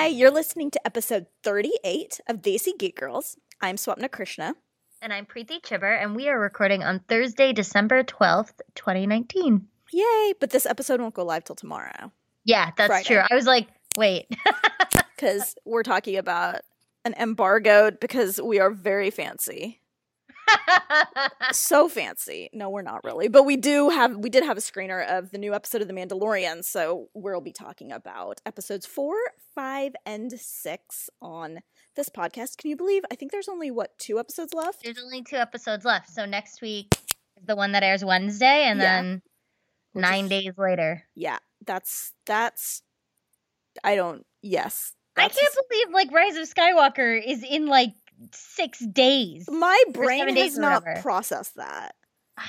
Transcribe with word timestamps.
Hi, 0.00 0.06
you're 0.06 0.30
listening 0.30 0.70
to 0.70 0.86
episode 0.86 1.26
38 1.42 2.20
of 2.28 2.36
Desi 2.36 2.70
Geek 2.78 2.94
Girls. 2.94 3.36
I'm 3.60 3.74
Swapna 3.74 4.08
Krishna. 4.08 4.54
And 5.02 5.12
I'm 5.12 5.26
Preeti 5.26 5.60
Chhibber, 5.60 6.00
and 6.00 6.14
we 6.14 6.28
are 6.28 6.38
recording 6.38 6.84
on 6.84 7.00
Thursday, 7.00 7.52
December 7.52 8.04
12th, 8.04 8.60
2019. 8.76 9.66
Yay, 9.90 10.34
but 10.38 10.50
this 10.50 10.66
episode 10.66 11.00
won't 11.00 11.14
go 11.14 11.24
live 11.24 11.42
till 11.42 11.56
tomorrow. 11.56 12.12
Yeah, 12.44 12.70
that's 12.76 12.86
Friday. 12.86 13.06
true. 13.06 13.22
I 13.28 13.34
was 13.34 13.46
like, 13.46 13.66
wait. 13.96 14.28
Because 15.16 15.56
we're 15.64 15.82
talking 15.82 16.16
about 16.16 16.60
an 17.04 17.14
embargoed 17.14 17.98
because 17.98 18.40
we 18.40 18.60
are 18.60 18.70
very 18.70 19.10
fancy. 19.10 19.77
so 21.52 21.88
fancy. 21.88 22.50
No, 22.52 22.70
we're 22.70 22.82
not 22.82 23.04
really. 23.04 23.28
But 23.28 23.44
we 23.44 23.56
do 23.56 23.90
have 23.90 24.16
we 24.16 24.30
did 24.30 24.44
have 24.44 24.56
a 24.56 24.60
screener 24.60 25.06
of 25.06 25.30
the 25.30 25.38
new 25.38 25.54
episode 25.54 25.82
of 25.82 25.88
The 25.88 25.94
Mandalorian, 25.94 26.64
so 26.64 27.08
we'll 27.14 27.40
be 27.40 27.52
talking 27.52 27.92
about 27.92 28.40
episodes 28.46 28.86
4, 28.86 29.14
5 29.54 29.92
and 30.06 30.32
6 30.32 31.10
on 31.20 31.60
this 31.96 32.08
podcast. 32.08 32.58
Can 32.58 32.70
you 32.70 32.76
believe 32.76 33.02
I 33.10 33.14
think 33.14 33.32
there's 33.32 33.48
only 33.48 33.70
what 33.70 33.98
two 33.98 34.18
episodes 34.18 34.54
left? 34.54 34.84
There's 34.84 34.98
only 35.02 35.22
two 35.22 35.36
episodes 35.36 35.84
left. 35.84 36.10
So 36.10 36.24
next 36.24 36.60
week 36.62 36.88
is 37.36 37.46
the 37.46 37.56
one 37.56 37.72
that 37.72 37.82
airs 37.82 38.04
Wednesday, 38.04 38.64
and 38.64 38.78
Yeah. 38.80 39.02
then 39.02 39.22
nine 39.94 40.28
days 40.28 40.52
later. 40.56 41.04
Yeah, 41.14 41.38
that's 41.64 42.12
that's 42.26 42.82
I 43.84 43.96
don't 43.96 44.24
yes. 44.42 44.94
I 45.16 45.28
can't 45.28 45.54
believe 45.68 45.88
like 45.92 46.12
Rise 46.12 46.36
of 46.36 46.48
Skywalker 46.48 47.20
is 47.24 47.42
in 47.42 47.66
like 47.66 47.90
six 48.32 48.78
days. 48.78 49.48
my 49.50 49.82
brain 49.92 50.36
has 50.36 50.56
not 50.56 50.84
processed 51.02 51.56
that. 51.56 51.94
what 52.36 52.44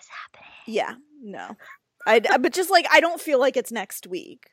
is 0.00 0.08
happening? 0.08 0.52
Yeah, 0.66 0.94
no. 1.22 1.56
I 2.06 2.20
but 2.20 2.52
just 2.52 2.70
like 2.70 2.86
I 2.90 3.00
don't 3.00 3.20
feel 3.20 3.40
like 3.40 3.56
it's 3.56 3.72
next 3.72 4.06
week. 4.06 4.46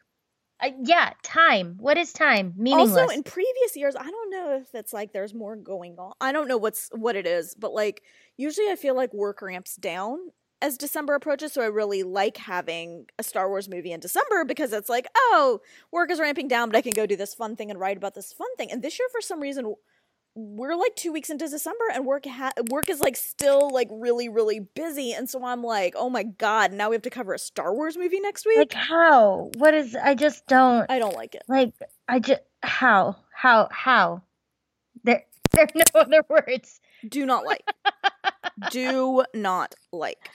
Uh, 0.59 0.69
yeah, 0.83 1.11
time. 1.23 1.75
What 1.79 1.97
is 1.97 2.13
time? 2.13 2.53
Meaningless. 2.55 2.97
Also, 2.97 3.13
in 3.13 3.23
previous 3.23 3.75
years, 3.75 3.95
I 3.95 4.09
don't 4.09 4.31
know 4.31 4.59
if 4.61 4.73
it's 4.73 4.93
like 4.93 5.11
there's 5.11 5.33
more 5.33 5.55
going 5.55 5.95
on. 5.97 6.13
I 6.21 6.31
don't 6.31 6.47
know 6.47 6.57
what's 6.57 6.89
what 6.93 7.15
it 7.15 7.27
is, 7.27 7.53
but 7.53 7.73
like 7.73 8.01
usually 8.37 8.69
I 8.69 8.75
feel 8.75 8.95
like 8.95 9.13
work 9.13 9.41
ramps 9.41 9.75
down 9.75 10.19
as 10.63 10.77
December 10.77 11.13
approaches. 11.13 11.51
So 11.51 11.61
I 11.61 11.65
really 11.65 12.03
like 12.03 12.37
having 12.37 13.05
a 13.19 13.23
Star 13.23 13.49
Wars 13.49 13.67
movie 13.69 13.91
in 13.91 13.99
December 13.99 14.45
because 14.45 14.71
it's 14.71 14.89
like, 14.89 15.07
oh, 15.15 15.59
work 15.91 16.09
is 16.09 16.21
ramping 16.21 16.47
down, 16.47 16.69
but 16.69 16.77
I 16.77 16.81
can 16.81 16.93
go 16.93 17.05
do 17.05 17.17
this 17.17 17.33
fun 17.33 17.57
thing 17.57 17.69
and 17.69 17.79
write 17.79 17.97
about 17.97 18.15
this 18.15 18.31
fun 18.31 18.47
thing. 18.55 18.71
And 18.71 18.81
this 18.81 18.97
year, 18.97 19.09
for 19.11 19.19
some 19.19 19.41
reason, 19.41 19.75
we're 20.35 20.75
like 20.75 20.95
two 20.95 21.11
weeks 21.11 21.29
into 21.29 21.47
December 21.47 21.83
and 21.93 22.05
work 22.05 22.25
ha- 22.25 22.53
work 22.69 22.89
is 22.89 23.01
like 23.01 23.15
still 23.15 23.69
like 23.69 23.89
really 23.91 24.29
really 24.29 24.61
busy. 24.61 25.11
And 25.13 25.29
so 25.29 25.43
I'm 25.45 25.61
like, 25.61 25.93
oh 25.97 26.09
my 26.09 26.23
god, 26.23 26.71
now 26.71 26.89
we 26.89 26.95
have 26.95 27.03
to 27.03 27.09
cover 27.09 27.33
a 27.33 27.39
Star 27.39 27.75
Wars 27.75 27.97
movie 27.97 28.21
next 28.21 28.45
week. 28.45 28.57
like 28.57 28.73
how? 28.73 29.51
What 29.57 29.73
is? 29.73 29.95
I 29.95 30.15
just 30.15 30.47
don't. 30.47 30.89
I 30.89 30.97
don't 30.97 31.15
like 31.15 31.35
it. 31.35 31.43
Like 31.47 31.73
I 32.07 32.19
just 32.19 32.41
how 32.63 33.17
how 33.35 33.67
how 33.69 34.23
there 35.03 35.23
there 35.51 35.65
are 35.65 35.67
no 35.75 35.83
other 35.99 36.23
words. 36.29 36.79
Do 37.07 37.25
not 37.25 37.45
like. 37.45 37.63
do 38.71 39.23
not 39.35 39.75
like. 39.91 40.29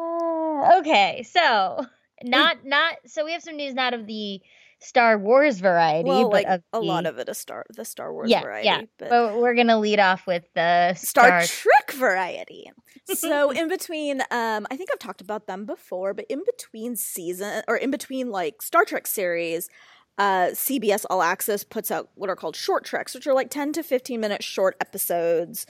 Uh, 0.00 0.78
okay, 0.80 1.22
so 1.28 1.84
not 2.22 2.64
not 2.64 2.94
so 3.06 3.24
we 3.24 3.32
have 3.32 3.42
some 3.42 3.56
news 3.56 3.74
not 3.74 3.94
of 3.94 4.06
the 4.06 4.40
Star 4.82 5.18
Wars 5.18 5.60
variety, 5.60 6.08
well, 6.08 6.30
but 6.30 6.44
like 6.44 6.62
a 6.72 6.80
lot 6.80 7.04
the- 7.04 7.10
of 7.10 7.18
it 7.18 7.28
is 7.28 7.38
Star 7.38 7.66
the 7.76 7.84
Star 7.84 8.12
Wars 8.12 8.30
yeah 8.30 8.40
variety, 8.40 8.66
yeah. 8.66 8.82
but, 8.98 9.10
But 9.10 9.36
we're 9.38 9.54
gonna 9.54 9.78
lead 9.78 10.00
off 10.00 10.26
with 10.26 10.44
the 10.54 10.94
Star, 10.94 11.42
Star. 11.42 11.72
Trek 11.72 11.92
variety. 11.92 12.70
so 13.14 13.50
in 13.60 13.68
between, 13.68 14.20
um, 14.30 14.66
I 14.70 14.76
think 14.76 14.88
I've 14.92 14.98
talked 14.98 15.20
about 15.20 15.46
them 15.46 15.66
before, 15.66 16.14
but 16.14 16.24
in 16.30 16.42
between 16.46 16.96
season 16.96 17.62
or 17.68 17.76
in 17.76 17.90
between 17.90 18.30
like 18.30 18.62
Star 18.62 18.84
Trek 18.84 19.06
series, 19.06 19.68
uh, 20.16 20.48
CBS 20.52 21.04
All 21.10 21.22
Access 21.22 21.62
puts 21.64 21.90
out 21.90 22.08
what 22.14 22.30
are 22.30 22.36
called 22.36 22.56
short 22.56 22.84
treks, 22.84 23.14
which 23.14 23.26
are 23.26 23.34
like 23.34 23.50
ten 23.50 23.72
to 23.74 23.82
fifteen 23.82 24.20
minute 24.20 24.42
short 24.42 24.76
episodes. 24.80 25.66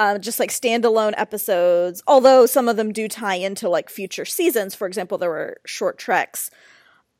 Um, 0.00 0.20
just 0.20 0.38
like 0.38 0.50
standalone 0.50 1.14
episodes, 1.16 2.02
although 2.06 2.46
some 2.46 2.68
of 2.68 2.76
them 2.76 2.92
do 2.92 3.08
tie 3.08 3.34
into 3.34 3.68
like 3.68 3.90
future 3.90 4.24
seasons. 4.24 4.74
For 4.74 4.86
example, 4.86 5.18
there 5.18 5.28
were 5.28 5.56
short 5.66 5.98
treks 5.98 6.52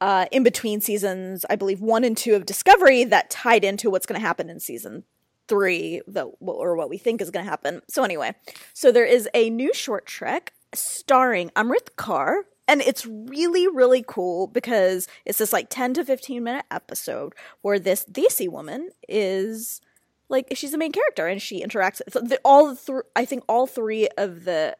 uh, 0.00 0.26
in 0.30 0.42
between 0.42 0.80
seasons, 0.80 1.44
I 1.50 1.56
believe 1.56 1.80
one 1.80 2.04
and 2.04 2.16
two 2.16 2.34
of 2.34 2.46
Discovery 2.46 3.04
that 3.04 3.30
tied 3.30 3.64
into 3.64 3.90
what's 3.90 4.06
going 4.06 4.20
to 4.20 4.26
happen 4.26 4.48
in 4.48 4.60
season 4.60 5.04
three, 5.48 6.02
the, 6.06 6.24
or 6.40 6.76
what 6.76 6.90
we 6.90 6.98
think 6.98 7.20
is 7.20 7.30
going 7.30 7.44
to 7.44 7.50
happen. 7.50 7.82
So 7.88 8.04
anyway, 8.04 8.34
so 8.74 8.92
there 8.92 9.06
is 9.06 9.28
a 9.34 9.50
new 9.50 9.72
short 9.74 10.06
trek 10.06 10.52
starring 10.74 11.50
Amrit 11.50 11.94
Kaur, 11.96 12.42
and 12.68 12.82
it's 12.82 13.06
really 13.06 13.66
really 13.66 14.04
cool 14.06 14.46
because 14.46 15.08
it's 15.24 15.38
this 15.38 15.52
like 15.52 15.68
10 15.70 15.94
to 15.94 16.04
15 16.04 16.44
minute 16.44 16.66
episode 16.70 17.34
where 17.62 17.78
this 17.78 18.04
Desi 18.04 18.48
woman 18.48 18.90
is 19.08 19.80
like 20.28 20.48
she's 20.54 20.72
the 20.72 20.78
main 20.78 20.92
character 20.92 21.26
and 21.26 21.40
she 21.40 21.62
interacts 21.64 22.00
so 22.08 22.20
the, 22.20 22.40
all 22.44 22.74
three 22.74 23.02
I 23.16 23.24
think 23.24 23.44
all 23.48 23.66
three 23.66 24.08
of 24.18 24.44
the 24.44 24.76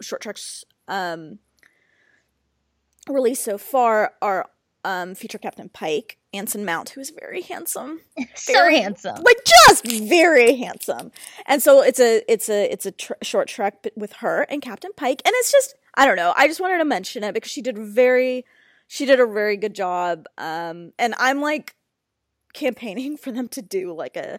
short 0.00 0.22
treks 0.22 0.64
um 0.88 1.38
released 3.08 3.44
so 3.44 3.58
far 3.58 4.14
are 4.22 4.48
um 4.84 5.14
feature 5.14 5.38
Captain 5.38 5.68
Pike, 5.68 6.18
Anson 6.32 6.64
Mount, 6.64 6.90
who 6.90 7.00
is 7.00 7.10
very 7.10 7.42
handsome 7.42 8.00
so 8.34 8.52
very- 8.52 8.80
handsome. 8.80 9.16
like 9.22 9.38
just 9.66 9.86
very 9.86 10.56
handsome 10.56 11.10
and 11.46 11.62
so 11.62 11.82
it's 11.82 12.00
a 12.00 12.22
it's 12.30 12.48
a 12.48 12.70
it's 12.72 12.86
a 12.86 12.92
tr- 12.92 13.12
short 13.22 13.48
trek 13.48 13.86
with 13.96 14.14
her 14.14 14.42
and 14.50 14.60
captain 14.62 14.90
pike 14.96 15.22
and 15.24 15.32
it's 15.36 15.50
just 15.52 15.74
i 15.94 16.04
don't 16.06 16.16
know 16.16 16.32
i 16.36 16.46
just 16.46 16.60
wanted 16.60 16.78
to 16.78 16.84
mention 16.84 17.24
it 17.24 17.32
because 17.34 17.50
she 17.50 17.62
did 17.62 17.78
very 17.78 18.44
she 18.86 19.06
did 19.06 19.20
a 19.20 19.26
very 19.26 19.56
good 19.56 19.74
job 19.74 20.26
um 20.38 20.92
and 20.98 21.14
i'm 21.18 21.40
like 21.40 21.74
campaigning 22.52 23.16
for 23.22 23.32
them 23.32 23.48
to 23.48 23.62
do 23.62 23.92
like 23.92 24.16
a 24.16 24.38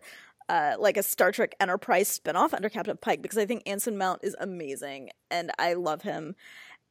uh, 0.49 0.75
like 0.79 0.97
a 0.97 1.03
Star 1.03 1.31
Trek 1.31 1.55
Enterprise 1.59 2.19
spinoff 2.19 2.53
under 2.53 2.69
Captain 2.69 2.97
Pike 2.97 3.21
because 3.21 3.37
I 3.37 3.45
think 3.45 3.63
Anson 3.65 3.97
Mount 3.97 4.21
is 4.23 4.35
amazing 4.39 5.09
and 5.31 5.51
I 5.57 5.73
love 5.73 6.03
him. 6.03 6.35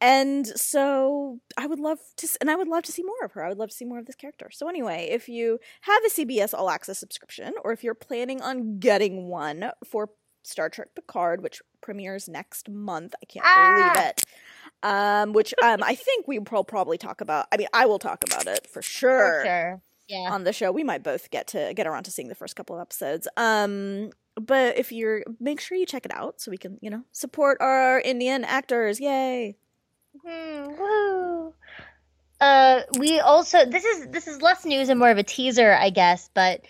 And 0.00 0.46
so 0.46 1.38
I 1.56 1.66
would 1.66 1.78
love 1.78 1.98
to, 2.16 2.28
and 2.40 2.50
I 2.50 2.56
would 2.56 2.68
love 2.68 2.82
to 2.84 2.92
see 2.92 3.02
more 3.04 3.24
of 3.24 3.32
her. 3.32 3.44
I 3.44 3.48
would 3.48 3.58
love 3.58 3.70
to 3.70 3.74
see 3.74 3.84
more 3.84 3.98
of 3.98 4.06
this 4.06 4.16
character. 4.16 4.50
So 4.52 4.68
anyway, 4.68 5.08
if 5.10 5.28
you 5.28 5.58
have 5.82 6.02
a 6.04 6.10
CBS 6.10 6.52
All 6.52 6.68
Access 6.68 6.98
subscription, 6.98 7.54
or 7.64 7.72
if 7.72 7.82
you're 7.84 7.94
planning 7.94 8.42
on 8.42 8.78
getting 8.80 9.28
one 9.28 9.70
for 9.88 10.10
Star 10.42 10.68
Trek 10.68 10.88
Picard, 10.94 11.42
which 11.42 11.62
premieres 11.80 12.28
next 12.28 12.68
month, 12.68 13.14
I 13.22 13.24
can't 13.26 13.46
Ah! 13.48 13.92
believe 13.94 14.08
it. 14.08 14.24
Um, 14.82 15.32
which 15.32 15.54
um, 15.62 15.82
I 15.82 15.94
think 15.94 16.28
we 16.28 16.38
will 16.38 16.64
probably 16.64 16.98
talk 16.98 17.20
about. 17.22 17.46
I 17.52 17.56
mean, 17.56 17.68
I 17.72 17.86
will 17.86 18.00
talk 18.00 18.24
about 18.24 18.46
it 18.46 18.66
for 18.66 18.82
sure, 18.82 19.40
For 19.42 19.46
sure. 19.46 19.82
Yeah. 20.08 20.30
on 20.30 20.44
the 20.44 20.52
show. 20.52 20.70
We 20.72 20.84
might 20.84 21.02
both 21.02 21.30
get 21.30 21.48
to 21.48 21.72
get 21.74 21.86
around 21.86 22.04
to 22.04 22.10
seeing 22.10 22.28
the 22.28 22.34
first 22.34 22.56
couple 22.56 22.76
of 22.76 22.82
episodes. 22.82 23.26
Um, 23.36 24.10
but 24.36 24.76
if 24.78 24.92
you're, 24.92 25.22
make 25.40 25.60
sure 25.60 25.78
you 25.78 25.86
check 25.86 26.04
it 26.04 26.12
out 26.14 26.40
so 26.40 26.50
we 26.50 26.58
can, 26.58 26.78
you 26.80 26.90
know, 26.90 27.04
support 27.12 27.58
our 27.60 28.00
Indian 28.00 28.44
actors. 28.44 29.00
Yay! 29.00 29.56
Hmm, 30.24 30.66
woo. 30.78 31.54
Uh, 32.40 32.80
we 32.98 33.20
also 33.20 33.64
this 33.64 33.84
is 33.84 34.08
this 34.08 34.26
is 34.26 34.42
less 34.42 34.64
news 34.64 34.88
and 34.88 34.98
more 34.98 35.10
of 35.10 35.18
a 35.18 35.22
teaser, 35.22 35.72
I 35.72 35.90
guess, 35.90 36.28
but 36.34 36.62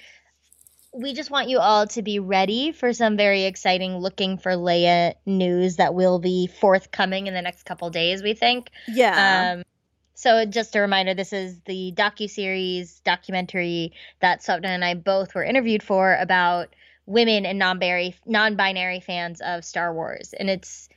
we 0.92 1.12
just 1.12 1.30
want 1.30 1.48
you 1.48 1.58
all 1.58 1.86
to 1.88 2.02
be 2.02 2.20
ready 2.20 2.70
for 2.70 2.92
some 2.92 3.16
very 3.16 3.44
exciting 3.44 3.98
looking 3.98 4.38
for 4.38 4.52
Leia 4.52 5.14
news 5.26 5.76
that 5.76 5.94
will 5.94 6.20
be 6.20 6.46
forthcoming 6.46 7.26
in 7.26 7.34
the 7.34 7.42
next 7.42 7.64
couple 7.64 7.90
days, 7.90 8.22
we 8.22 8.34
think. 8.34 8.70
Yeah. 8.86 9.56
Um, 9.56 9.64
so 10.14 10.44
just 10.44 10.76
a 10.76 10.80
reminder, 10.80 11.14
this 11.14 11.32
is 11.32 11.60
the 11.66 11.92
docu-series 11.96 13.00
documentary 13.00 13.92
that 14.20 14.42
Swapna 14.42 14.66
and 14.66 14.84
I 14.84 14.94
both 14.94 15.34
were 15.34 15.44
interviewed 15.44 15.82
for 15.82 16.14
about 16.16 16.74
women 17.06 17.44
and 17.44 17.58
non-binary 17.58 18.14
non-binary 18.24 19.00
fans 19.00 19.40
of 19.40 19.64
Star 19.64 19.92
Wars. 19.92 20.32
And 20.38 20.48
it's 20.48 20.88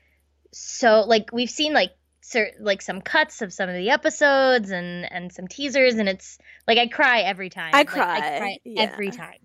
so 0.51 1.01
like 1.01 1.31
we've 1.33 1.49
seen 1.49 1.73
like 1.73 1.91
cer- 2.21 2.53
like 2.59 2.81
some 2.81 3.01
cuts 3.01 3.41
of 3.41 3.51
some 3.51 3.69
of 3.69 3.75
the 3.75 3.89
episodes 3.89 4.69
and 4.71 5.11
and 5.11 5.31
some 5.33 5.47
teasers 5.47 5.95
and 5.95 6.07
it's 6.07 6.37
like 6.67 6.77
I 6.77 6.87
cry 6.87 7.21
every 7.21 7.49
time. 7.49 7.71
I 7.73 7.79
Like, 7.79 7.87
cry, 7.87 8.17
I 8.17 8.37
cry 8.39 8.57
yeah. 8.63 8.81
every 8.83 9.11
time. 9.11 9.39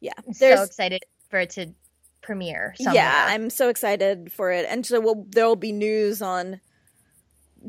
yeah. 0.00 0.12
I'm 0.26 0.32
so 0.32 0.62
excited 0.64 1.02
for 1.30 1.38
it 1.38 1.50
to 1.50 1.72
premiere 2.22 2.74
somewhere. 2.76 2.96
Yeah, 2.96 3.26
I'm 3.28 3.50
so 3.50 3.68
excited 3.68 4.30
for 4.32 4.50
it, 4.50 4.66
and 4.68 4.84
so 4.84 5.00
we'll, 5.00 5.26
there 5.30 5.46
will 5.46 5.56
be 5.56 5.72
news 5.72 6.20
on 6.20 6.60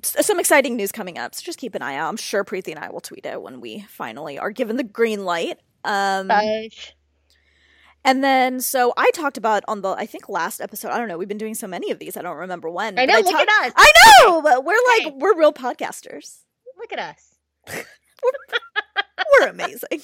some 0.04 0.40
exciting 0.40 0.76
news 0.76 0.92
coming 0.92 1.18
up. 1.18 1.36
So 1.36 1.42
just 1.44 1.60
keep 1.60 1.76
an 1.76 1.82
eye 1.82 1.96
out. 1.96 2.10
I'm 2.10 2.18
sure 2.18 2.44
Preeti 2.44 2.70
and 2.72 2.80
I 2.80 2.90
will 2.90 3.02
tweet 3.02 3.26
it 3.26 3.42
when 3.42 3.62
we 3.62 3.82
finally 3.90 4.40
are 4.40 4.52
given 4.52 4.78
the 4.78 4.84
green 4.84 5.26
light. 5.26 5.60
Um, 5.84 6.28
Gosh. 6.28 6.94
and 8.04 8.24
then 8.24 8.60
so 8.62 8.94
I 8.98 9.12
talked 9.12 9.38
about 9.38 9.64
on 9.68 9.82
the 9.82 9.90
I 9.90 10.06
think 10.06 10.30
last 10.30 10.62
episode. 10.62 10.90
I 10.90 10.98
don't 10.98 11.08
know. 11.08 11.18
We've 11.18 11.28
been 11.28 11.38
doing 11.38 11.56
so 11.56 11.68
many 11.68 11.92
of 11.92 12.00
these. 12.00 12.16
I 12.18 12.22
don't 12.22 12.38
remember 12.38 12.70
when. 12.70 12.98
I 13.00 13.06
know, 13.06 13.16
look 13.20 13.32
talk- 13.32 13.42
at 13.42 13.66
us. 13.68 13.74
I 13.76 13.92
know, 14.24 14.42
but 14.42 14.64
we're 14.64 14.74
like 14.88 15.04
Hey. 15.04 15.14
we're 15.18 15.38
real 15.38 15.54
podcasters. 15.54 16.40
Look 16.78 16.94
at 16.94 17.00
us. 17.00 17.36
We're 19.40 19.48
amazing. 19.50 20.02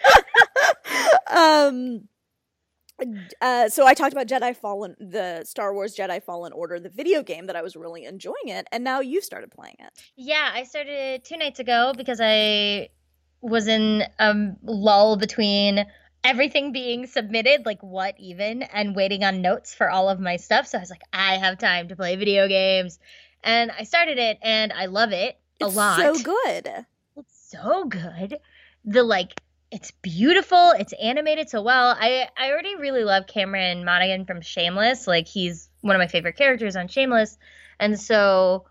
um 1.30 2.08
uh, 3.40 3.68
so 3.68 3.86
I 3.86 3.94
talked 3.94 4.12
about 4.12 4.26
Jedi 4.26 4.56
Fallen, 4.56 4.96
the 5.00 5.44
Star 5.44 5.72
Wars 5.72 5.96
Jedi 5.96 6.22
Fallen 6.22 6.52
Order, 6.52 6.80
the 6.80 6.88
video 6.88 7.22
game 7.22 7.46
that 7.46 7.56
I 7.56 7.62
was 7.62 7.76
really 7.76 8.04
enjoying 8.04 8.48
it, 8.48 8.66
and 8.72 8.84
now 8.84 9.00
you've 9.00 9.24
started 9.24 9.50
playing 9.50 9.76
it. 9.78 9.90
Yeah, 10.16 10.50
I 10.52 10.64
started 10.64 11.24
two 11.24 11.36
nights 11.36 11.60
ago 11.60 11.92
because 11.96 12.20
I 12.22 12.88
was 13.40 13.68
in 13.68 14.04
a 14.18 14.34
lull 14.62 15.16
between 15.16 15.86
everything 16.22 16.72
being 16.72 17.06
submitted, 17.06 17.64
like 17.64 17.82
what 17.82 18.14
even, 18.18 18.62
and 18.62 18.94
waiting 18.94 19.24
on 19.24 19.40
notes 19.40 19.74
for 19.74 19.90
all 19.90 20.08
of 20.08 20.20
my 20.20 20.36
stuff. 20.36 20.66
So 20.66 20.78
I 20.78 20.80
was 20.82 20.90
like, 20.90 21.02
I 21.12 21.36
have 21.38 21.58
time 21.58 21.88
to 21.88 21.96
play 21.96 22.16
video 22.16 22.46
games. 22.48 22.98
And 23.42 23.70
I 23.70 23.84
started 23.84 24.18
it 24.18 24.38
and 24.42 24.70
I 24.72 24.86
love 24.86 25.12
it 25.12 25.38
a 25.62 25.66
It's 25.66 25.74
lot. 25.76 25.98
so 25.98 26.22
good. 26.22 26.68
It's 27.16 27.50
so 27.50 27.84
good. 27.86 28.38
The 28.84 29.02
like 29.02 29.40
it's 29.70 29.92
beautiful, 30.02 30.72
it's 30.78 30.92
animated 31.00 31.48
so 31.48 31.62
well. 31.62 31.96
I 31.98 32.28
I 32.36 32.50
already 32.50 32.76
really 32.76 33.04
love 33.04 33.26
Cameron 33.26 33.84
Monaghan 33.84 34.24
from 34.26 34.40
Shameless. 34.40 35.06
Like 35.06 35.28
he's 35.28 35.68
one 35.80 35.94
of 35.94 36.00
my 36.00 36.08
favorite 36.08 36.36
characters 36.36 36.76
on 36.76 36.88
Shameless. 36.88 37.38
And 37.78 37.98
so 37.98 38.64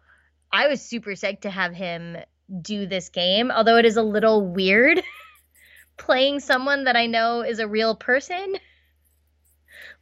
I 0.52 0.68
was 0.68 0.82
super 0.82 1.12
psyched 1.12 1.42
to 1.42 1.50
have 1.50 1.74
him 1.74 2.18
do 2.62 2.86
this 2.88 3.10
game, 3.10 3.52
although 3.52 3.78
it 3.78 3.86
is 3.86 3.98
a 3.98 4.02
little 4.04 4.46
weird 4.46 5.02
playing 5.98 6.40
someone 6.40 6.84
that 6.86 6.96
I 6.96 7.06
know 7.06 7.42
is 7.42 7.60
a 7.60 7.68
real 7.68 7.96
person. 7.96 8.56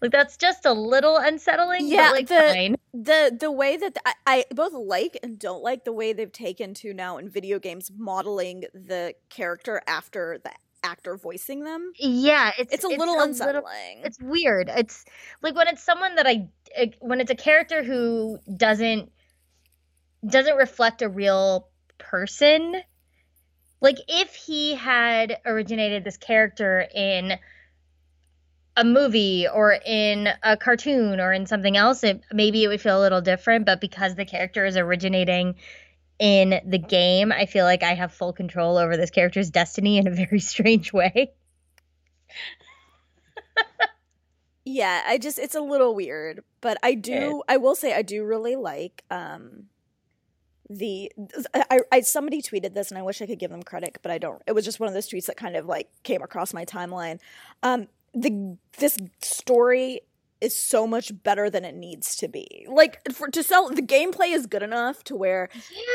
Like 0.01 0.11
that's 0.11 0.37
just 0.37 0.65
a 0.65 0.73
little 0.73 1.17
unsettling, 1.17 1.87
Yeah, 1.87 2.09
but 2.09 2.11
like 2.13 2.27
the- 2.27 2.53
fine. 2.53 2.75
the 2.93 3.35
the 3.39 3.51
way 3.51 3.77
that 3.77 3.97
I, 4.05 4.13
I 4.25 4.45
both 4.51 4.73
like 4.73 5.17
and 5.23 5.37
don't 5.39 5.63
like 5.63 5.85
the 5.85 5.93
way 5.93 6.13
they've 6.13 6.31
taken 6.31 6.73
to 6.75 6.93
now 6.93 7.17
in 7.17 7.29
video 7.29 7.59
games 7.59 7.91
modeling 7.95 8.61
the 8.73 9.13
character 9.29 9.81
after 9.87 10.39
the 10.43 10.51
actor 10.83 11.17
voicing 11.17 11.63
them. 11.63 11.91
Yeah, 11.97 12.51
it's 12.57 12.73
It's 12.73 12.83
a 12.83 12.87
little 12.87 13.19
unsettling. 13.19 14.01
it's 14.03 14.17
weird. 14.21 14.69
It's 14.73 15.05
like 15.41 15.55
when 15.55 15.67
it's 15.67 15.83
someone 15.83 16.15
that 16.15 16.27
I 16.27 16.49
when 16.99 17.21
it's 17.21 17.31
a 17.31 17.35
character 17.35 17.83
who 17.83 18.39
doesn't 18.55 19.11
doesn't 20.25 20.55
reflect 20.55 21.01
a 21.01 21.09
real 21.09 21.67
person. 21.97 22.75
Like 23.81 23.97
if 24.07 24.33
he 24.33 24.75
had 24.75 25.37
originated 25.45 26.03
this 26.03 26.17
character 26.17 26.85
in 26.93 27.33
a 28.75 28.83
movie 28.83 29.47
or 29.47 29.71
in 29.85 30.29
a 30.43 30.55
cartoon 30.57 31.19
or 31.19 31.33
in 31.33 31.45
something 31.47 31.75
else, 31.75 32.03
it, 32.03 32.21
maybe 32.31 32.63
it 32.63 32.67
would 32.67 32.81
feel 32.81 32.99
a 32.99 33.01
little 33.01 33.21
different. 33.21 33.65
But 33.65 33.81
because 33.81 34.15
the 34.15 34.25
character 34.25 34.65
is 34.65 34.77
originating 34.77 35.55
in 36.19 36.61
the 36.65 36.79
game, 36.79 37.31
I 37.31 37.45
feel 37.45 37.65
like 37.65 37.83
I 37.83 37.93
have 37.93 38.11
full 38.11 38.33
control 38.33 38.77
over 38.77 38.97
this 38.97 39.11
character's 39.11 39.49
destiny 39.49 39.97
in 39.97 40.07
a 40.07 40.11
very 40.11 40.39
strange 40.53 40.91
way. 40.91 41.31
yeah, 44.65 45.03
I 45.05 45.17
just 45.17 45.39
it's 45.39 45.55
a 45.55 45.61
little 45.61 45.95
weird, 45.95 46.43
but 46.61 46.77
I 46.83 46.93
do 46.93 47.43
I 47.47 47.57
will 47.57 47.75
say 47.75 47.93
I 47.93 48.01
do 48.01 48.23
really 48.23 48.55
like 48.55 49.03
um 49.11 49.65
the 50.69 51.11
I, 51.53 51.81
I 51.91 52.01
somebody 52.01 52.41
tweeted 52.41 52.73
this 52.73 52.89
and 52.89 52.97
I 52.97 53.01
wish 53.01 53.21
I 53.21 53.25
could 53.27 53.39
give 53.39 53.51
them 53.51 53.63
credit, 53.63 53.99
but 54.01 54.11
I 54.11 54.17
don't. 54.17 54.41
It 54.47 54.53
was 54.53 54.65
just 54.65 54.79
one 54.79 54.87
of 54.87 54.93
those 54.93 55.07
tweets 55.07 55.27
that 55.27 55.37
kind 55.37 55.55
of 55.55 55.65
like 55.65 55.89
came 56.03 56.21
across 56.21 56.53
my 56.53 56.65
timeline. 56.65 57.19
Um 57.63 57.87
the 58.13 58.57
this 58.79 58.97
story 59.21 60.01
is 60.41 60.55
so 60.57 60.85
much 60.87 61.11
better 61.23 61.49
than 61.49 61.65
it 61.65 61.75
needs 61.75 62.15
to 62.17 62.27
be. 62.27 62.65
Like 62.69 62.99
for 63.13 63.27
to 63.29 63.43
sell 63.43 63.69
the 63.69 63.81
gameplay 63.81 64.33
is 64.33 64.45
good 64.45 64.63
enough 64.63 65.03
to 65.05 65.15
where 65.15 65.49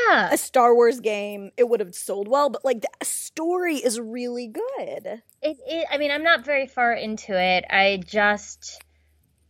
Yeah. 0.09 0.29
a 0.31 0.37
Star 0.37 0.73
Wars 0.75 0.99
game 0.99 1.51
it 1.57 1.69
would 1.69 1.79
have 1.79 1.95
sold 1.95 2.27
well, 2.27 2.49
but 2.49 2.63
like 2.65 2.81
the 2.81 3.05
story 3.05 3.77
is 3.77 3.99
really 3.99 4.47
good. 4.47 5.21
It, 5.41 5.57
it 5.65 5.87
I 5.91 5.97
mean, 5.97 6.11
I'm 6.11 6.23
not 6.23 6.45
very 6.45 6.67
far 6.67 6.93
into 6.93 7.39
it. 7.39 7.65
I 7.69 8.01
just 8.05 8.81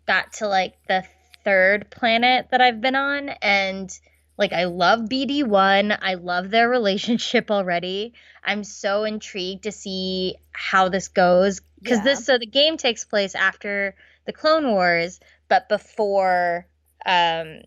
got 0.07 0.34
to 0.34 0.48
like 0.48 0.74
the 0.88 1.04
third 1.44 1.90
planet 1.92 2.48
that 2.51 2.62
I've 2.62 2.81
been 2.81 2.95
on 2.95 3.30
and 3.42 3.90
like 4.38 4.54
I 4.54 4.66
love 4.66 5.01
BD1. 5.01 5.98
I 6.01 6.16
love 6.16 6.50
their 6.50 6.69
relationship 6.69 7.51
already. 7.51 8.13
I'm 8.44 8.63
so 8.63 9.04
intrigued 9.04 9.63
to 9.63 9.72
see 9.72 10.36
how 10.51 10.90
this 10.90 11.07
goes 11.07 11.60
cuz 11.86 11.98
Yeah. 11.98 12.04
this 12.04 12.25
so 12.25 12.38
the 12.38 12.45
game 12.45 12.78
takes 12.78 13.04
place 13.06 13.36
after 13.36 13.95
the 14.25 14.34
Clone 14.34 14.72
Wars 14.72 15.20
but 15.50 15.70
before 15.70 16.68
um 17.06 17.62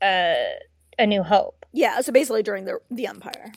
uh 0.00 0.34
A 0.98 1.06
New 1.06 1.22
Hope. 1.22 1.64
Yeah, 1.72 2.00
so 2.00 2.12
basically 2.12 2.42
during 2.42 2.64
the 2.64 2.78
the 2.90 3.06
Empire. 3.06 3.52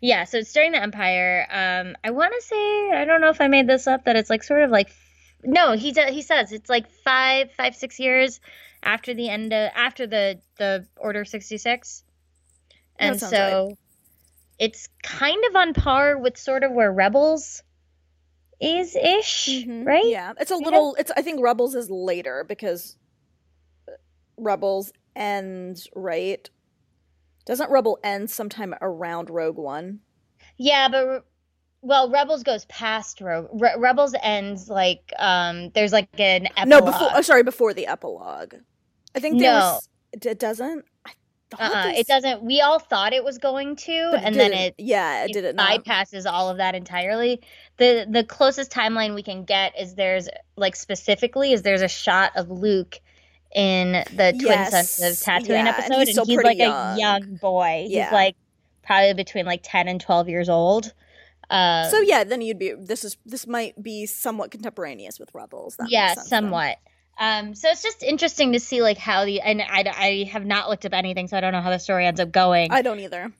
Yeah, 0.00 0.24
so 0.24 0.38
it's 0.38 0.52
during 0.52 0.72
the 0.72 0.82
Empire. 0.82 1.46
Um, 1.50 1.96
I 2.04 2.10
want 2.10 2.34
to 2.34 2.42
say 2.46 2.90
I 2.92 3.04
don't 3.04 3.20
know 3.20 3.30
if 3.30 3.40
I 3.40 3.48
made 3.48 3.66
this 3.66 3.86
up 3.86 4.04
that 4.04 4.16
it's 4.16 4.30
like 4.30 4.42
sort 4.42 4.62
of 4.62 4.70
like 4.70 4.90
no, 5.42 5.72
he 5.72 5.92
he 6.10 6.22
says 6.22 6.52
it's 6.52 6.68
like 6.68 6.90
five 6.90 7.52
five 7.52 7.74
six 7.74 7.98
years 7.98 8.40
after 8.82 9.14
the 9.14 9.28
end 9.28 9.52
of 9.52 9.70
after 9.74 10.06
the 10.06 10.40
the 10.58 10.86
Order 10.96 11.24
sixty 11.24 11.58
six, 11.58 12.02
and 12.98 13.20
so 13.20 13.76
it's 14.58 14.88
kind 15.02 15.42
of 15.48 15.56
on 15.56 15.74
par 15.74 16.18
with 16.18 16.36
sort 16.36 16.64
of 16.64 16.72
where 16.72 16.92
Rebels 16.92 17.62
is 18.60 18.96
ish, 18.96 19.48
Mhm. 19.48 19.86
right? 19.86 20.06
Yeah, 20.06 20.32
it's 20.40 20.50
a 20.50 20.56
little. 20.56 20.94
It's 20.98 21.10
I 21.16 21.22
think 21.22 21.40
Rebels 21.42 21.74
is 21.74 21.90
later 21.90 22.44
because 22.48 22.96
Rebels 24.36 24.92
ends 25.14 25.88
right. 25.94 26.48
Doesn't 27.44 27.70
Rebel 27.70 27.98
end 28.02 28.30
sometime 28.30 28.74
around 28.80 29.30
Rogue 29.30 29.56
One? 29.56 30.00
Yeah, 30.56 30.88
but 30.88 31.24
well, 31.82 32.10
Rebels 32.10 32.42
goes 32.42 32.64
past 32.66 33.20
Rogue. 33.20 33.48
Re- 33.52 33.76
Rebels 33.78 34.14
ends 34.22 34.68
like 34.68 35.12
um, 35.18 35.70
there's 35.70 35.92
like 35.92 36.08
an 36.18 36.46
epilogue. 36.56 36.68
No, 36.68 36.80
before. 36.80 37.08
Oh, 37.14 37.22
sorry, 37.22 37.42
before 37.42 37.72
the 37.74 37.86
epilogue. 37.86 38.54
I 39.14 39.20
think 39.20 39.38
there 39.38 39.52
No. 39.52 39.58
was. 39.74 39.88
It 40.12 40.38
doesn't. 40.38 40.84
I 41.06 41.12
Uh-uh, 41.58 41.88
this- 41.90 42.00
it 42.00 42.06
doesn't. 42.06 42.42
We 42.42 42.60
all 42.60 42.78
thought 42.78 43.12
it 43.12 43.22
was 43.24 43.38
going 43.38 43.76
to, 43.76 44.08
but 44.12 44.22
and 44.24 44.34
then 44.34 44.52
it 44.52 44.74
Yeah, 44.78 45.24
it, 45.24 45.30
it 45.30 45.32
did 45.34 45.44
it 45.44 45.54
not. 45.54 45.84
bypasses 45.84 46.30
all 46.30 46.50
of 46.50 46.56
that 46.58 46.74
entirely. 46.74 47.40
the 47.76 48.06
The 48.08 48.24
closest 48.24 48.70
timeline 48.72 49.14
we 49.14 49.22
can 49.22 49.44
get 49.44 49.78
is 49.80 49.94
there's 49.94 50.28
like 50.56 50.74
specifically 50.76 51.52
is 51.52 51.62
there's 51.62 51.82
a 51.82 51.88
shot 51.88 52.32
of 52.36 52.50
Luke 52.50 52.98
in 53.54 53.92
the 54.12 54.32
Twin 54.32 54.40
Yes, 54.40 54.90
Suns 54.90 55.20
of 55.20 55.24
Tatooine 55.34 55.48
yeah, 55.48 55.58
and 55.60 55.68
episode, 55.68 56.06
he's 56.08 56.18
and 56.18 56.26
he's 56.26 56.42
like 56.42 56.58
young. 56.58 56.96
a 56.96 56.98
young 56.98 57.36
boy. 57.36 57.86
Yeah. 57.88 58.04
He's 58.04 58.12
like 58.12 58.36
probably 58.82 59.14
between 59.14 59.46
like 59.46 59.60
ten 59.62 59.88
and 59.88 60.00
twelve 60.00 60.28
years 60.28 60.48
old. 60.48 60.92
Um, 61.48 61.88
so 61.90 62.00
yeah, 62.00 62.24
then 62.24 62.40
you'd 62.40 62.58
be. 62.58 62.72
This 62.72 63.04
is 63.04 63.16
this 63.24 63.46
might 63.46 63.80
be 63.80 64.04
somewhat 64.06 64.50
contemporaneous 64.50 65.20
with 65.20 65.32
Rebels. 65.32 65.76
That 65.76 65.90
yeah, 65.90 66.14
somewhat 66.14 66.78
then. 66.84 66.92
Um, 67.18 67.54
so 67.54 67.68
it's 67.70 67.82
just 67.82 68.02
interesting 68.02 68.52
to 68.52 68.60
see 68.60 68.82
like 68.82 68.98
how 68.98 69.24
the 69.24 69.40
and 69.40 69.62
I, 69.62 69.84
I 69.86 70.30
have 70.30 70.44
not 70.44 70.68
looked 70.68 70.84
up 70.84 70.92
anything, 70.92 71.28
so 71.28 71.36
I 71.36 71.40
don't 71.40 71.52
know 71.52 71.62
how 71.62 71.70
the 71.70 71.78
story 71.78 72.06
ends 72.06 72.20
up 72.20 72.30
going. 72.30 72.72
I 72.72 72.82
don't 72.82 73.00
either. 73.00 73.32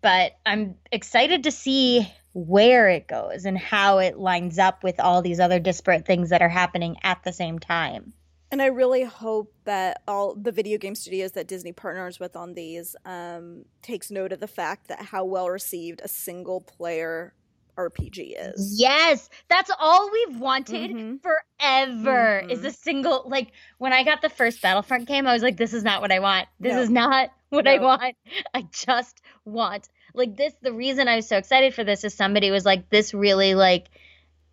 but 0.00 0.32
I'm 0.46 0.76
excited 0.92 1.44
to 1.44 1.50
see 1.50 2.10
where 2.32 2.88
it 2.88 3.08
goes 3.08 3.44
and 3.44 3.58
how 3.58 3.98
it 3.98 4.18
lines 4.18 4.58
up 4.58 4.84
with 4.84 5.00
all 5.00 5.22
these 5.22 5.40
other 5.40 5.58
disparate 5.58 6.06
things 6.06 6.30
that 6.30 6.42
are 6.42 6.48
happening 6.48 6.96
at 7.02 7.22
the 7.24 7.32
same 7.32 7.58
time. 7.58 8.12
And 8.50 8.62
I 8.62 8.66
really 8.66 9.02
hope 9.02 9.52
that 9.64 10.02
all 10.08 10.34
the 10.34 10.52
video 10.52 10.78
game 10.78 10.94
studios 10.94 11.32
that 11.32 11.48
Disney 11.48 11.72
partners 11.72 12.18
with 12.18 12.34
on 12.36 12.54
these 12.54 12.96
um, 13.04 13.64
takes 13.82 14.10
note 14.10 14.32
of 14.32 14.40
the 14.40 14.46
fact 14.46 14.88
that 14.88 15.02
how 15.02 15.24
well 15.24 15.50
received 15.50 16.00
a 16.02 16.08
single 16.08 16.60
player 16.60 17.34
RPG 17.78 18.34
is. 18.36 18.76
Yes, 18.80 19.30
that's 19.48 19.70
all 19.78 20.10
we've 20.10 20.38
wanted 20.40 20.90
Mhm. 20.90 21.20
forever 21.22 22.40
is 22.50 22.60
Mhm. 22.60 22.64
a 22.66 22.70
single 22.72 23.24
like 23.26 23.52
when 23.78 23.92
I 23.92 24.02
got 24.02 24.20
the 24.20 24.28
first 24.28 24.60
Battlefront 24.60 25.06
game, 25.06 25.26
I 25.26 25.32
was 25.32 25.42
like 25.42 25.56
this 25.56 25.72
is 25.72 25.84
not 25.84 26.00
what 26.00 26.10
I 26.12 26.18
want. 26.18 26.48
This 26.60 26.74
No. 26.74 26.80
is 26.82 26.90
not 26.90 27.30
what 27.50 27.66
I 27.68 27.78
want. 27.78 28.16
I 28.54 28.62
just 28.72 29.22
want 29.44 29.88
like 30.14 30.36
this 30.36 30.52
the 30.60 30.72
reason 30.72 31.06
I 31.08 31.16
was 31.16 31.28
so 31.28 31.36
excited 31.38 31.74
for 31.74 31.84
this 31.84 32.02
is 32.04 32.14
somebody 32.14 32.50
was 32.50 32.64
like 32.64 32.90
this 32.90 33.14
really 33.14 33.54
like 33.54 33.86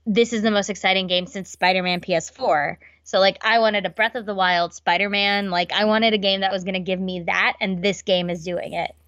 this 0.05 0.33
is 0.33 0.43
the 0.43 0.51
most 0.51 0.69
exciting 0.69 1.07
game 1.07 1.25
since 1.25 1.49
Spider-Man 1.49 1.99
PS4. 2.01 2.77
So 3.03 3.19
like 3.19 3.37
I 3.43 3.57
wanted 3.59 3.85
a 3.87 3.89
Breath 3.89 4.13
of 4.15 4.27
the 4.27 4.35
Wild 4.35 4.73
Spider-Man, 4.73 5.49
like 5.49 5.71
I 5.71 5.85
wanted 5.85 6.13
a 6.13 6.19
game 6.19 6.41
that 6.41 6.51
was 6.51 6.63
going 6.63 6.75
to 6.75 6.79
give 6.79 6.99
me 6.99 7.21
that 7.21 7.53
and 7.59 7.81
this 7.83 8.03
game 8.03 8.29
is 8.29 8.43
doing 8.43 8.73
it. 8.73 8.93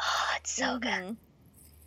Oh, 0.00 0.32
it's 0.36 0.52
so 0.52 0.78
good. 0.78 1.16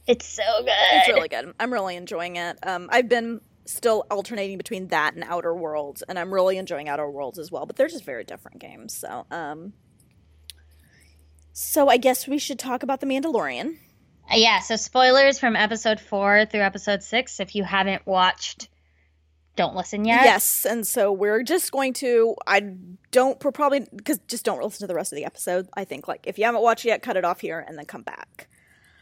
It's 0.08 0.26
so 0.26 0.44
good. 0.60 0.74
It's 0.94 1.08
really 1.08 1.28
good. 1.28 1.54
I'm 1.60 1.72
really 1.72 1.96
enjoying 1.96 2.36
it. 2.36 2.58
Um, 2.64 2.90
I've 2.92 3.08
been 3.08 3.42
still 3.66 4.06
alternating 4.10 4.58
between 4.58 4.88
that 4.88 5.14
and 5.14 5.24
Outer 5.24 5.54
Worlds, 5.54 6.02
and 6.08 6.18
I'm 6.18 6.34
really 6.34 6.58
enjoying 6.58 6.90
Outer 6.90 7.10
Worlds 7.10 7.40
as 7.40 7.52
well. 7.52 7.66
But 7.66 7.76
they're 7.76 7.88
just 7.88 8.04
very 8.04 8.24
different 8.24 8.60
games. 8.60 8.94
So, 8.96 9.26
um, 9.32 9.74
so 11.54 11.88
I 11.88 11.98
guess 11.98 12.28
we 12.28 12.38
should 12.38 12.60
talk 12.60 12.84
about 12.84 13.00
the 13.00 13.08
Mandalorian. 13.08 13.78
Uh, 14.32 14.36
Yeah, 14.36 14.60
so 14.60 14.76
spoilers 14.76 15.40
from 15.40 15.56
episode 15.56 16.00
four 16.00 16.46
through 16.46 16.62
episode 16.62 17.04
six. 17.04 17.40
If 17.40 17.56
you 17.56 17.64
haven't 17.64 18.06
watched, 18.06 18.70
don't 19.56 19.76
listen 19.76 20.06
yet. 20.06 20.24
Yes, 20.24 20.66
and 20.66 20.86
so 20.88 21.12
we're 21.12 21.44
just 21.44 21.72
going 21.72 21.94
to. 21.94 22.36
I 22.48 22.74
don't 23.12 23.44
we're 23.44 23.52
probably 23.52 23.86
because 23.96 24.20
just 24.28 24.46
don't 24.46 24.62
listen 24.64 24.80
to 24.80 24.88
the 24.88 24.96
rest 24.96 25.12
of 25.12 25.18
the 25.18 25.26
episode. 25.26 25.68
I 25.76 25.86
think 25.86 26.08
like 26.08 26.26
if 26.26 26.40
you 26.40 26.46
haven't 26.46 26.62
watched 26.62 26.86
yet, 26.86 27.02
cut 27.02 27.18
it 27.18 27.26
off 27.26 27.42
here 27.42 27.60
and 27.60 27.78
then 27.78 27.86
come 27.86 28.02
back. 28.02 28.48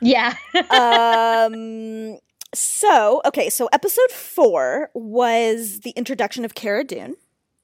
Yeah. 0.01 0.33
um. 0.69 2.17
So 2.53 3.21
okay, 3.25 3.49
so 3.49 3.69
episode 3.71 4.09
four 4.11 4.89
was 4.93 5.81
the 5.81 5.91
introduction 5.91 6.45
of 6.45 6.55
Cara 6.55 6.83
Dune, 6.83 7.15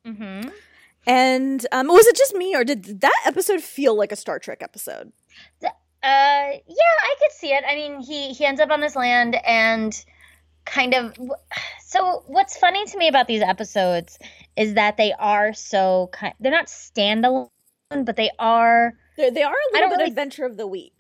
hmm 0.05 0.41
and 1.07 1.65
um, 1.71 1.87
was 1.87 2.05
it 2.07 2.15
just 2.15 2.33
me 2.33 2.55
or 2.55 2.63
did 2.63 3.01
that 3.01 3.21
episode 3.25 3.61
feel 3.61 3.95
like 3.95 4.11
a 4.11 4.15
Star 4.15 4.39
Trek 4.39 4.61
episode? 4.61 5.11
Uh, 5.63 5.69
yeah, 6.01 6.51
I 6.71 7.15
could 7.19 7.31
see 7.31 7.47
it. 7.53 7.63
I 7.67 7.75
mean, 7.75 7.99
he 7.99 8.33
he 8.33 8.45
ends 8.45 8.61
up 8.61 8.69
on 8.69 8.79
this 8.79 8.95
land 8.95 9.35
and 9.45 10.05
kind 10.65 10.93
of. 10.93 11.17
So 11.83 12.23
what's 12.27 12.57
funny 12.57 12.85
to 12.85 12.97
me 12.97 13.07
about 13.07 13.27
these 13.27 13.41
episodes 13.41 14.17
is 14.57 14.73
that 14.73 14.97
they 14.97 15.13
are 15.13 15.53
so 15.53 16.09
kind. 16.11 16.33
They're 16.39 16.51
not 16.51 16.67
standalone, 16.67 17.49
but 17.91 18.15
they 18.15 18.29
are. 18.37 18.93
They're, 19.17 19.31
they 19.31 19.43
are 19.43 19.53
a 19.53 19.73
little 19.73 19.89
bit 19.89 19.97
really- 19.97 20.09
adventure 20.09 20.45
of 20.45 20.57
the 20.57 20.67
week. 20.67 20.94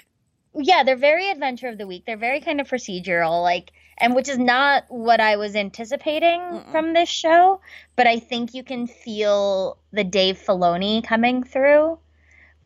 Yeah, 0.57 0.83
they're 0.83 0.95
very 0.95 1.29
adventure 1.29 1.67
of 1.67 1.77
the 1.77 1.87
week. 1.87 2.05
They're 2.05 2.17
very 2.17 2.39
kind 2.41 2.61
of 2.61 2.67
procedural, 2.69 3.43
like, 3.43 3.71
and 3.97 4.15
which 4.15 4.29
is 4.29 4.37
not 4.37 4.85
what 4.89 5.19
I 5.19 5.35
was 5.35 5.55
anticipating 5.55 6.39
Mm-mm. 6.39 6.71
from 6.71 6.93
this 6.93 7.09
show. 7.09 7.61
But 7.95 8.07
I 8.07 8.19
think 8.19 8.53
you 8.53 8.63
can 8.63 8.87
feel 8.87 9.77
the 9.91 10.03
Dave 10.03 10.37
Filoni 10.37 11.03
coming 11.03 11.43
through, 11.43 11.99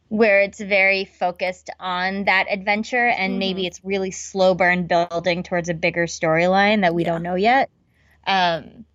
where 0.07 0.41
it's 0.41 0.59
very 0.59 1.05
focused 1.05 1.69
on 1.79 2.25
that 2.25 2.45
adventure, 2.49 3.07
and 3.07 3.39
maybe 3.39 3.65
it's 3.65 3.83
really 3.83 4.11
slow 4.11 4.53
burn 4.53 4.87
building 4.87 5.43
towards 5.43 5.69
a 5.69 5.73
bigger 5.73 6.05
storyline 6.05 6.81
that 6.81 6.93
we 6.93 7.03
Yeah. 7.03 7.11
don't 7.11 7.23
know 7.23 7.35
yet. 7.35 7.69
Um, 8.27 8.85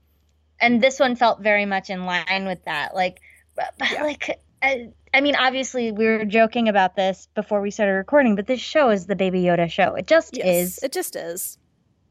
and 0.61 0.81
this 0.81 1.01
one 1.01 1.17
felt 1.17 1.41
very 1.41 1.67
much 1.67 1.91
in 1.91 2.07
line 2.07 2.47
with 2.47 2.65
that. 2.65 2.95
Like, 2.95 3.21
but, 3.57 3.75
but, 3.79 3.91
Yeah. 3.91 4.03
like. 4.03 4.41
I, 4.63 4.93
I 5.15 5.21
mean, 5.21 5.37
obviously, 5.37 5.93
we 5.93 6.07
were 6.07 6.25
joking 6.25 6.69
about 6.69 6.97
this 6.97 7.29
before 7.35 7.61
we 7.61 7.71
started 7.71 7.93
recording, 7.93 8.35
but 8.35 8.47
this 8.47 8.61
show 8.61 8.91
is 8.91 9.07
the 9.07 9.17
Baby 9.17 9.43
Yoda 9.43 9.71
show. 9.71 9.95
It 9.95 10.07
just 10.09 10.37
Yes, 10.37 10.47
is. 10.79 10.79
it 10.83 10.93
just 10.93 11.15
is. 11.17 11.57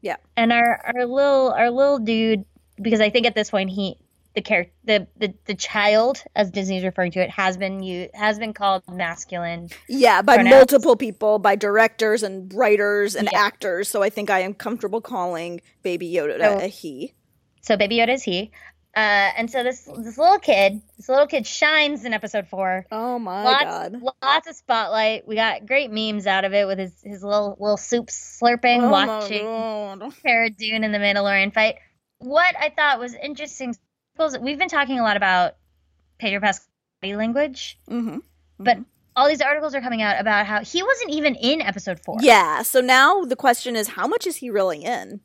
Yeah. 0.00 0.16
And 0.36 0.52
our 0.52 0.80
our 0.84 1.04
little 1.06 1.52
our 1.52 1.70
little 1.70 1.98
dude, 1.98 2.44
because 2.80 3.00
I 3.00 3.10
think 3.10 3.26
at 3.26 3.34
this 3.34 3.50
point 3.50 3.70
he 3.70 3.96
the 4.34 4.40
character 4.42 4.72
the, 4.84 5.06
the 5.18 5.34
the 5.44 5.54
child, 5.54 6.22
as 6.34 6.50
Disney's 6.50 6.82
referring 6.82 7.12
to 7.12 7.20
it, 7.20 7.30
has 7.30 7.56
been 7.56 7.82
you 7.82 8.08
has 8.14 8.38
been 8.38 8.52
called 8.54 8.82
masculine. 8.90 9.68
Yeah, 9.88 10.22
by 10.22 10.36
Pronouns. 10.36 10.54
multiple 10.56 10.96
people, 10.96 11.38
by 11.38 11.56
directors 11.56 12.22
and 12.22 12.52
writers 12.54 13.14
and 13.14 13.28
Yeah. 13.32 13.38
actors. 13.38 13.88
So 13.88 14.02
I 14.02 14.10
think 14.10 14.30
I 14.30 14.40
am 14.40 14.54
comfortable 14.54 15.00
calling 15.00 15.60
Baby 15.82 16.10
Yoda 16.12 16.38
So- 16.40 16.58
a 16.58 16.66
he. 16.68 17.14
So 17.62 17.76
Baby 17.76 17.96
Yoda 17.98 18.14
is 18.14 18.22
he. 18.24 18.50
Uh, 18.96 19.32
and 19.36 19.50
so 19.50 19.64
this 19.64 19.88
this 19.98 20.16
little 20.16 20.38
kid, 20.38 20.80
this 20.96 21.08
little 21.08 21.26
kid 21.26 21.46
shines 21.46 22.04
in 22.04 22.12
episode 22.12 22.46
four. 22.46 22.86
Oh 22.92 23.18
my 23.18 23.42
lots, 23.42 23.64
god. 23.64 24.02
lots 24.22 24.48
of 24.48 24.54
spotlight. 24.54 25.26
We 25.26 25.34
got 25.34 25.66
great 25.66 25.90
memes 25.90 26.28
out 26.28 26.44
of 26.44 26.54
it 26.54 26.66
with 26.66 26.78
his, 26.78 26.92
his 27.02 27.24
little 27.24 27.56
little 27.58 27.76
soup 27.76 28.06
slurping, 28.06 28.82
Oh 28.82 28.90
watching. 28.90 30.12
Cara 30.22 30.50
Dune 30.50 30.84
and 30.84 30.94
the 30.94 30.98
Mandalorian 30.98 31.52
fight. 31.52 31.76
What 32.18 32.54
I 32.58 32.70
thought 32.70 33.00
was 33.00 33.14
interesting 33.14 33.74
we've 34.40 34.58
been 34.58 34.68
talking 34.68 35.00
a 35.00 35.02
lot 35.02 35.16
about 35.16 35.56
Pedro 36.18 36.40
Pascal's 36.40 36.68
body 37.02 37.16
language. 37.16 37.78
Mhm. 37.90 38.22
But 38.58 38.78
all 39.16 39.28
these 39.28 39.40
articles 39.40 39.74
are 39.74 39.80
coming 39.80 40.02
out 40.02 40.20
about 40.20 40.46
how 40.46 40.62
he 40.62 40.82
wasn't 40.82 41.10
even 41.10 41.34
in 41.34 41.60
episode 41.60 42.00
four. 42.04 42.18
Yeah, 42.20 42.62
so 42.62 42.80
now 42.80 43.24
the 43.24 43.36
question 43.36 43.74
is 43.76 43.88
how 43.88 44.06
much 44.06 44.26
is 44.26 44.36
he 44.36 44.50
really 44.50 44.84
in? 44.84 45.20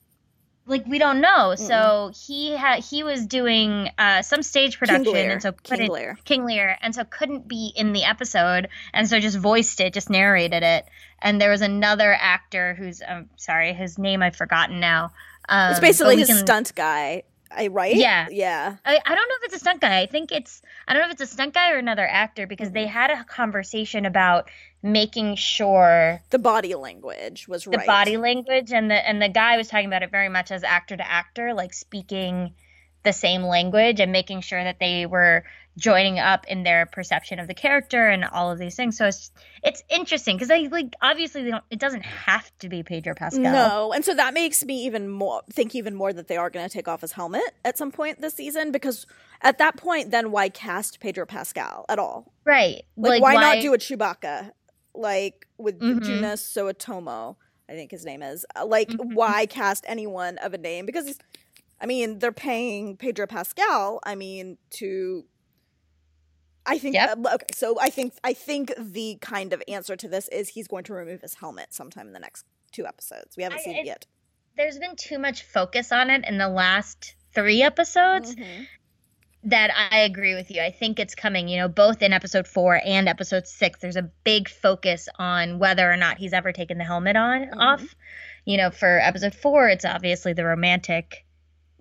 Like 0.70 0.86
we 0.86 1.00
don't 1.00 1.20
know. 1.20 1.56
So 1.56 2.12
he 2.16 2.52
had 2.56 2.84
he 2.84 3.04
was 3.04 3.26
doing 3.26 3.90
uh, 3.98 4.22
some 4.22 4.42
stage 4.44 4.80
production, 4.80 5.04
King 5.06 5.14
Lear. 5.14 5.32
and 5.32 5.42
so 5.42 5.52
King 5.52 5.90
Lear. 5.90 6.18
King 6.24 6.46
Lear, 6.46 6.78
and 6.82 6.96
so 6.96 7.04
couldn't 7.04 7.48
be 7.48 7.74
in 7.76 7.92
the 7.94 8.04
episode, 8.06 8.70
and 8.94 9.10
so 9.10 9.20
just 9.20 9.38
voiced 9.38 9.82
it, 9.82 9.94
just 9.94 10.10
narrated 10.10 10.64
it. 10.64 10.86
And 11.22 11.42
there 11.42 11.50
was 11.50 11.62
another 11.62 12.14
actor 12.14 12.76
who's 12.76 13.02
I'm 13.08 13.30
sorry, 13.36 13.74
his 13.74 13.98
name 13.98 14.24
I've 14.24 14.36
forgotten 14.36 14.80
now. 14.80 15.12
Um, 15.50 15.72
It's 15.72 15.80
basically 15.80 16.18
his 16.18 16.28
can- 16.28 16.38
stunt 16.38 16.74
guy, 16.76 17.24
I 17.52 17.68
right? 17.68 17.96
Yeah. 17.96 18.28
Yeah. 18.30 18.76
I, 18.86 19.00
I 19.04 19.16
don't 19.16 19.28
know 19.28 19.36
if 19.42 19.46
it's 19.46 19.56
a 19.56 19.60
stunt 19.60 19.82
guy. 19.82 20.00
I 20.00 20.06
think 20.06 20.32
it's 20.32 20.62
I 20.88 20.94
don't 20.94 21.02
know 21.02 21.08
if 21.08 21.14
it's 21.14 21.24
a 21.32 21.34
stunt 21.34 21.56
guy 21.56 21.72
or 21.72 21.78
another 21.78 22.06
actor 22.08 22.46
because 22.46 22.70
they 22.72 22.86
had 22.86 23.10
a 23.10 23.24
conversation 23.24 24.06
about 24.06 24.50
making 24.82 25.36
sure 25.36 26.22
The 26.30 26.40
body 26.40 26.76
language 26.76 27.48
was 27.48 27.68
right. 27.68 27.74
the 27.74 27.78
right. 27.80 27.88
body 27.88 28.18
language 28.18 28.72
and 28.72 28.90
the 28.90 29.08
and 29.08 29.22
the 29.22 29.30
guy 29.30 29.58
was 29.58 29.68
talking 29.68 29.88
about 29.88 30.04
it 30.04 30.12
very 30.12 30.30
much 30.30 30.52
as 30.52 30.64
actor 30.64 30.96
to 30.96 31.10
actor, 31.10 31.54
like 31.54 31.74
speaking 31.74 32.54
the 33.04 33.14
same 33.14 33.44
language 33.44 34.00
and 34.00 34.12
making 34.12 34.42
sure 34.42 34.62
that 34.62 34.80
they 34.80 35.06
were 35.06 35.44
joining 35.78 36.20
up 36.20 36.46
in 36.48 36.64
their 36.64 36.86
perception 36.86 37.40
of 37.40 37.48
the 37.48 37.54
character 37.54 38.10
and 38.10 38.26
all 38.26 38.52
of 38.52 38.60
these 38.60 38.76
things. 38.76 38.98
So 38.98 39.08
it's 39.08 39.32
it's 39.64 39.84
interesting 39.90 40.36
because 40.36 40.52
I 40.52 40.68
like 40.72 40.94
obviously 41.02 41.44
they 41.44 41.52
don't 41.52 41.64
it 41.70 41.80
doesn't 41.80 42.04
have 42.04 42.52
to 42.60 42.70
be 42.70 42.84
Pedro 42.84 43.16
Pascal. 43.16 43.44
No, 43.44 43.92
and 43.94 44.04
so 44.04 44.14
that 44.14 44.34
makes 44.34 44.64
me 44.64 44.86
even 44.86 45.10
more 45.10 45.42
think 45.52 45.76
even 45.76 45.96
more 45.96 46.14
that 46.14 46.28
they 46.28 46.38
are 46.38 46.50
going 46.50 46.68
to 46.68 46.72
take 46.72 46.88
off 46.88 47.02
his 47.02 47.14
helmet 47.14 47.56
at 47.66 47.78
some 47.78 47.92
point 47.92 48.22
this 48.22 48.34
season 48.34 48.72
because 48.72 49.06
at 49.42 49.58
that 49.60 49.78
point, 49.78 50.12
then 50.12 50.32
why 50.32 50.50
cast 50.50 51.00
Pedro 51.00 51.26
Pascal 51.26 51.86
at 51.88 51.98
all? 51.98 52.34
Right. 52.44 52.84
Like, 52.98 53.22
why, 53.22 53.36
not 53.36 53.62
do 53.62 53.74
a 53.74 53.78
Chewbacca 53.78 54.52
like 55.00 55.48
with 55.58 55.80
Mhm. 55.80 56.00
Joonas 56.02 56.42
Suotamo? 56.44 57.36
I 57.68 57.74
think 57.74 57.92
his 57.92 58.06
name 58.06 58.22
is. 58.24 58.46
Uh, 58.56 58.66
Like, 58.66 58.90
Mhm. 58.90 59.14
why 59.16 59.46
cast 59.46 59.86
anyone 59.88 60.38
of 60.40 60.54
a 60.54 60.58
name? 60.58 60.86
Because, 60.86 61.18
I 61.80 61.86
mean, 61.86 62.20
they're 62.20 62.32
paying 62.32 62.98
Pedro 62.98 63.28
Pascal. 63.28 64.00
I 64.04 64.16
mean, 64.16 64.58
to. 64.72 65.26
I 66.66 66.78
think 66.78 66.94
Yep. 66.96 67.20
uh, 67.26 67.34
okay. 67.36 67.46
So 67.54 67.80
I 67.80 67.90
think 67.90 68.14
I 68.24 68.34
think 68.34 68.74
the 68.78 69.18
kind 69.22 69.54
of 69.54 69.64
answer 69.68 69.96
to 69.96 70.08
this 70.08 70.28
is 70.28 70.50
he's 70.50 70.68
going 70.68 70.84
to 70.86 70.94
remove 70.94 71.22
his 71.22 71.36
helmet 71.36 71.74
sometime 71.74 72.08
in 72.08 72.14
the 72.14 72.20
next 72.20 72.46
two 72.72 72.86
episodes. 72.86 73.36
We 73.38 73.44
haven't 73.44 73.60
I- 73.60 73.64
seen 73.64 73.76
it 73.78 73.86
yet. 73.86 74.06
There's 74.56 74.78
been 74.78 74.96
too 74.96 75.18
much 75.20 75.44
focus 75.44 75.92
on 75.92 76.10
it 76.10 76.26
in 76.28 76.38
the 76.38 76.50
last 76.50 77.16
three 77.34 77.64
episodes 77.64 78.36
Mhm. 78.36 78.68
That 79.44 79.72
I 79.92 80.00
agree 80.00 80.36
with 80.36 80.52
you. 80.52 80.62
I 80.62 80.72
think 80.72 81.00
it's 81.00 81.16
coming, 81.16 81.48
you 81.48 81.58
know, 81.58 81.68
both 81.70 82.02
in 82.02 82.12
episode 82.14 82.48
four 82.48 82.80
and 82.84 83.08
episode 83.08 83.48
six. 83.48 83.80
There's 83.80 83.96
a 83.96 84.10
big 84.24 84.50
focus 84.50 85.08
on 85.18 85.60
whether 85.60 85.90
or 85.90 85.96
not 85.98 86.18
he's 86.18 86.34
ever 86.34 86.52
taken 86.52 86.78
the 86.78 86.84
helmet 86.84 87.16
on 87.16 87.42
Mhm. 87.46 87.58
off. 87.58 87.96
You 88.46 88.58
know, 88.58 88.70
for 88.72 89.00
episode 89.00 89.34
four, 89.36 89.70
it's 89.70 89.86
obviously 89.86 90.34
the 90.34 90.44
romantic 90.46 91.26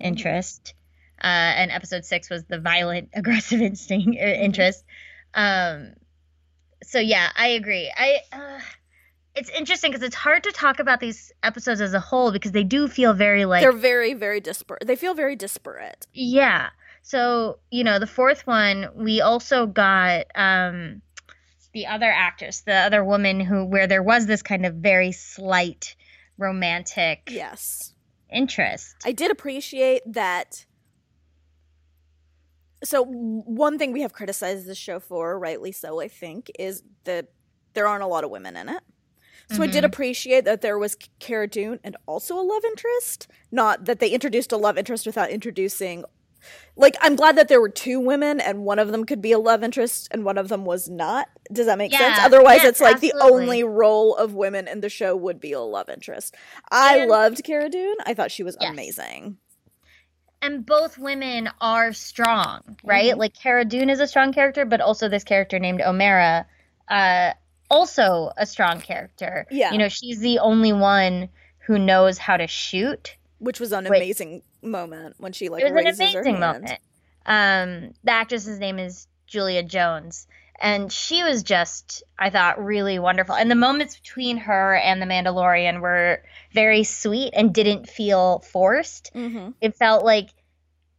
Mm-hmm. 0.01 0.07
interest, 0.07 0.75
uh, 1.21 1.27
and 1.27 1.73
episode 1.73 2.05
six 2.05 2.31
was 2.31 2.45
the 2.45 2.61
violent, 2.61 3.09
aggressive 3.15 3.61
instinct 3.61 4.09
uh, 4.17 4.23
Mm-hmm. 4.25 4.43
interest. 4.45 4.85
Um, 5.35 5.95
so 6.85 7.01
yeah, 7.01 7.29
I 7.37 7.49
agree. 7.49 7.93
I. 7.97 8.21
Uh, 8.33 8.61
it's 9.35 9.51
interesting 9.51 9.93
because 9.93 10.05
it's 10.05 10.17
hard 10.17 10.43
to 10.45 10.53
talk 10.53 10.81
about 10.81 10.99
these 11.01 11.33
episodes 11.45 11.81
as 11.81 11.95
a 11.95 12.01
whole 12.01 12.33
because 12.33 12.51
they 12.51 12.65
do 12.65 12.89
feel 12.89 13.15
very 13.15 13.45
like 13.45 13.63
They're 13.63 13.71
very, 13.73 14.13
very 14.15 14.41
disparate. 14.41 14.85
They 14.87 14.97
feel 14.97 15.15
very 15.15 15.37
disparate. 15.37 16.07
yeah. 16.13 16.71
So, 17.03 17.59
you 17.71 17.85
know, 17.85 17.99
the 17.99 18.07
fourth 18.07 18.47
one, 18.47 18.89
we 18.95 19.21
also 19.21 19.67
got 19.67 20.27
um 20.35 21.03
the 21.75 21.87
other 21.87 22.11
actress, 22.11 22.63
the 22.63 22.75
other 22.75 23.05
woman 23.05 23.41
who 23.41 23.65
where 23.65 23.87
there 23.87 24.03
was 24.03 24.27
this 24.27 24.43
kind 24.43 24.65
of 24.67 24.75
very 24.77 25.13
slight 25.13 25.97
romantic 26.39 27.29
Yes. 27.31 27.95
interest. 28.31 28.95
I 29.05 29.13
did 29.13 29.31
appreciate 29.31 30.03
that. 30.07 30.65
So 32.85 33.05
one 33.05 33.77
thing 33.79 33.93
we 33.93 34.03
have 34.03 34.13
criticized 34.13 34.67
this 34.67 34.79
show 34.79 35.01
for, 35.01 35.37
rightly 35.39 35.73
so, 35.73 36.01
I 36.01 36.07
think, 36.09 36.51
is 36.59 36.83
that 37.05 37.27
there 37.75 37.89
aren't 37.89 38.05
a 38.05 38.07
lot 38.07 38.23
of 38.25 38.31
women 38.31 38.57
in 38.57 38.69
it. 38.69 38.83
So 39.51 39.63
I 39.63 39.67
did 39.67 39.83
Mhm. 39.83 39.87
appreciate 39.87 40.45
that 40.45 40.61
there 40.61 40.79
was 40.79 40.97
Cara 41.21 41.49
Dune 41.49 41.81
and 41.83 41.97
also 42.07 42.39
a 42.39 42.43
love 42.43 42.65
interest. 42.65 43.27
Not 43.51 43.87
that 43.87 43.99
they 43.99 44.11
introduced 44.11 44.53
a 44.53 44.57
love 44.57 44.77
interest 44.79 45.07
without 45.07 45.31
introducing. 45.31 46.05
Like, 46.77 46.97
I'm 47.01 47.17
glad 47.17 47.37
that 47.37 47.49
there 47.49 47.61
were 47.61 47.69
two 47.69 47.99
women 47.99 48.41
and 48.41 48.65
one 48.65 48.79
of 48.79 48.93
them 48.93 49.05
could 49.05 49.21
be 49.21 49.33
a 49.33 49.39
love 49.39 49.63
interest 49.65 50.09
and 50.13 50.25
one 50.25 50.39
of 50.39 50.49
them 50.49 50.65
was 50.65 50.89
not. 50.89 51.29
Does 51.53 51.67
that 51.67 51.79
make 51.79 51.93
sense? 51.93 52.19
Otherwise, 52.21 52.59
yes, 52.59 52.67
it's 52.69 52.81
like 52.81 53.01
the 53.01 53.15
only 53.21 53.65
role 53.65 54.15
of 54.17 54.35
women 54.35 54.69
in 54.69 54.81
the 54.81 54.89
show 54.89 55.17
would 55.17 55.41
be 55.41 55.53
a 55.53 55.61
love 55.61 55.89
interest. 55.89 56.37
I 56.71 56.99
And- 56.99 57.11
loved 57.11 57.43
Cara 57.43 57.69
Dune. 57.69 57.97
I 58.07 58.15
thought 58.15 58.31
she 58.31 58.43
was 58.45 58.57
Yes. 58.61 58.71
amazing. 58.73 59.39
and 60.41 60.65
both 60.65 60.97
women 60.99 61.51
are 61.61 61.93
strong, 61.93 62.61
right? 62.85 63.15
Mhm. 63.15 63.19
Like 63.19 63.35
Cara 63.35 63.65
Dune 63.65 63.91
is 63.91 63.99
a 63.99 64.07
strong 64.07 64.33
character, 64.33 64.65
but 64.65 64.81
also 64.81 65.09
this 65.09 65.25
character 65.25 65.59
named 65.59 65.81
Omera, 65.81 66.45
uh, 66.89 67.33
also 67.69 68.31
a 68.37 68.47
strong 68.47 68.81
character. 68.81 69.47
Yeah. 69.51 69.73
You 69.73 69.79
know, 69.79 69.89
she's 69.89 70.21
the 70.21 70.39
only 70.39 70.73
one 70.73 71.29
who 71.67 71.77
knows 71.77 72.19
how 72.19 72.37
to 72.37 72.47
shoot. 72.47 73.17
Which 73.39 73.61
was 73.61 73.73
an 73.73 73.85
Wait. 73.89 73.99
amazing 73.99 74.43
moment 74.63 75.15
when 75.19 75.33
she 75.33 75.49
like 75.49 75.63
it 75.63 75.65
was 75.65 75.71
an 75.71 75.77
raises 75.77 76.13
her 76.13 76.21
amazing 76.21 76.41
moment. 76.41 76.79
Um, 77.27 77.93
the 78.05 78.13
actress's 78.13 78.59
name 78.59 78.79
is 78.79 79.07
Julia 79.27 79.63
Jones, 79.63 80.27
and 80.61 80.91
she 80.91 81.23
was 81.23 81.43
just, 81.43 82.03
I 82.19 82.31
thought, 82.31 82.63
really 82.65 82.99
wonderful. 82.99 83.35
And 83.35 83.51
the 83.51 83.55
moments 83.55 83.99
between 83.99 84.39
her 84.39 84.75
and 84.75 85.01
the 85.01 85.07
Mandalorian 85.07 85.81
were 85.81 86.23
very 86.53 86.85
sweet 86.85 87.33
and 87.35 87.55
didn't 87.55 87.89
feel 87.89 88.41
forced. 88.41 89.13
Mhm. 89.15 89.55
It 89.61 89.77
felt 89.77 90.05
like 90.05 90.31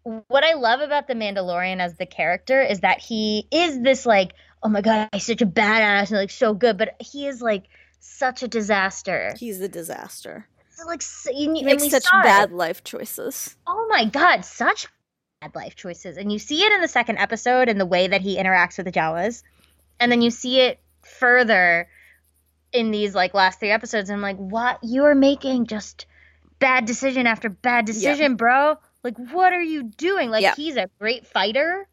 what 0.04 0.44
I 0.44 0.54
love 0.54 0.80
about 0.80 1.08
the 1.08 1.14
Mandalorian 1.14 1.80
as 1.80 1.96
the 1.96 2.06
character 2.06 2.62
is 2.62 2.80
that 2.82 3.00
he 3.00 3.48
is 3.52 3.82
this 3.82 4.06
like, 4.06 4.34
oh 4.64 4.70
my 4.70 4.82
god, 4.82 5.10
he's 5.14 5.26
such 5.26 5.42
a 5.42 5.46
badass 5.46 6.10
and 6.10 6.20
like 6.20 6.32
so 6.32 6.54
good, 6.54 6.78
but 6.78 6.96
he 7.00 7.28
is 7.28 7.42
like 7.42 7.66
such 8.00 8.44
a 8.44 8.48
disaster. 8.48 9.34
He's 9.38 9.60
a 9.62 9.68
disaster. 9.68 10.48
Like, 10.86 11.02
so, 11.02 11.30
and, 11.32 11.38
He 11.56 11.60
and 11.60 11.66
makes 11.66 11.84
we 11.84 11.90
such 11.90 12.04
saw 12.04 12.22
bad 12.24 12.52
life 12.52 12.84
choices. 12.84 13.56
oh 13.68 13.88
my 13.90 14.06
god, 14.06 14.44
such 14.46 14.88
bad 15.42 15.54
life 15.56 15.76
choices. 15.76 16.18
And 16.18 16.32
you 16.32 16.40
see 16.40 16.64
it 16.64 16.72
in 16.74 16.82
the 16.82 16.88
second 16.88 17.18
episode 17.18 17.70
and 17.70 17.80
the 17.80 17.86
way 17.86 18.08
that 18.08 18.22
he 18.22 18.38
interacts 18.38 18.78
with 18.78 18.86
the 18.86 18.92
Jawas. 18.92 19.44
And 20.00 20.12
then 20.12 20.22
you 20.22 20.32
see 20.32 20.62
it 20.62 20.80
further 21.04 21.88
in 22.74 22.92
these 22.92 23.16
like 23.16 23.34
last 23.34 23.60
three 23.60 23.72
episodes. 23.72 24.10
And 24.10 24.18
I'm 24.18 24.22
like, 24.22 24.38
what? 24.38 24.80
You 24.84 25.06
are 25.06 25.16
making 25.16 25.68
just 25.68 26.06
bad 26.60 26.86
decision 26.86 27.26
after 27.28 27.50
bad 27.50 27.86
decision, 27.86 28.36
bro. 28.36 28.76
Like, 29.04 29.16
what 29.32 29.54
are 29.54 29.62
you 29.62 29.84
doing? 29.84 30.30
Like, 30.30 30.42
Yeah. 30.44 30.56
he's 30.56 30.76
a 30.78 30.90
great 31.00 31.26
fighter. 31.26 31.88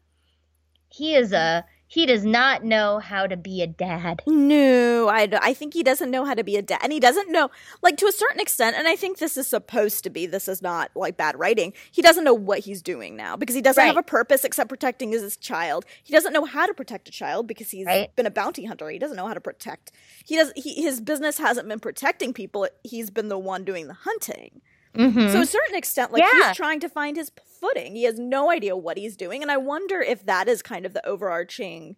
He 0.89 1.15
is 1.15 1.31
a. 1.33 1.65
He 1.89 2.05
does 2.05 2.25
not 2.25 2.65
know 2.65 2.99
how 2.99 3.27
to 3.27 3.37
be 3.37 3.61
a 3.61 3.67
dad. 3.67 4.21
No, 4.27 5.07
I, 5.07 5.29
I 5.41 5.53
think 5.53 5.73
he 5.73 5.83
doesn't 5.83 6.11
know 6.11 6.25
how 6.25 6.33
to 6.33 6.43
be 6.43 6.57
a 6.57 6.61
dad. 6.61 6.79
And 6.83 6.91
he 6.91 6.99
doesn't 6.99 7.31
know, 7.31 7.49
like, 7.81 7.95
to 7.97 8.07
a 8.07 8.11
certain 8.11 8.41
extent, 8.41 8.75
and 8.77 8.87
I 8.89 8.97
think 8.97 9.17
this 9.19 9.37
is 9.37 9.47
supposed 9.47 10.03
to 10.03 10.09
be, 10.09 10.25
this 10.25 10.49
is 10.49 10.61
not, 10.61 10.91
like, 10.95 11.15
bad 11.15 11.39
writing. 11.39 11.71
He 11.91 12.01
doesn't 12.01 12.25
know 12.25 12.33
what 12.33 12.59
he's 12.59 12.81
doing 12.81 13.15
now 13.15 13.37
because 13.37 13.55
he 13.55 13.61
doesn't 13.61 13.81
have 13.85 13.95
a 13.97 14.03
purpose 14.03 14.43
except 14.43 14.67
protecting 14.69 15.11
his 15.13 15.37
child. 15.37 15.85
He 16.03 16.11
doesn't 16.13 16.33
know 16.33 16.43
how 16.45 16.65
to 16.65 16.73
protect 16.73 17.07
a 17.07 17.11
child 17.11 17.47
because 17.47 17.71
he's 17.71 17.85
Right. 17.85 18.13
been 18.17 18.25
a 18.25 18.31
bounty 18.31 18.65
hunter. 18.65 18.89
He 18.89 18.99
doesn't 18.99 19.15
know 19.15 19.27
how 19.27 19.33
to 19.33 19.41
protect. 19.41 19.91
He 20.25 20.35
does. 20.35 20.51
He, 20.57 20.81
his 20.81 20.99
business 20.99 21.37
hasn't 21.37 21.69
been 21.69 21.79
protecting 21.79 22.33
people. 22.33 22.67
He's 22.83 23.09
been 23.09 23.29
the 23.29 23.39
one 23.39 23.63
doing 23.63 23.87
the 23.87 23.93
hunting. 23.93 24.61
Mm-hmm. 24.97 25.27
So, 25.27 25.33
to 25.33 25.39
a 25.41 25.45
certain 25.45 25.75
extent, 25.75 26.11
like, 26.11 26.21
Yeah. 26.23 26.47
he's 26.49 26.57
trying 26.57 26.79
to 26.81 26.89
find 26.89 27.15
his 27.17 27.31
footing. 27.45 27.95
He 27.95 28.03
has 28.03 28.19
no 28.19 28.51
idea 28.51 28.75
what 28.75 28.97
he's 28.97 29.15
doing. 29.15 29.41
And 29.41 29.51
I 29.51 29.57
wonder 29.57 30.01
if 30.01 30.25
that 30.25 30.47
is 30.47 30.61
kind 30.61 30.85
of 30.85 30.93
the 30.93 31.05
overarching 31.05 31.95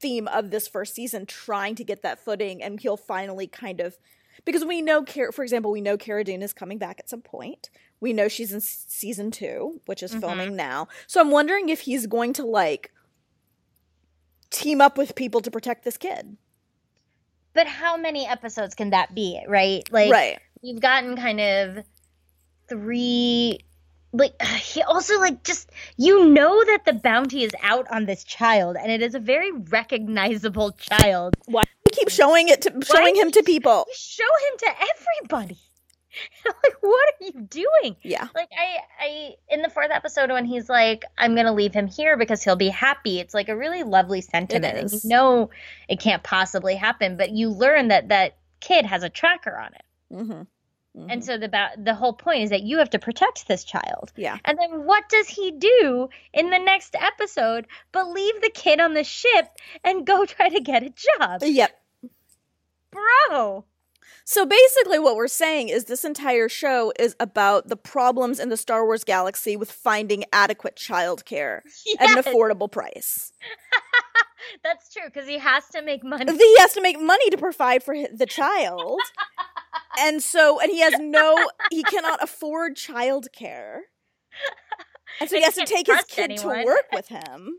theme 0.00 0.26
of 0.28 0.50
this 0.50 0.66
first 0.68 0.94
season 0.94 1.24
trying 1.26 1.74
to 1.76 1.84
get 1.84 2.02
that 2.02 2.18
footing 2.18 2.60
and 2.62 2.80
he'll 2.80 2.96
finally 2.96 3.46
kind 3.46 3.78
of 3.80 3.96
because 4.44 4.64
we 4.64 4.82
know 4.82 5.02
Cara, 5.04 5.32
for 5.32 5.44
example 5.44 5.70
we 5.70 5.80
know 5.80 5.96
Cara 5.96 6.24
Dune 6.24 6.42
is 6.42 6.52
coming 6.52 6.76
back 6.76 6.98
at 6.98 7.08
some 7.08 7.20
point 7.20 7.70
we 8.00 8.12
know 8.12 8.26
she's 8.26 8.52
in 8.52 8.60
season 8.60 9.30
2 9.30 9.80
which 9.86 10.02
is 10.02 10.12
Mhm. 10.12 10.20
filming 10.20 10.56
now 10.56 10.88
so 11.06 11.20
i'm 11.20 11.30
wondering 11.30 11.68
if 11.68 11.82
he's 11.82 12.08
going 12.08 12.32
to 12.32 12.44
like 12.44 12.90
team 14.50 14.80
up 14.80 14.98
with 14.98 15.14
people 15.14 15.40
to 15.40 15.52
protect 15.52 15.84
this 15.84 15.96
kid 15.96 16.36
but 17.54 17.68
how 17.68 17.96
many 17.96 18.26
episodes 18.26 18.74
can 18.74 18.90
that 18.90 19.14
be? 19.14 19.38
Right? 19.46 19.82
Like, 19.92 20.10
right 20.10 20.38
we've 20.62 20.80
gotten 20.80 21.16
kind 21.16 21.38
of 21.40 21.84
three 22.72 23.60
like 24.12 24.40
he 24.60 24.82
also 24.82 25.18
like 25.18 25.42
just 25.44 25.70
you 25.96 26.28
know 26.28 26.64
that 26.64 26.84
the 26.84 26.92
bounty 26.92 27.44
is 27.44 27.52
out 27.62 27.86
on 27.90 28.06
this 28.06 28.24
child 28.24 28.76
and 28.76 28.90
it 28.90 29.02
is 29.02 29.14
a 29.14 29.20
very 29.20 29.52
recognizable 29.52 30.72
child. 30.72 31.34
Why 31.46 31.62
do 31.62 31.68
we 31.86 31.96
keep 31.96 32.08
showing 32.08 32.48
it 32.48 32.62
to 32.62 32.72
showing 32.84 33.16
him 33.16 33.30
to 33.30 33.42
people? 33.42 33.84
you 33.88 33.94
show 33.96 34.24
him 34.24 34.58
to 34.58 34.70
everybody? 34.90 35.58
Like 36.44 36.74
what 36.82 37.08
are 37.08 37.24
you 37.24 37.32
doing? 37.40 37.96
Yeah. 38.02 38.28
Like 38.34 38.50
i 38.54 38.78
i 39.00 39.34
in 39.48 39.62
the 39.62 39.70
fourth 39.70 39.90
episode 39.90 40.30
when 40.30 40.44
he's 40.44 40.68
like 40.68 41.04
i'm 41.16 41.34
gonna 41.34 41.54
leave 41.54 41.72
him 41.72 41.86
here 41.86 42.18
because 42.18 42.42
he'll 42.42 42.54
be 42.54 42.68
happy 42.68 43.18
it's 43.18 43.32
like 43.32 43.48
a 43.48 43.56
really 43.56 43.82
lovely 43.82 44.20
sentiment 44.20 44.76
and 44.76 44.92
you 44.92 45.00
know 45.04 45.48
it 45.88 46.00
can't 46.00 46.22
possibly 46.22 46.74
happen 46.74 47.16
but 47.16 47.30
you 47.30 47.48
learn 47.48 47.88
that 47.88 48.10
that 48.10 48.36
kid 48.62 48.86
has 48.86 49.02
a 49.02 49.10
tracker 49.10 49.58
on 49.58 49.74
it. 49.74 49.84
Mm-hmm. 50.14 50.42
And 50.94 51.08
mm-hmm. 51.08 51.20
so 51.20 51.38
the 51.38 51.48
ba- 51.48 51.70
the 51.78 51.94
whole 51.94 52.12
point 52.12 52.42
is 52.42 52.50
that 52.50 52.62
you 52.62 52.78
have 52.78 52.90
to 52.90 52.98
protect 52.98 53.48
this 53.48 53.64
child. 53.64 54.12
yeah 54.16 54.38
And 54.44 54.58
then 54.58 54.84
what 54.84 55.08
does 55.08 55.28
he 55.28 55.50
do 55.50 56.08
in 56.32 56.50
the 56.50 56.58
next 56.58 56.94
episode 56.94 57.66
but 57.92 58.10
leave 58.10 58.40
the 58.40 58.50
kid 58.50 58.80
on 58.80 58.94
the 58.94 59.04
ship 59.04 59.46
and 59.84 60.06
go 60.06 60.24
try 60.34 60.48
to 60.48 60.60
get 60.60 60.82
a 60.82 60.90
job? 60.90 61.42
yep 61.42 61.78
Bro. 62.90 63.64
So 64.24 64.46
basically, 64.46 64.98
what 64.98 65.16
we're 65.16 65.28
saying 65.28 65.68
is 65.68 65.84
this 65.84 66.04
entire 66.04 66.48
show 66.48 66.92
is 66.98 67.16
about 67.18 67.68
the 67.68 67.76
problems 67.76 68.38
in 68.38 68.48
the 68.48 68.56
Star 68.56 68.84
Wars 68.84 69.04
galaxy 69.04 69.56
with 69.56 69.70
finding 69.70 70.24
adequate 70.32 70.76
childcare 70.76 71.60
at 71.98 72.10
an 72.10 72.22
affordable 72.22 72.70
price. 72.70 73.32
that's 74.64 74.92
true 74.92 75.02
because 75.06 75.28
he 75.28 75.38
has 75.38 75.66
to 75.68 75.82
make 75.82 76.04
money. 76.04 76.24
He 76.36 76.58
has 76.58 76.72
to 76.74 76.80
make 76.80 77.00
money 77.00 77.30
to 77.30 77.38
provide 77.38 77.82
for 77.82 77.94
the 77.94 78.26
child, 78.26 79.00
and 79.98 80.22
so 80.22 80.60
and 80.60 80.70
he 80.70 80.80
has 80.80 80.94
no, 80.98 81.48
he 81.70 81.82
cannot 81.82 82.22
afford 82.22 82.76
childcare, 82.76 83.78
and 85.20 85.28
so 85.28 85.36
he 85.36 85.42
And 85.42 85.44
has 85.44 85.54
he 85.56 85.64
to 85.64 85.72
take 85.72 85.86
his 85.86 86.04
kid 86.04 86.30
anyone. 86.30 86.58
to 86.60 86.64
work 86.64 86.86
with 86.92 87.08
him. 87.08 87.58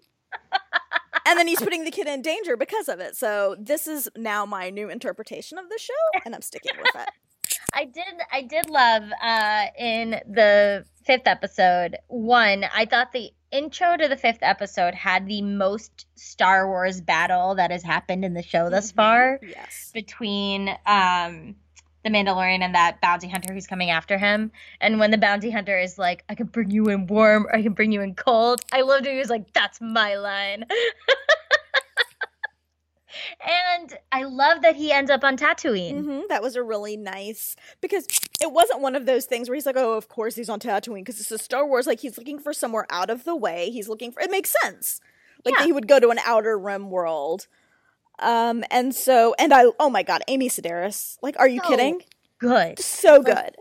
And 1.26 1.38
then 1.40 1.48
he's 1.48 1.60
putting 1.62 1.84
the 1.86 1.92
kid 1.92 2.08
in 2.08 2.22
danger 2.22 2.58
because 2.58 2.88
of 2.90 3.00
it. 3.00 3.16
So 3.16 3.56
this 3.60 3.88
is 3.88 4.10
now 4.18 4.46
my 4.46 4.70
new 4.70 4.90
interpretation 4.90 5.58
of 5.58 5.70
the 5.70 5.80
show, 5.80 6.20
and 6.26 6.36
I'm 6.36 6.42
sticking 6.42 6.74
with 6.78 6.96
it. 6.96 7.10
I 7.74 7.86
did 7.86 8.04
I 8.32 8.42
did 8.44 8.70
love 8.70 9.04
uh 9.22 9.66
in 9.78 10.12
the 10.28 10.86
fifth 11.06 11.28
episode 11.28 11.98
one 12.08 12.66
I 12.74 12.86
thought 12.86 13.12
the 13.12 13.32
intro 13.52 13.98
to 13.98 14.08
the 14.08 14.16
fifth 14.16 14.40
episode 14.42 14.94
had 14.94 15.28
the 15.28 15.42
most 15.42 16.06
Star 16.16 16.68
Wars 16.68 17.02
battle 17.02 17.56
that 17.56 17.72
has 17.72 17.84
happened 17.84 18.24
in 18.26 18.34
the 18.34 18.44
show 18.44 18.70
thus 18.70 18.92
Mhm. 18.92 18.96
far. 18.96 19.40
Yes. 19.42 19.92
between 19.94 20.70
um 20.86 21.56
the 22.04 22.10
Mandalorian 22.10 22.62
and 22.62 22.76
that 22.76 23.00
bounty 23.02 23.28
hunter 23.30 23.54
who's 23.54 23.68
coming 23.68 23.90
after 23.90 24.18
him. 24.18 24.52
And 24.82 25.00
when 25.00 25.12
the 25.12 25.18
bounty 25.18 25.50
hunter 25.52 25.80
is 25.80 25.98
like, 25.98 26.24
I 26.30 26.36
can 26.36 26.48
bring 26.48 26.70
you 26.70 26.86
in 26.90 27.08
warm 27.08 27.46
or 27.48 27.56
I 27.56 27.62
can 27.64 27.74
bring 27.74 27.92
you 27.92 28.02
in 28.02 28.14
cold. 28.16 28.62
I 28.72 28.82
loved 28.82 29.06
it. 29.06 29.14
He 29.14 29.20
was 29.20 29.30
like, 29.30 29.52
that's 29.54 29.80
my 29.82 30.16
line. 30.16 30.66
and 33.46 33.98
I 34.12 34.24
love 34.24 34.64
that 34.64 34.76
he 34.76 34.92
ends 34.92 35.12
up 35.12 35.24
on 35.24 35.38
Tatooine. 35.38 36.04
hmm 36.04 36.22
That 36.30 36.42
was 36.42 36.56
a 36.56 36.64
really 36.64 36.98
nice 36.98 37.56
because 37.80 38.08
it 38.42 38.52
wasn't 38.52 38.82
one 38.82 38.96
of 38.96 39.06
those 39.06 39.26
things 39.26 39.48
where 39.48 39.56
he's 39.56 39.66
like, 39.66 39.78
"Oh, 39.78 39.94
of 39.94 40.10
course 40.10 40.36
he's 40.36 40.50
on 40.50 40.60
Tatooine 40.60 40.96
because 41.02 41.20
it's 41.20 41.32
a 41.32 41.38
Star 41.38 41.66
Wars." 41.66 41.86
Like 41.88 42.00
he's 42.00 42.18
looking 42.18 42.40
for 42.40 42.54
somewhere 42.54 42.86
out 42.90 43.10
of 43.10 43.24
the 43.24 43.36
way. 43.36 43.70
He's 43.70 43.88
looking 43.88 44.12
for. 44.12 44.22
It 44.22 44.32
makes 44.32 44.54
sense. 44.64 45.00
Like 45.46 45.56
Yeah. 45.60 45.66
he 45.66 45.72
would 45.72 45.88
go 45.88 46.00
to 46.00 46.10
an 46.10 46.20
outer 46.26 46.58
rim 46.58 46.90
world. 46.90 47.48
Um, 48.24 48.64
and 48.72 48.96
so, 48.96 49.36
and 49.38 49.54
I, 49.54 49.66
oh 49.80 49.90
my 49.90 50.04
god, 50.04 50.24
Amy 50.28 50.50
Sedaris. 50.50 51.18
Like, 51.22 51.36
are 51.40 51.48
you 51.48 51.62
So 51.62 51.68
kidding? 51.68 52.02
Good. 52.40 52.80
So 52.80 53.18
Like, 53.18 53.26
good. 53.26 53.56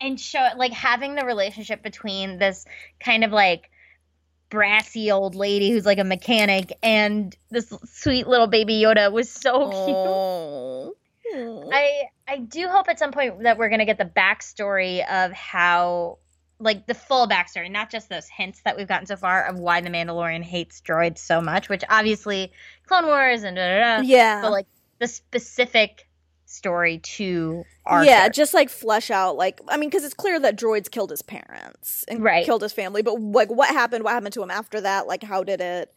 And 0.00 0.20
show 0.20 0.48
like 0.56 0.72
having 0.72 1.14
the 1.14 1.24
relationship 1.24 1.82
between 1.82 2.38
this 2.38 2.64
kind 3.00 3.24
of 3.24 3.32
like 3.32 3.70
brassy 4.50 5.10
old 5.10 5.34
lady 5.34 5.70
who's 5.70 5.86
like 5.86 5.98
a 5.98 6.04
mechanic 6.04 6.72
and 6.82 7.34
this 7.50 7.72
sweet 7.84 8.26
little 8.28 8.46
baby 8.46 8.74
Yoda 8.74 9.10
was 9.10 9.30
so 9.30 9.70
cute. 9.86 9.96
Oh. 9.96 11.70
I 11.72 12.04
I 12.28 12.38
do 12.38 12.68
hope 12.68 12.88
at 12.88 12.98
some 12.98 13.10
point 13.10 13.42
that 13.42 13.58
we're 13.58 13.68
gonna 13.68 13.86
get 13.86 13.98
the 13.98 14.04
backstory 14.04 15.06
of 15.10 15.32
how 15.32 16.18
like 16.58 16.86
the 16.86 16.94
full 16.94 17.28
backstory, 17.28 17.70
not 17.70 17.90
just 17.90 18.08
those 18.08 18.26
hints 18.28 18.62
that 18.64 18.76
we've 18.76 18.88
gotten 18.88 19.06
so 19.06 19.16
far 19.16 19.44
of 19.44 19.58
why 19.58 19.80
the 19.80 19.90
Mandalorian 19.90 20.42
hates 20.42 20.80
droids 20.80 21.18
so 21.18 21.40
much, 21.40 21.68
which 21.68 21.82
obviously 21.90 22.50
Clone 22.86 23.06
Wars 23.06 23.42
and 23.42 23.56
da 23.56 23.68
da 23.78 23.96
da. 23.98 24.02
yeah. 24.02 24.40
But 24.40 24.52
like 24.52 24.66
the 24.98 25.06
specific 25.06 26.08
story 26.46 26.98
to 26.98 27.64
our 27.84 28.04
yeah, 28.04 28.18
character. 28.20 28.36
just 28.36 28.54
like 28.54 28.70
flesh 28.70 29.10
out, 29.10 29.36
like 29.36 29.60
I 29.68 29.76
mean, 29.76 29.90
because 29.90 30.04
it's 30.04 30.14
clear 30.14 30.38
that 30.40 30.56
droids 30.56 30.90
killed 30.90 31.10
his 31.10 31.22
parents 31.22 32.04
and 32.08 32.22
Right. 32.22 32.46
killed 32.46 32.62
his 32.62 32.72
family, 32.72 33.02
but 33.02 33.20
like, 33.20 33.50
what 33.50 33.68
happened? 33.68 34.04
What 34.04 34.12
happened 34.14 34.32
to 34.34 34.42
him 34.42 34.50
after 34.50 34.80
that? 34.80 35.06
Like, 35.06 35.22
how 35.22 35.44
did 35.44 35.60
it? 35.60 35.92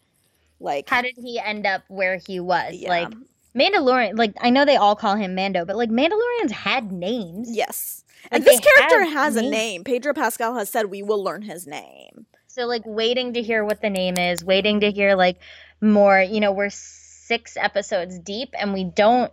Like, 0.60 0.90
how 0.90 1.02
did 1.02 1.16
he 1.18 1.40
end 1.40 1.66
up 1.66 1.84
where 1.88 2.18
he 2.18 2.40
was? 2.42 2.74
yeah. 2.76 2.90
Like 2.90 3.14
Mandalorian, 3.56 4.18
like 4.18 4.34
I 4.42 4.50
know 4.50 4.66
they 4.66 4.76
all 4.76 4.96
call 4.96 5.16
him 5.16 5.36
Mando, 5.36 5.66
but 5.66 5.76
like 5.78 5.90
Mandalorians 5.90 6.52
had 6.52 6.92
names. 6.92 7.50
yes, 7.56 8.04
and 8.32 8.44
this 8.44 8.60
character 8.60 9.04
has 9.06 9.36
a 9.36 9.42
name. 9.42 9.84
Pedro 9.84 10.14
Pascal 10.14 10.56
has 10.56 10.70
said 10.70 10.88
we 10.88 11.02
will 11.04 11.24
learn 11.24 11.42
his 11.42 11.66
name. 11.68 12.26
So 12.48 12.66
like 12.66 12.84
waiting 12.86 13.34
to 13.34 13.42
hear 13.42 13.64
what 13.64 13.82
the 13.82 13.90
name 13.90 14.18
is, 14.18 14.44
waiting 14.44 14.80
to 14.82 14.92
hear 14.92 15.16
like 15.16 15.38
more, 15.82 16.20
you 16.22 16.40
know, 16.40 16.52
we're 16.52 16.70
6 16.70 17.58
episodes 17.58 18.20
deep 18.20 18.50
and 18.60 18.74
we 18.74 18.84
don't 18.84 19.32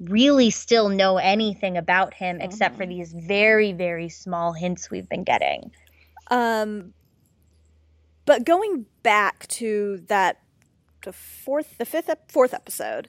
really 0.00 0.50
still 0.50 0.88
know 0.88 1.16
anything 1.18 1.76
about 1.76 2.12
him 2.14 2.40
except 2.40 2.76
for 2.76 2.84
Mhm. 2.84 2.88
these 2.88 3.12
very 3.12 3.72
very 3.72 4.08
small 4.08 4.52
hints 4.52 4.90
we've 4.90 5.08
been 5.08 5.24
getting. 5.24 5.70
Um, 6.28 6.92
but 8.24 8.44
going 8.44 8.86
back 9.02 9.46
to 9.48 9.98
that, 10.08 10.40
the 11.04 11.12
fourth, 11.12 11.78
the 11.78 11.84
fifth, 11.86 12.10
fourth 12.28 12.52
episode, 12.52 13.08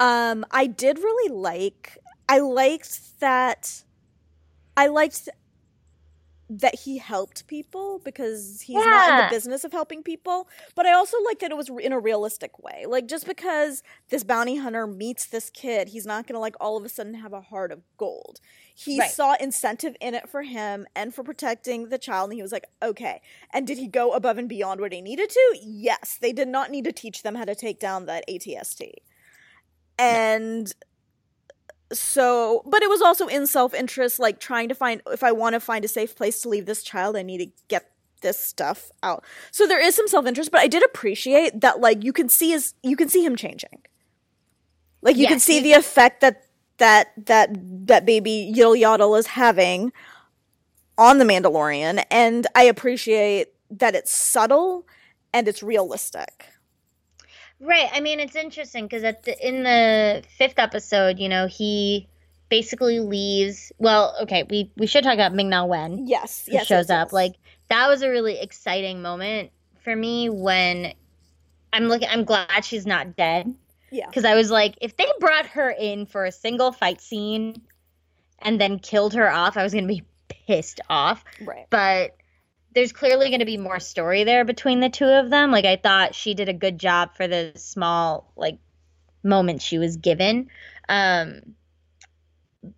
um, 0.00 0.44
I 0.50 0.66
did 0.66 0.98
really 0.98 1.32
like. 1.32 1.96
I 2.28 2.40
liked 2.40 3.20
that. 3.20 3.84
I 4.78 4.86
liked 4.86 5.28
that 6.50 6.74
he 6.76 6.96
helped 6.98 7.46
people 7.46 8.00
because 8.04 8.62
he's 8.62 8.86
not 8.86 9.06
in 9.06 9.16
the 9.16 9.22
business 9.22 9.64
of 9.64 9.72
helping 9.72 10.02
people. 10.02 10.48
But 10.74 10.86
I 10.86 10.92
also 10.94 11.18
like 11.26 11.40
that 11.40 11.50
it 11.50 11.56
was 11.58 11.68
in 11.68 11.92
a 11.92 11.98
realistic 11.98 12.58
way. 12.58 12.86
Like 12.88 13.06
just 13.06 13.26
because 13.26 13.82
this 14.08 14.24
bounty 14.24 14.56
hunter 14.56 14.86
meets 14.86 15.26
this 15.26 15.50
kid, 15.50 15.88
he's 15.88 16.06
not 16.06 16.26
gonna 16.26 16.40
like 16.40 16.56
all 16.60 16.78
of 16.78 16.84
a 16.86 16.88
sudden 16.88 17.14
have 17.14 17.34
a 17.34 17.42
heart 17.42 17.70
of 17.70 17.82
gold. 17.98 18.40
He 18.74 18.98
Right. 18.98 19.10
saw 19.10 19.34
incentive 19.38 19.96
in 20.00 20.14
it 20.14 20.28
for 20.28 20.42
him 20.42 20.86
and 20.96 21.14
for 21.14 21.22
protecting 21.22 21.90
the 21.90 21.98
child, 21.98 22.30
and 22.30 22.36
he 22.38 22.42
was 22.42 22.52
like, 22.52 22.66
okay. 22.82 23.20
And 23.52 23.66
did 23.66 23.76
he 23.78 23.88
go 23.88 24.12
above 24.12 24.38
and 24.38 24.48
beyond 24.48 24.80
what 24.80 24.92
he 24.92 25.02
needed 25.02 25.28
to? 25.30 25.58
Yes. 25.62 26.16
They 26.20 26.32
did 26.32 26.48
not 26.48 26.70
need 26.70 26.84
to 26.84 26.92
teach 26.92 27.22
them 27.22 27.34
how 27.34 27.44
to 27.44 27.54
take 27.56 27.78
down 27.80 28.06
that 28.06 28.24
ATST. 28.28 28.92
And 29.98 30.72
so 31.92 32.62
but 32.66 32.82
it 32.82 32.90
was 32.90 33.00
also 33.00 33.26
in 33.26 33.46
self-interest 33.46 34.18
like 34.18 34.38
trying 34.38 34.68
to 34.68 34.74
find 34.74 35.00
if 35.10 35.22
i 35.22 35.32
want 35.32 35.54
to 35.54 35.60
find 35.60 35.84
a 35.84 35.88
safe 35.88 36.14
place 36.14 36.42
to 36.42 36.48
leave 36.48 36.66
this 36.66 36.82
child 36.82 37.16
i 37.16 37.22
need 37.22 37.38
to 37.38 37.50
get 37.68 37.90
this 38.20 38.38
stuff 38.38 38.90
out 39.02 39.24
so 39.50 39.66
there 39.66 39.80
is 39.80 39.94
some 39.94 40.08
self-interest 40.08 40.50
but 40.50 40.60
i 40.60 40.66
did 40.66 40.84
appreciate 40.84 41.60
that 41.60 41.80
like 41.80 42.02
you 42.02 42.12
can 42.12 42.28
see 42.28 42.50
his 42.50 42.74
you 42.82 42.96
can 42.96 43.08
see 43.08 43.24
him 43.24 43.36
changing 43.36 43.80
like 45.02 45.16
you 45.16 45.26
can 45.26 45.38
see 45.38 45.60
the 45.60 45.72
effect 45.72 46.20
that 46.20 46.42
that 46.78 47.12
that 47.26 47.50
that 47.86 48.06
baby 48.06 48.52
Yil 48.56 48.80
Yaddle 48.80 49.18
is 49.18 49.28
having 49.28 49.92
on 50.96 51.18
the 51.18 51.24
Mandalorian, 51.24 52.04
and 52.10 52.46
I 52.54 52.64
appreciate 52.64 53.48
that 53.70 53.94
it's 53.94 54.12
subtle 54.12 54.86
and 55.32 55.46
it's 55.46 55.62
realistic. 55.62 56.46
Right. 57.60 57.88
I 57.92 58.00
mean, 58.00 58.20
it's 58.20 58.36
interesting 58.36 58.84
because 58.84 59.04
at 59.04 59.24
the 59.24 59.46
in 59.46 59.62
the 59.64 60.22
fifth 60.36 60.58
episode, 60.58 61.18
you 61.18 61.28
know, 61.28 61.46
he 61.46 62.08
basically 62.48 63.00
leaves. 63.00 63.72
Well, 63.78 64.14
okay, 64.22 64.44
we 64.48 64.70
we 64.76 64.86
should 64.86 65.04
talk 65.04 65.14
about 65.14 65.34
Ming 65.34 65.48
Na 65.48 65.64
Wen. 65.64 66.06
Yes, 66.06 66.46
who 66.46 66.52
yes, 66.52 66.66
shows 66.66 66.88
yes, 66.88 66.90
up. 66.90 67.08
yes. 67.08 67.12
Like 67.12 67.34
that 67.68 67.88
was 67.88 68.02
a 68.02 68.08
really 68.08 68.38
exciting 68.38 69.02
moment 69.02 69.50
for 69.82 69.94
me 69.94 70.28
when 70.28 70.92
I'm 71.72 71.84
looking. 71.84 72.08
I'm 72.10 72.24
glad 72.24 72.64
she's 72.64 72.86
not 72.86 73.16
dead 73.16 73.54
yeah, 73.90 74.06
because 74.06 74.24
I 74.24 74.34
was 74.34 74.50
like, 74.50 74.76
if 74.80 74.96
they 74.96 75.06
brought 75.18 75.46
her 75.46 75.70
in 75.70 76.06
for 76.06 76.24
a 76.24 76.32
single 76.32 76.72
fight 76.72 77.00
scene 77.00 77.62
and 78.40 78.60
then 78.60 78.78
killed 78.78 79.14
her 79.14 79.30
off, 79.30 79.56
I 79.56 79.62
was 79.62 79.74
gonna 79.74 79.86
be 79.86 80.04
pissed 80.28 80.80
off. 80.88 81.24
right. 81.40 81.66
But 81.70 82.16
there's 82.78 82.92
clearly 82.92 83.28
going 83.28 83.40
to 83.40 83.44
be 83.44 83.56
more 83.56 83.80
story 83.80 84.22
there 84.22 84.44
between 84.44 84.78
the 84.78 84.88
two 84.88 85.04
of 85.04 85.30
them. 85.30 85.50
Like 85.50 85.64
I 85.64 85.74
thought 85.74 86.14
she 86.14 86.34
did 86.34 86.48
a 86.48 86.52
good 86.52 86.78
job 86.78 87.16
for 87.16 87.26
the 87.26 87.50
small 87.56 88.32
like 88.36 88.58
moment 89.24 89.62
she 89.62 89.78
was 89.78 89.96
given. 89.96 90.48
Um 90.88 91.40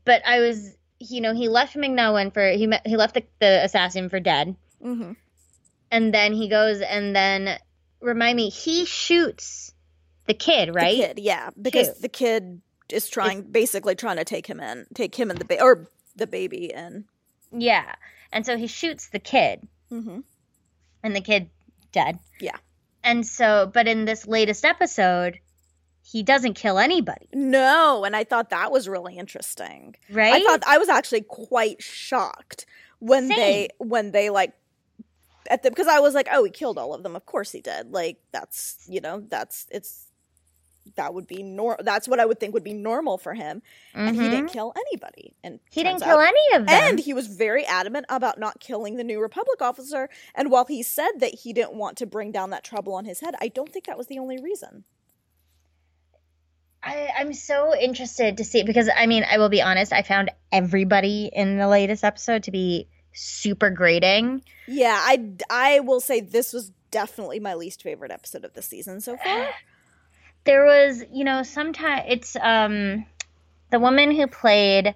but 0.07 0.23
I 0.27 0.41
was 0.41 0.75
you 1.01 1.21
know, 1.21 1.35
he 1.35 1.49
left 1.49 1.77
Ming 1.77 1.99
for 2.31 2.51
he 2.51 2.67
met, 2.67 2.87
he 2.87 2.97
left 2.97 3.13
the, 3.13 3.25
the 3.41 3.63
assassin 3.63 4.09
for 4.09 4.21
dead. 4.21 4.57
Mm-hmm. 4.83 5.13
And 5.91 6.15
then 6.15 6.33
he 6.33 6.49
goes 6.49 6.81
and 6.81 7.15
then 7.15 7.59
remind 8.01 8.37
me 8.37 8.49
he 8.49 8.87
shoots 8.87 9.75
the 10.27 10.35
kid, 10.35 10.75
right? 10.75 10.97
The 10.97 11.07
kid, 11.09 11.19
yeah, 11.19 11.51
because 11.61 11.99
the 12.01 12.09
kid 12.09 12.63
is 12.91 13.07
trying, 13.11 13.43
basically 13.43 13.97
trying 13.97 14.17
to 14.17 14.25
take 14.25 14.47
him 14.47 14.61
in, 14.61 14.87
take 14.95 15.15
him 15.15 15.29
and 15.31 15.39
the 15.39 15.45
ba- 15.45 15.63
or 15.63 15.89
the 16.17 16.27
baby 16.27 16.73
in. 16.73 17.05
Yeah. 17.53 17.95
And 18.33 18.47
so 18.47 18.57
he 18.57 18.67
shoots 18.67 19.09
the 19.09 19.19
kid 19.19 19.69
Mm-hmm. 19.93 20.21
and 21.03 21.17
the 21.17 21.21
kid 21.21 21.51
dead. 21.93 22.19
Yeah. 22.41 22.57
And 23.03 23.27
so 23.27 23.71
but 23.73 23.89
in 23.89 24.05
this 24.05 24.27
latest 24.27 24.65
episode 24.65 25.39
he 26.03 26.23
doesn't 26.23 26.55
kill 26.55 26.79
anybody. 26.79 27.29
No, 27.33 28.05
and 28.05 28.17
I 28.17 28.25
thought 28.25 28.51
that 28.51 28.73
was 28.73 28.89
really 28.89 29.17
interesting. 29.17 29.95
right? 30.11 30.35
I 30.35 30.43
thought 30.45 30.63
I 30.67 30.79
was 30.79 30.89
actually 30.89 31.23
quite 31.23 31.83
shocked 31.83 32.67
when 32.99 33.29
Same. 33.29 33.37
they 33.37 33.69
when 33.79 34.11
they 34.11 34.31
like 34.31 34.53
at 35.49 35.63
the 35.63 35.71
because 35.71 35.87
I 35.87 36.01
was 36.01 36.15
like, 36.15 36.29
oh, 36.33 36.45
he 36.45 36.51
killed 36.51 36.79
all 36.79 36.95
of 36.95 37.03
them. 37.03 37.17
Of 37.17 37.27
course 37.27 37.53
he 37.53 37.61
did. 37.61 37.93
Like 37.93 38.19
that's 38.33 38.85
you 38.89 39.01
know 39.01 39.25
that's 39.29 39.67
it's 39.71 40.07
that 40.97 41.15
would 41.15 41.27
be 41.27 41.43
nor 41.43 41.77
that's 41.81 42.09
what 42.09 42.21
I 42.21 42.27
would 42.27 42.41
think 42.41 42.55
would 42.55 42.65
be 42.65 42.75
normal 42.75 43.19
for 43.19 43.35
him, 43.35 43.63
and 43.95 44.17
he 44.17 44.23
didn't 44.23 44.47
mm-hmm. 44.47 44.53
kill 44.53 44.75
anybody. 44.77 45.35
And 45.43 45.61
He 45.71 45.83
didn't 45.83 46.03
kill 46.03 46.19
out- 46.19 46.29
any 46.29 46.57
of 46.57 46.67
them. 46.67 46.83
And 46.91 47.01
he 47.01 47.15
was 47.15 47.27
very 47.27 47.65
adamant 47.67 48.07
about 48.09 48.39
not 48.39 48.61
killing 48.61 48.97
the 48.97 49.05
New 49.05 49.21
Republic 49.21 49.61
officer. 49.61 50.09
And 50.35 50.51
while 50.51 50.65
he 50.67 50.83
said 50.83 51.13
that 51.19 51.41
he 51.41 51.53
didn't 51.53 51.75
want 51.75 51.97
to 51.99 52.07
bring 52.07 52.33
down 52.33 52.51
that 52.51 52.65
trouble 52.65 52.95
on 52.95 53.05
his 53.05 53.21
head, 53.21 53.35
I 53.41 53.49
don't 53.49 53.71
think 53.71 53.87
that 53.87 53.99
was 53.99 54.07
the 54.07 54.19
only 54.19 54.41
reason. 54.43 54.85
I, 56.83 57.11
I'm 57.19 57.35
so 57.35 57.77
interested 57.77 58.39
to 58.39 58.45
see 58.45 58.63
because 58.63 58.89
I 58.95 59.07
mean 59.07 59.25
I 59.31 59.39
will 59.39 59.51
be 59.51 59.61
honest, 59.61 59.93
I 59.93 60.03
found 60.03 60.31
everybody 60.51 61.31
in 61.33 61.59
the 61.59 61.69
latest 61.69 62.05
episode 62.05 62.45
to 62.45 62.51
be 62.51 62.89
super 63.13 63.71
grating. 63.71 64.43
Yeah, 64.67 64.99
I 64.99 65.33
I 65.51 65.81
will 65.81 66.01
say 66.01 66.21
this 66.21 66.53
was 66.53 66.73
definitely 66.91 67.39
my 67.39 67.55
least 67.55 67.83
favorite 67.83 68.11
episode 68.11 68.45
of 68.45 68.55
the 68.55 68.63
season 68.63 69.01
so 69.01 69.17
far. 69.17 69.49
There 70.45 70.65
was, 70.65 71.05
you 71.13 71.25
know, 71.25 71.43
sometimes 71.43 72.03
it's 72.09 72.37
um 72.37 73.07
the 73.71 73.79
woman 73.79 74.11
who 74.11 74.27
played 74.27 74.95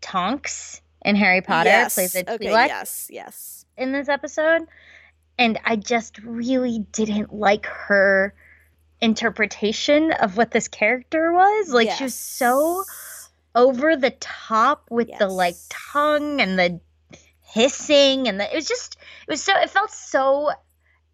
Tonks 0.00 0.80
in 1.02 1.16
Harry 1.16 1.40
Potter 1.40 1.68
yes. 1.68 1.94
plays 1.94 2.14
a 2.14 2.32
okay, 2.34 2.50
yes, 2.50 3.08
yes. 3.10 3.66
in 3.76 3.92
this 3.92 4.08
episode, 4.08 4.66
and 5.38 5.58
I 5.64 5.76
just 5.76 6.18
really 6.18 6.80
didn't 6.92 7.32
like 7.32 7.66
her 7.66 8.34
interpretation 9.00 10.12
of 10.12 10.36
what 10.36 10.50
this 10.50 10.68
character 10.68 11.32
was. 11.32 11.70
Like 11.70 11.90
she 11.92 12.04
was 12.04 12.14
so 12.14 12.84
over 13.54 13.96
the 13.96 14.10
top 14.20 14.84
with 14.90 15.10
the 15.18 15.28
like 15.28 15.56
tongue 15.68 16.40
and 16.40 16.58
the 16.58 16.80
hissing 17.42 18.28
and 18.28 18.38
the 18.38 18.52
it 18.52 18.54
was 18.54 18.68
just 18.68 18.96
it 19.26 19.30
was 19.30 19.42
so 19.42 19.52
it 19.56 19.70
felt 19.70 19.90
so 19.90 20.50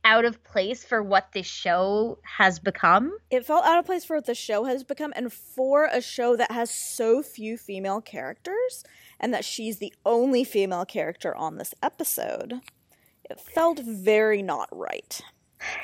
out 0.05 0.25
of 0.25 0.45
place 0.45 0.85
for 0.85 1.03
what 1.03 1.33
this 1.33 1.47
show 1.47 2.19
has 2.23 2.59
become. 2.59 3.17
It 3.31 3.47
felt 3.47 3.65
out 3.65 3.79
of 3.79 3.87
place 3.87 4.05
for 4.05 4.17
what 4.17 4.27
the 4.27 4.35
show 4.35 4.65
has 4.65 4.85
become, 4.85 5.13
and 5.17 5.33
for 5.33 5.87
a 5.87 6.01
show 6.01 6.37
that 6.37 6.53
has 6.53 6.71
so 6.71 7.23
few 7.23 7.57
female 7.57 8.01
characters, 8.01 8.85
and 9.19 9.33
that 9.33 9.45
she's 9.45 9.79
the 9.79 9.95
only 10.05 10.45
female 10.45 10.85
character 10.85 11.35
on 11.35 11.57
this 11.57 11.75
episode. 11.83 12.61
It 13.29 13.41
felt 13.41 13.81
very 13.81 14.43
not 14.43 14.69
right. 14.71 15.21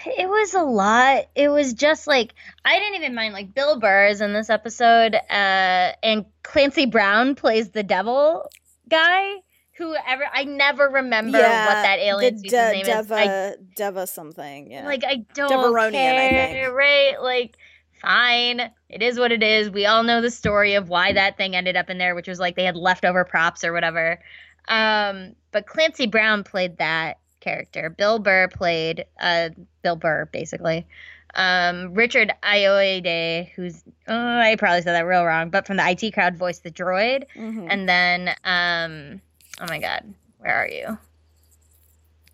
It 0.05 0.29
was 0.29 0.53
a 0.53 0.63
lot. 0.63 1.25
It 1.35 1.49
was 1.49 1.73
just 1.73 2.07
like 2.07 2.35
I 2.65 2.79
didn't 2.79 2.97
even 2.97 3.15
mind 3.15 3.33
like 3.33 3.55
Bill 3.55 3.81
Burr 3.81 4.09
is 4.09 4.21
in 4.21 4.33
this 4.33 4.51
episode, 4.51 5.15
uh, 5.15 5.93
and 6.03 6.27
Clancy 6.43 6.87
Brown 6.87 7.35
plays 7.35 7.71
the 7.71 7.83
devil 7.83 8.51
guy. 8.89 9.37
Whoever 9.81 10.25
I 10.31 10.45
never 10.45 10.91
remember 10.91 11.39
what 11.39 11.43
that 11.45 11.99
alien 12.01 12.35
the 12.35 12.39
species 12.41 12.53
name 12.53 12.85
Deva, 12.85 13.01
is. 13.01 13.11
I 13.13 13.55
Deva 13.77 14.07
something. 14.07 14.71
Yeah. 14.71 14.85
Like 14.85 15.05
I 15.07 15.25
don't 15.33 15.51
Devaronian, 15.51 16.15
I 16.17 16.29
care, 16.29 16.71
right? 16.75 17.15
Like, 17.19 17.57
fine, 18.03 18.71
it 18.91 19.03
is 19.03 19.19
what 19.19 19.33
it 19.33 19.43
is. 19.43 19.71
We 19.71 19.87
all 19.87 20.03
know 20.03 20.21
the 20.21 20.31
story 20.31 20.75
of 20.75 20.91
why 20.91 21.15
that 21.15 21.39
thing 21.39 21.57
ended 21.57 21.77
up 21.77 21.89
in 21.89 21.97
there, 21.97 22.15
which 22.15 22.29
was 22.29 22.39
like 22.39 22.57
they 22.57 22.65
had 22.65 22.77
leftover 22.77 23.25
props 23.25 23.65
or 23.65 23.73
whatever. 23.73 24.21
Um, 24.69 25.35
but 25.51 25.67
Clancy 25.67 26.07
Brown 26.07 26.45
played 26.45 26.77
that 26.77 27.19
character. 27.41 27.89
Bill 27.89 28.19
Burr 28.19 28.49
played 28.49 29.07
uh 29.19 29.49
Bill 29.83 29.97
Burr 29.97 30.27
basically. 30.27 30.87
Um, 31.35 31.95
Richard 31.95 32.33
Ayoade, 32.43 33.51
who's 33.53 33.83
oh, 34.09 34.39
I 34.39 34.57
probably 34.57 34.83
said 34.83 34.93
that 34.93 35.07
real 35.07 35.25
wrong, 35.25 35.49
but 35.49 35.67
from 35.67 35.79
the 35.79 35.89
IT 35.89 36.13
crowd, 36.13 36.37
voiced 36.37 36.65
the 36.65 36.71
droid. 36.71 37.25
Mhm. 37.35 37.67
And 37.71 37.89
then, 37.89 38.35
um, 38.45 39.23
oh 39.61 39.67
my 39.69 39.79
God, 39.79 40.15
where 40.39 40.55
are 40.55 40.69
you? 40.69 40.99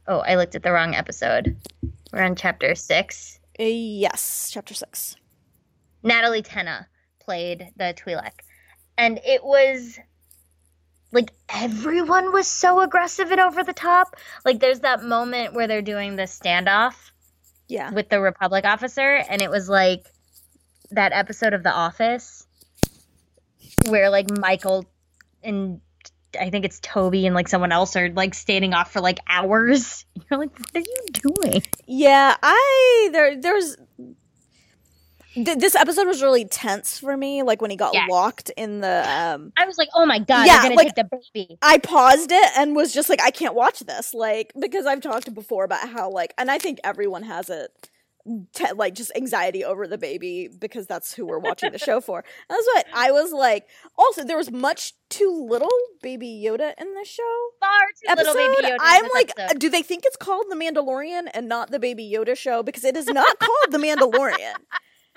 Oh, 0.07 0.21
I 0.21 0.37
looked 0.37 0.55
at 0.55 0.63
the 0.63 0.73
wrong 0.73 0.95
episode. 0.95 1.57
We're 2.13 2.23
on 2.23 2.37
chapter 2.37 2.75
six. 2.75 3.39
Uh, 3.59 3.65
yes, 3.65 4.51
chapter 4.53 4.75
six. 4.75 5.17
Natalie 6.03 6.43
Tena 6.43 6.87
played 7.21 7.69
the 7.77 7.95
Twi'lek, 7.97 8.41
and 8.97 9.19
it 9.27 9.43
was 9.45 9.99
like 11.13 11.33
everyone 11.49 12.33
was 12.33 12.47
so 12.47 12.81
aggressive 12.81 13.31
and 13.33 13.41
over 13.41 13.65
the 13.65 13.73
top. 13.73 14.17
Like, 14.45 14.61
there's 14.61 14.81
that 14.81 15.03
moment 15.03 15.55
where 15.55 15.67
they're 15.67 15.83
doing 15.83 16.17
the 16.17 16.25
standoff 16.25 16.95
Yeah. 17.69 17.91
with 17.91 18.09
the 18.09 18.21
Republic 18.21 18.65
officer, 18.65 19.17
and 19.29 19.43
it 19.43 19.51
was 19.51 19.69
like 19.69 20.07
that 20.93 21.13
episode 21.13 21.53
of 21.53 21.63
The 21.65 21.73
Office 21.73 22.47
where 23.89 24.11
like 24.11 24.31
Michael 24.39 24.85
and 25.43 25.81
I 26.41 26.51
think 26.51 26.65
it's 26.65 26.81
Toby 26.81 27.27
and 27.27 27.35
like 27.35 27.49
someone 27.49 27.73
else 27.73 27.97
are 27.97 28.11
like 28.11 28.35
standing 28.35 28.75
off 28.75 28.93
for 28.93 29.01
like 29.01 29.19
hours. 29.29 30.05
You're 30.31 30.41
like, 30.41 30.59
what 30.59 30.71
are 30.75 30.81
you 30.81 31.33
doing? 31.43 31.63
Yeah, 31.87 32.37
I 32.43 33.09
there 33.13 33.41
there's 33.41 33.77
th- 35.35 35.59
this 35.59 35.75
episode 35.75 36.07
was 36.07 36.23
really 36.23 36.45
tense 36.45 36.99
for 36.99 37.17
me 37.17 37.43
like 37.43 37.61
when 37.61 37.71
he 37.71 37.77
got 37.77 37.95
Yes. 37.95 38.09
locked 38.11 38.51
in 38.57 38.81
the 38.81 39.05
um 39.11 39.53
I 39.57 39.67
was 39.67 39.79
like, 39.79 39.89
oh 39.95 40.07
my 40.07 40.19
god, 40.19 40.47
Yeah, 40.47 40.63
gonna 40.63 40.75
like- 40.75 40.95
take 40.95 41.09
the 41.11 41.21
baby. 41.35 41.59
I 41.63 41.79
paused 41.79 42.31
it 42.33 42.51
and 42.57 42.75
was 42.75 42.93
just 42.93 43.09
like 43.09 43.21
I 43.23 43.31
can't 43.31 43.55
watch 43.55 43.81
this 43.81 44.15
like 44.15 44.53
because 44.59 44.87
I've 44.87 45.01
talked 45.01 45.33
before 45.35 45.65
about 45.65 45.89
how 45.89 46.11
like 46.11 46.35
and 46.39 46.51
I 46.51 46.59
think 46.59 46.79
everyone 46.85 47.23
has 47.25 47.51
it 47.51 47.71
te- 48.53 48.73
like 48.75 48.95
just 48.95 49.13
anxiety 49.17 49.65
over 49.65 49.87
the 49.87 49.99
baby 49.99 50.49
because 50.49 50.87
that's 50.87 51.15
who 51.15 51.27
we're 51.27 51.39
watching 51.39 51.73
the 51.73 51.79
show 51.79 52.01
for. 52.01 52.19
And 52.19 52.27
that's 52.51 52.67
what 52.75 52.87
I 52.95 53.11
was 53.13 53.33
like. 53.33 53.67
Also, 53.97 54.25
there 54.25 54.37
was 54.37 54.51
much 54.51 54.95
too 55.09 55.47
little 55.49 55.69
baby 56.03 56.43
Yoda 56.45 56.75
in 56.79 56.95
this 56.95 57.09
show. 57.09 57.49
Far 57.61 57.81
too 58.03 58.11
episode, 58.11 58.35
little 58.35 58.55
baby 58.57 58.69
Yoda. 58.69 58.77
I'm 58.81 59.09
like, 59.15 59.33
episode. 59.39 59.59
do 59.61 59.69
they 59.71 59.83
think 59.83 60.05
it's 60.05 60.17
called 60.17 60.47
The 60.49 60.57
Mandalorian 60.57 61.29
and 61.35 61.49
not 61.49 61.71
The 61.71 61.79
Baby 61.79 62.11
Yoda 62.13 62.37
Show? 62.37 62.63
Because 62.63 62.85
it 62.85 62.97
is 62.97 63.07
not 63.07 63.39
called 63.39 63.71
The 63.71 63.79
Mandalorian. 63.79 64.55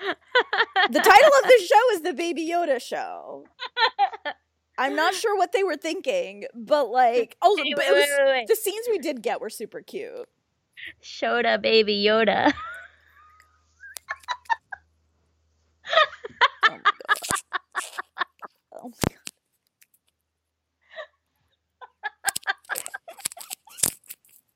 the 0.00 1.00
title 1.00 1.30
of 1.42 1.44
the 1.44 1.62
show 1.66 1.94
is 1.94 2.00
The 2.02 2.14
Baby 2.14 2.48
Yoda 2.48 2.80
Show. 2.80 3.44
I'm 4.78 4.96
not 4.96 5.12
sure 5.14 5.36
what 5.36 5.52
they 5.52 5.62
were 5.62 5.76
thinking, 5.76 6.44
but 6.54 6.88
like, 6.90 7.36
oh, 7.42 7.54
Wait, 7.60 7.74
but 7.76 7.84
wait, 7.86 7.90
it 7.90 7.94
was, 7.94 8.08
wait. 8.24 8.46
the 8.48 8.56
scenes 8.56 8.86
we 8.90 8.98
did 8.98 9.20
get 9.22 9.40
were 9.40 9.50
super 9.50 9.82
cute. 9.82 10.26
Shoda 11.02 11.60
baby 11.60 12.02
Yoda. 12.02 12.52
Oh 16.68 16.70
my 16.70 16.78
god. 16.78 17.16
Oh 18.82 18.88
my 18.88 18.92
god. 19.08 19.18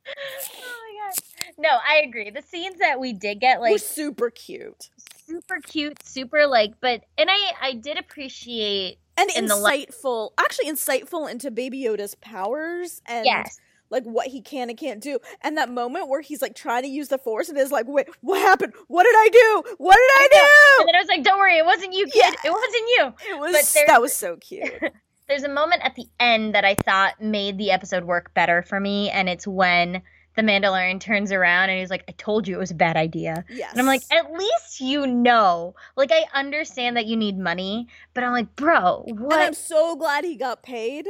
oh 0.06 0.80
my 0.82 0.98
god. 1.00 1.54
No, 1.58 1.68
I 1.68 2.02
agree. 2.06 2.30
The 2.30 2.42
scenes 2.42 2.78
that 2.78 2.98
we 2.98 3.12
did 3.12 3.40
get 3.40 3.60
We're 3.60 3.72
like 3.72 3.80
super 3.80 4.30
cute. 4.30 4.90
super 5.26 5.60
cute, 5.60 6.04
super 6.04 6.46
like 6.46 6.74
but 6.80 7.02
and 7.18 7.30
I 7.30 7.52
I 7.60 7.72
did 7.74 7.98
appreciate 7.98 8.98
and 9.16 9.30
in 9.36 9.46
the 9.46 9.54
insightful, 9.54 10.30
actually 10.38 10.70
insightful 10.70 11.30
into 11.30 11.50
Baby 11.50 11.82
Yoda's 11.82 12.14
powers 12.16 13.00
and 13.06 13.24
yes. 13.24 13.58
Like 13.94 14.04
what 14.04 14.26
he 14.26 14.42
can 14.42 14.68
and 14.68 14.78
can't 14.78 15.00
do. 15.00 15.18
And 15.40 15.56
that 15.56 15.70
moment 15.70 16.08
where 16.08 16.20
he's 16.20 16.42
like 16.42 16.54
trying 16.54 16.82
to 16.82 16.88
use 16.88 17.08
the 17.08 17.16
force 17.16 17.48
and 17.48 17.56
is 17.56 17.70
like, 17.70 17.86
wait, 17.86 18.08
what 18.20 18.40
happened? 18.40 18.74
What 18.88 19.04
did 19.04 19.14
I 19.14 19.28
do? 19.32 19.74
What 19.78 19.94
did 19.94 20.10
I, 20.16 20.28
do? 20.32 20.80
And 20.80 20.88
then 20.88 20.94
I 20.96 20.98
was 20.98 21.08
like, 21.08 21.22
"Don't 21.22 21.38
worry, 21.38 21.56
it 21.56 21.64
wasn't 21.64 21.94
you, 21.94 22.06
kid. 22.06 22.16
Yeah. 22.16 22.50
It 22.50 22.52
wasn't 22.52 22.88
you." 22.88 23.34
It 23.34 23.38
was 23.38 23.74
that 23.86 24.00
was 24.00 24.12
so 24.12 24.36
cute. 24.36 24.72
There's 25.28 25.44
a 25.44 25.48
moment 25.48 25.82
at 25.82 25.94
the 25.94 26.06
end 26.20 26.54
that 26.54 26.64
I 26.64 26.74
thought 26.74 27.20
made 27.20 27.56
the 27.56 27.70
episode 27.70 28.04
work 28.04 28.34
better 28.34 28.62
for 28.62 28.78
me, 28.78 29.10
and 29.10 29.28
it's 29.28 29.46
when 29.46 30.02
the 30.36 30.42
Mandalorian 30.42 31.00
turns 31.00 31.30
around 31.30 31.70
and 31.70 31.78
he's 31.78 31.90
like, 31.90 32.04
"I 32.08 32.12
told 32.18 32.48
you 32.48 32.56
it 32.56 32.58
was 32.58 32.72
a 32.72 32.76
bad 32.76 32.96
idea." 32.96 33.44
Yes. 33.48 33.70
And 33.70 33.80
I'm 33.80 33.86
like, 33.86 34.02
at 34.10 34.32
least 34.32 34.80
you 34.80 35.06
know. 35.06 35.74
Like, 35.96 36.10
I 36.12 36.24
understand 36.34 36.96
that 36.96 37.06
you 37.06 37.16
need 37.16 37.38
money, 37.38 37.86
but 38.12 38.24
I'm 38.24 38.32
like, 38.32 38.56
bro, 38.56 39.04
what? 39.06 39.32
and 39.32 39.42
I'm 39.42 39.54
so 39.54 39.94
glad 39.96 40.24
he 40.24 40.36
got 40.36 40.62
paid 40.62 41.06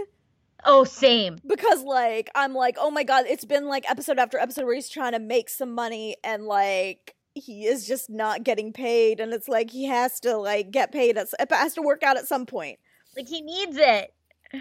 Oh, 0.65 0.85
same. 0.85 1.39
because 1.47 1.83
like 1.83 2.31
I'm 2.35 2.55
like, 2.55 2.77
oh 2.79 2.91
my 2.91 3.05
god, 3.05 3.27
it's 3.29 3.45
been 3.45 3.67
like 3.67 3.89
episode 3.91 4.19
after 4.19 4.39
episode 4.39 4.65
where 4.65 4.75
he's 4.75 4.89
trying 4.89 5.13
to 5.13 5.19
make 5.19 5.49
some 5.49 5.75
money 5.75 6.17
and 6.25 6.45
like 6.45 7.15
he 7.35 7.67
is 7.67 7.87
just 7.87 8.09
not 8.09 8.45
getting 8.45 8.73
paid 8.73 9.21
and 9.21 9.33
it's 9.33 9.49
like 9.49 9.71
he 9.71 9.87
has 9.87 10.21
to 10.21 10.37
like 10.37 10.71
get 10.71 10.93
paid 10.93 11.19
at, 11.19 11.29
it 11.39 11.51
has 11.51 11.75
to 11.75 11.83
work 11.83 12.03
out 12.03 12.17
at 12.17 12.29
some 12.29 12.47
point. 12.47 12.79
Like, 13.17 13.29
he 13.29 13.43
needs 13.43 13.77
it. 13.77 14.13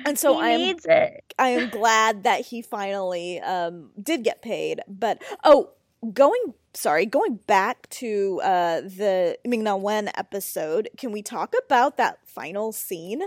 And 0.05 0.17
so 0.17 0.41
needs 0.41 0.85
it. 0.89 1.33
I 1.37 1.49
am 1.49 1.69
glad 1.69 2.23
that 2.23 2.41
he 2.47 2.61
finally 2.61 3.39
um 3.39 3.91
did 4.01 4.23
get 4.23 4.41
paid. 4.41 4.81
But 4.87 5.21
oh, 5.43 5.69
going 6.13 6.53
sorry, 6.73 7.05
going 7.05 7.35
back 7.47 7.87
to 7.91 8.41
uh 8.43 8.81
the 8.81 9.37
Ming 9.45 9.63
Na 9.63 9.75
Wen 9.75 10.09
episode, 10.15 10.89
can 10.97 11.11
we 11.11 11.21
talk 11.21 11.53
about 11.65 11.97
that 11.97 12.19
final 12.25 12.71
scene? 12.71 13.21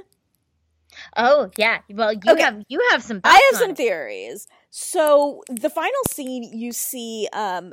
Oh, 1.16 1.50
yeah. 1.56 1.78
Well, 1.90 2.12
you 2.12 2.34
Okay. 2.34 2.44
have 2.44 2.62
you 2.68 2.80
have 2.90 3.02
some. 3.02 3.22
I 3.24 3.40
have 3.50 3.58
some 3.58 3.70
it. 3.70 3.76
theories. 3.76 4.46
So 4.70 5.42
the 5.48 5.70
final 5.70 6.00
scene 6.10 6.42
you 6.44 6.72
see 6.72 7.28
um 7.32 7.72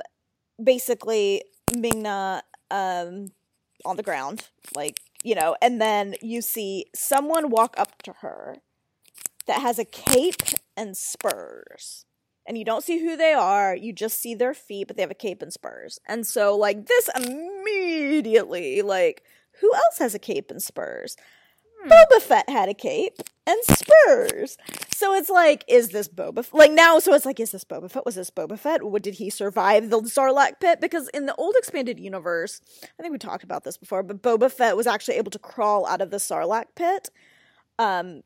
basically 0.62 1.42
Mingna 1.72 2.42
um 2.70 3.28
on 3.84 3.96
the 3.96 4.02
ground, 4.02 4.48
like, 4.74 5.00
you 5.22 5.34
know, 5.34 5.56
and 5.60 5.80
then 5.80 6.14
you 6.22 6.40
see 6.42 6.86
someone 6.94 7.50
walk 7.50 7.74
up 7.78 8.00
to 8.02 8.12
her 8.20 8.56
that 9.46 9.60
has 9.60 9.78
a 9.78 9.84
cape 9.84 10.42
and 10.76 10.96
spurs. 10.96 12.04
And 12.46 12.58
you 12.58 12.64
don't 12.64 12.84
see 12.84 12.98
who 12.98 13.16
they 13.16 13.32
are, 13.32 13.74
you 13.74 13.92
just 13.92 14.20
see 14.20 14.34
their 14.34 14.54
feet, 14.54 14.86
but 14.88 14.96
they 14.96 15.02
have 15.02 15.10
a 15.10 15.14
cape 15.14 15.42
and 15.42 15.52
spurs. 15.52 15.98
And 16.06 16.26
so 16.26 16.56
like 16.56 16.86
this 16.86 17.08
immediately 17.16 18.82
like 18.82 19.22
who 19.60 19.72
else 19.74 19.98
has 19.98 20.14
a 20.14 20.18
cape 20.18 20.50
and 20.50 20.62
spurs? 20.62 21.16
Boba 21.88 22.20
Fett 22.20 22.48
had 22.48 22.68
a 22.68 22.74
cape 22.74 23.18
and 23.46 23.58
spurs. 23.64 24.56
So 24.94 25.14
it's 25.14 25.28
like, 25.30 25.64
is 25.68 25.90
this 25.90 26.08
Boba? 26.08 26.38
F- 26.38 26.54
like 26.54 26.72
now, 26.72 26.98
so 26.98 27.12
it's 27.14 27.26
like, 27.26 27.40
is 27.40 27.50
this 27.50 27.64
Boba 27.64 27.90
Fett? 27.90 28.06
Was 28.06 28.14
this 28.14 28.30
Boba 28.30 28.58
Fett? 28.58 28.82
What 28.82 29.02
did 29.02 29.14
he 29.14 29.30
survive 29.30 29.90
the 29.90 30.00
Sarlacc 30.00 30.60
pit? 30.60 30.80
Because 30.80 31.08
in 31.08 31.26
the 31.26 31.34
old 31.34 31.54
expanded 31.56 32.00
universe, 32.00 32.60
I 32.98 33.02
think 33.02 33.12
we 33.12 33.18
talked 33.18 33.44
about 33.44 33.64
this 33.64 33.76
before, 33.76 34.02
but 34.02 34.22
Boba 34.22 34.50
Fett 34.50 34.76
was 34.76 34.86
actually 34.86 35.16
able 35.16 35.30
to 35.32 35.38
crawl 35.38 35.86
out 35.86 36.00
of 36.00 36.10
the 36.10 36.16
Sarlacc 36.18 36.66
pit, 36.74 37.10
um, 37.78 38.22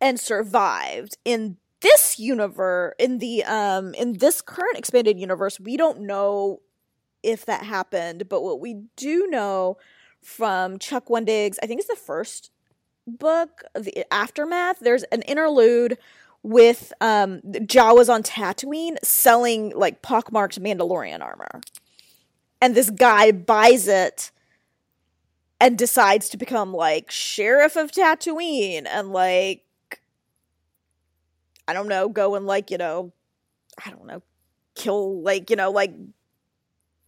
and 0.00 0.18
survived. 0.18 1.16
In 1.24 1.58
this 1.80 2.18
universe, 2.18 2.94
in 2.98 3.18
the 3.18 3.44
um, 3.44 3.94
in 3.94 4.14
this 4.14 4.40
current 4.40 4.76
expanded 4.76 5.18
universe, 5.18 5.60
we 5.60 5.76
don't 5.76 6.00
know 6.00 6.60
if 7.22 7.46
that 7.46 7.64
happened, 7.64 8.28
but 8.28 8.42
what 8.42 8.60
we 8.60 8.82
do 8.96 9.26
know 9.28 9.76
from 10.28 10.78
Chuck 10.78 11.06
Wendig's, 11.06 11.58
I 11.62 11.66
think 11.66 11.80
it's 11.80 11.88
the 11.88 11.96
first 11.96 12.50
book, 13.06 13.64
the 13.74 14.06
aftermath. 14.12 14.78
There's 14.78 15.02
an 15.04 15.22
interlude 15.22 15.96
with 16.42 16.92
um 17.00 17.40
Jawas 17.40 18.12
on 18.12 18.22
Tatooine 18.22 18.96
selling 19.02 19.72
like 19.74 20.02
pockmarked 20.02 20.60
Mandalorian 20.60 21.22
armor, 21.22 21.60
and 22.60 22.74
this 22.74 22.90
guy 22.90 23.32
buys 23.32 23.88
it 23.88 24.30
and 25.60 25.76
decides 25.76 26.28
to 26.28 26.36
become 26.36 26.72
like 26.72 27.10
sheriff 27.10 27.74
of 27.76 27.90
Tatooine 27.90 28.86
and 28.86 29.10
like 29.12 29.64
I 31.66 31.72
don't 31.72 31.88
know, 31.88 32.08
go 32.08 32.34
and 32.34 32.46
like 32.46 32.70
you 32.70 32.78
know, 32.78 33.12
I 33.84 33.90
don't 33.90 34.06
know, 34.06 34.22
kill 34.74 35.22
like 35.22 35.48
you 35.48 35.56
know 35.56 35.70
like 35.70 35.94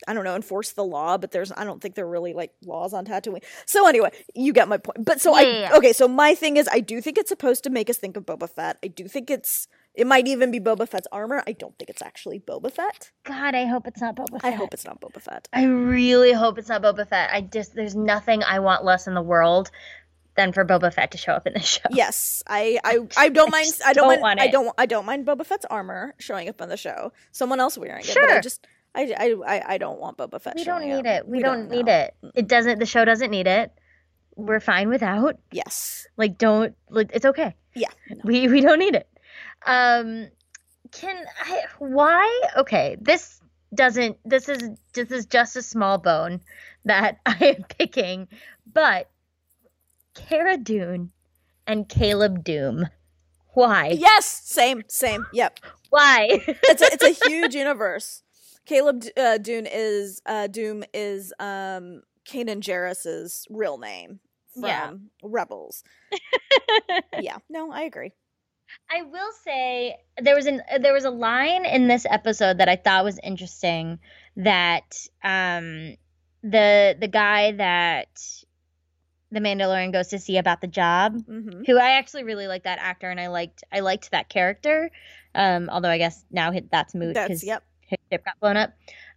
I 0.09 0.15
don't 0.15 0.25
know, 0.25 0.35
enforce 0.37 0.73
the 0.73 0.85
law, 0.85 1.19
but 1.19 1.31
there's 1.31 1.53
I 1.57 1.65
don't 1.65 1.81
think 1.81 1.95
there 1.95 2.05
are 2.07 2.11
really 2.11 2.33
like 2.33 2.53
laws 2.65 2.93
on 2.93 3.05
Tatooine. 3.05 3.43
So 3.67 3.87
anyway, 3.87 4.11
you 4.35 4.53
get 4.53 4.69
my 4.69 4.79
point. 4.79 5.05
But 5.05 5.21
so 5.21 5.39
Yeah, 5.39 5.71
I 5.73 5.77
okay, 5.79 5.93
so 5.93 6.09
my 6.09 6.35
thing 6.35 6.57
is 6.57 6.69
I 6.73 6.81
do 6.81 7.01
think 7.01 7.19
it's 7.19 7.29
supposed 7.29 7.65
to 7.65 7.71
make 7.71 7.91
us 7.91 7.99
think 7.99 8.17
of 8.17 8.25
Boba 8.27 8.49
Fett. 8.49 8.79
I 8.83 8.89
do 8.89 9.07
think 9.09 9.31
it's 9.31 9.69
it 9.95 10.07
might 10.07 10.27
even 10.29 10.51
be 10.51 10.61
Boba 10.61 10.89
Fett's 10.89 11.09
armor. 11.11 11.43
I 11.47 11.53
don't 11.53 11.77
think 11.79 11.91
it's 11.91 12.01
actually 12.03 12.39
Boba 12.41 12.71
Fett. 12.73 13.11
God, 13.25 13.55
I 13.55 13.67
hope 13.67 13.87
it's 13.87 14.01
not 14.01 14.15
Boba 14.17 14.41
Fett. 14.41 14.45
I 14.45 14.51
hope 14.53 14.73
it's 14.73 14.85
not 14.85 15.01
Boba 15.01 15.21
Fett. 15.21 15.49
I 15.53 15.65
really 15.65 16.33
hope 16.33 16.59
it's 16.59 16.69
not 16.69 16.83
Boba 16.83 17.07
Fett. 17.09 17.31
I 17.33 17.41
just 17.41 17.75
there's 17.75 17.97
nothing 17.97 18.43
I 18.45 18.61
want 18.61 18.85
less 18.85 19.07
in 19.07 19.15
the 19.15 19.23
world 19.23 19.71
than 20.37 20.53
for 20.53 20.65
Boba 20.65 20.95
Fett 20.95 21.11
to 21.11 21.19
show 21.19 21.33
up 21.33 21.47
in 21.47 21.55
this 21.55 21.67
show. 21.67 21.89
Yes, 21.91 22.43
I 22.47 22.79
I, 22.85 23.01
I 23.17 23.29
don't 23.29 23.51
mind 23.51 23.67
I 23.85 23.93
don't, 23.93 24.05
don't 24.05 24.09
mind 24.09 24.21
want 24.23 24.41
I 24.41 24.47
don't 24.49 24.75
I 24.79 24.87
don't 24.87 25.05
mind 25.07 25.27
Boba 25.27 25.45
Fett's 25.45 25.67
armor 25.67 26.15
showing 26.19 26.49
up 26.49 26.63
on 26.63 26.69
the 26.69 26.77
show. 26.77 27.13
Someone 27.33 27.61
else 27.61 27.77
wearing 27.77 28.05
it, 28.05 28.15
but 28.15 28.25
I 28.25 28.27
Sure. 28.35 28.41
just 28.41 28.67
I 28.95 29.15
I 29.17 29.35
I, 29.47 29.75
I 29.75 29.79
don't 29.79 30.01
want 30.01 30.19
Boba 30.19 30.41
Fett. 30.41 30.57
We 30.57 30.65
don't 30.65 30.83
need 30.83 31.07
up. 31.07 31.07
it. 31.07 31.29
We, 31.29 31.41
don't, 31.41 31.71
need 31.71 31.89
it. 31.89 32.15
It 32.35 32.49
doesn't 32.49 32.79
the 32.79 32.87
show 32.87 33.05
doesn't 33.05 33.31
need 33.31 33.47
it. 33.47 33.73
We're 34.37 34.61
fine 34.61 34.89
without. 34.89 35.39
Yes. 35.53 36.07
Like 36.17 36.39
don't 36.39 36.75
like 36.89 37.11
it's 37.13 37.27
okay. 37.27 37.55
Yeah, 37.75 37.91
We 38.25 38.49
we 38.49 38.61
don't 38.61 38.79
need 38.79 38.95
it. 38.95 39.09
Um 39.67 40.29
can 40.93 41.25
I 41.45 41.63
why 41.79 42.43
okay, 42.57 42.97
this 43.01 43.41
doesn't 43.75 44.19
this 44.25 44.49
is 44.49 44.71
this 44.95 45.11
is 45.11 45.27
just 45.27 45.57
a 45.57 45.63
small 45.63 45.99
bone 45.99 46.41
that 46.85 47.19
I 47.27 47.57
am 47.57 47.65
picking, 47.79 48.29
but 48.73 49.09
Cara 50.15 50.57
Dune 50.57 51.13
and 51.67 51.89
Caleb 51.89 52.45
Dume. 52.45 52.91
Why? 53.55 53.97
Yes, 53.99 54.27
same, 54.27 54.85
same. 54.89 55.27
Yep. 55.33 55.61
Why? 55.91 56.29
it's 56.47 56.83
a, 56.83 56.87
it's 56.87 57.23
a 57.23 57.29
huge 57.29 57.55
universe. 57.55 58.23
Caleb 58.71 59.03
uh, 59.17 59.37
Dune 59.39 59.67
is 59.67 60.23
uh, 60.27 60.47
Dume 60.49 60.85
is 60.95 61.33
um 61.41 62.03
Kanan 62.25 62.61
Jarrus's 62.61 63.45
real 63.51 63.79
name 63.79 64.21
from 64.55 64.69
Yeah. 64.69 64.93
Rebels. 65.25 65.83
yeah, 67.21 67.39
no, 67.49 67.73
I 67.73 67.83
agree. 67.83 68.13
I 68.89 69.03
will 69.03 69.33
say 69.43 69.97
there 70.23 70.37
was 70.37 70.47
an 70.47 70.63
there 70.81 70.93
was 70.93 71.05
a 71.05 71.11
line 71.11 71.67
in 71.67 71.89
this 71.89 72.07
episode 72.09 72.59
that 72.59 72.69
I 72.69 72.77
thought 72.77 73.03
was 73.03 73.19
interesting 73.25 73.99
that 74.37 75.05
um 75.25 75.97
the 76.45 76.97
the 76.97 77.09
guy 77.09 77.51
that 77.51 78.21
the 79.33 79.41
Mandalorian 79.41 79.93
goes 79.93 80.09
to 80.09 80.21
see 80.21 80.39
about 80.39 80.61
the 80.61 80.69
job 80.69 81.21
hmm 81.27 81.65
who 81.67 81.77
I 81.77 81.99
actually 81.99 82.23
really 82.23 82.47
like 82.47 82.63
that 82.63 82.79
actor 82.81 83.11
and 83.11 83.19
I 83.19 83.27
liked 83.27 83.65
I 83.73 83.81
liked 83.81 84.13
that 84.13 84.29
character 84.29 84.93
um 85.35 85.69
although 85.69 85.91
I 85.91 85.99
guess 85.99 86.25
now 86.31 86.53
that's 86.71 86.95
moot 86.95 87.17
cuz 87.17 87.43
yep. 87.43 87.65
His 87.91 87.99
ship 88.11 88.25
got 88.25 88.39
blown 88.41 88.57
up 88.57 88.73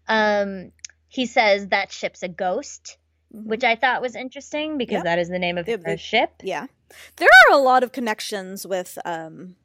um 0.08 0.72
he 1.08 1.26
says 1.26 1.68
that 1.70 1.92
ship's 1.92 2.24
a 2.24 2.28
ghost 2.28 2.98
Mhm. 3.34 3.46
which 3.48 3.64
I 3.64 3.76
thought 3.76 4.02
was 4.02 4.16
interesting 4.16 4.78
because 4.78 4.96
Yep. 4.96 5.04
that 5.06 5.20
is 5.20 5.30
the 5.30 5.40
name 5.40 5.58
of 5.58 5.66
The- 5.66 5.98
ship 5.98 6.30
Yeah, 6.44 6.68
there 7.18 7.30
are 7.50 7.54
a 7.56 7.62
lot 7.62 7.82
of 7.84 7.92
connections 7.92 8.68
with 8.68 8.98
um 9.06 9.56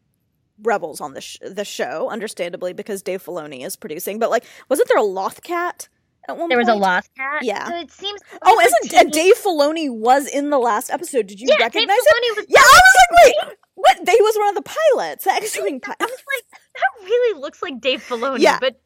Rebels 0.61 1.01
on 1.01 1.13
the 1.15 1.21
sh- 1.21 1.39
the 1.41 1.65
show, 1.65 2.09
understandably 2.11 2.73
because 2.73 3.01
Dave 3.03 3.23
Filoni 3.25 3.65
is 3.65 3.77
producing. 3.77 4.19
But 4.19 4.31
like, 4.31 4.45
wasn't 4.69 4.89
there 4.89 4.97
a 4.99 5.03
Loth 5.05 5.43
Cat 5.45 5.89
at 6.29 6.37
one 6.37 6.49
there 6.49 6.59
was 6.59 6.67
a 6.67 6.73
point? 6.73 6.83
lost 6.83 7.11
cat 7.17 7.45
Yeah. 7.45 7.69
so 7.69 7.77
it 7.77 7.93
seems 7.93 8.21
Oh, 8.43 8.59
isn't 8.61 8.91
TV 8.91 9.13
Dave 9.13 9.35
Filoni 9.37 9.89
was 9.89 10.27
in 10.27 10.51
the 10.51 10.59
last 10.59 10.91
episode? 10.91 11.29
Did 11.29 11.41
you 11.41 11.47
yeah, 11.49 11.69
Dave 11.69 11.87
recognize 11.87 11.97
him? 11.99 12.45
Yeah, 12.49 12.59
I 12.61 12.81
was 12.85 12.95
like, 12.97 13.25
wait, 13.49 13.57
what? 13.77 13.97
They 14.05 14.17
was 14.21 14.37
one 14.37 14.49
of 14.49 14.65
the 14.65 14.71
pilots, 14.97 15.25
the 15.25 15.31
X-wing 15.33 15.81
I 15.87 15.95
was 16.01 16.11
like, 16.11 16.61
that 16.75 17.05
really 17.05 17.41
looks 17.41 17.63
like 17.63 17.81
Dave 17.81 18.03
Filoni, 18.03 18.41
Yeah. 18.41 18.59
but 18.61 18.81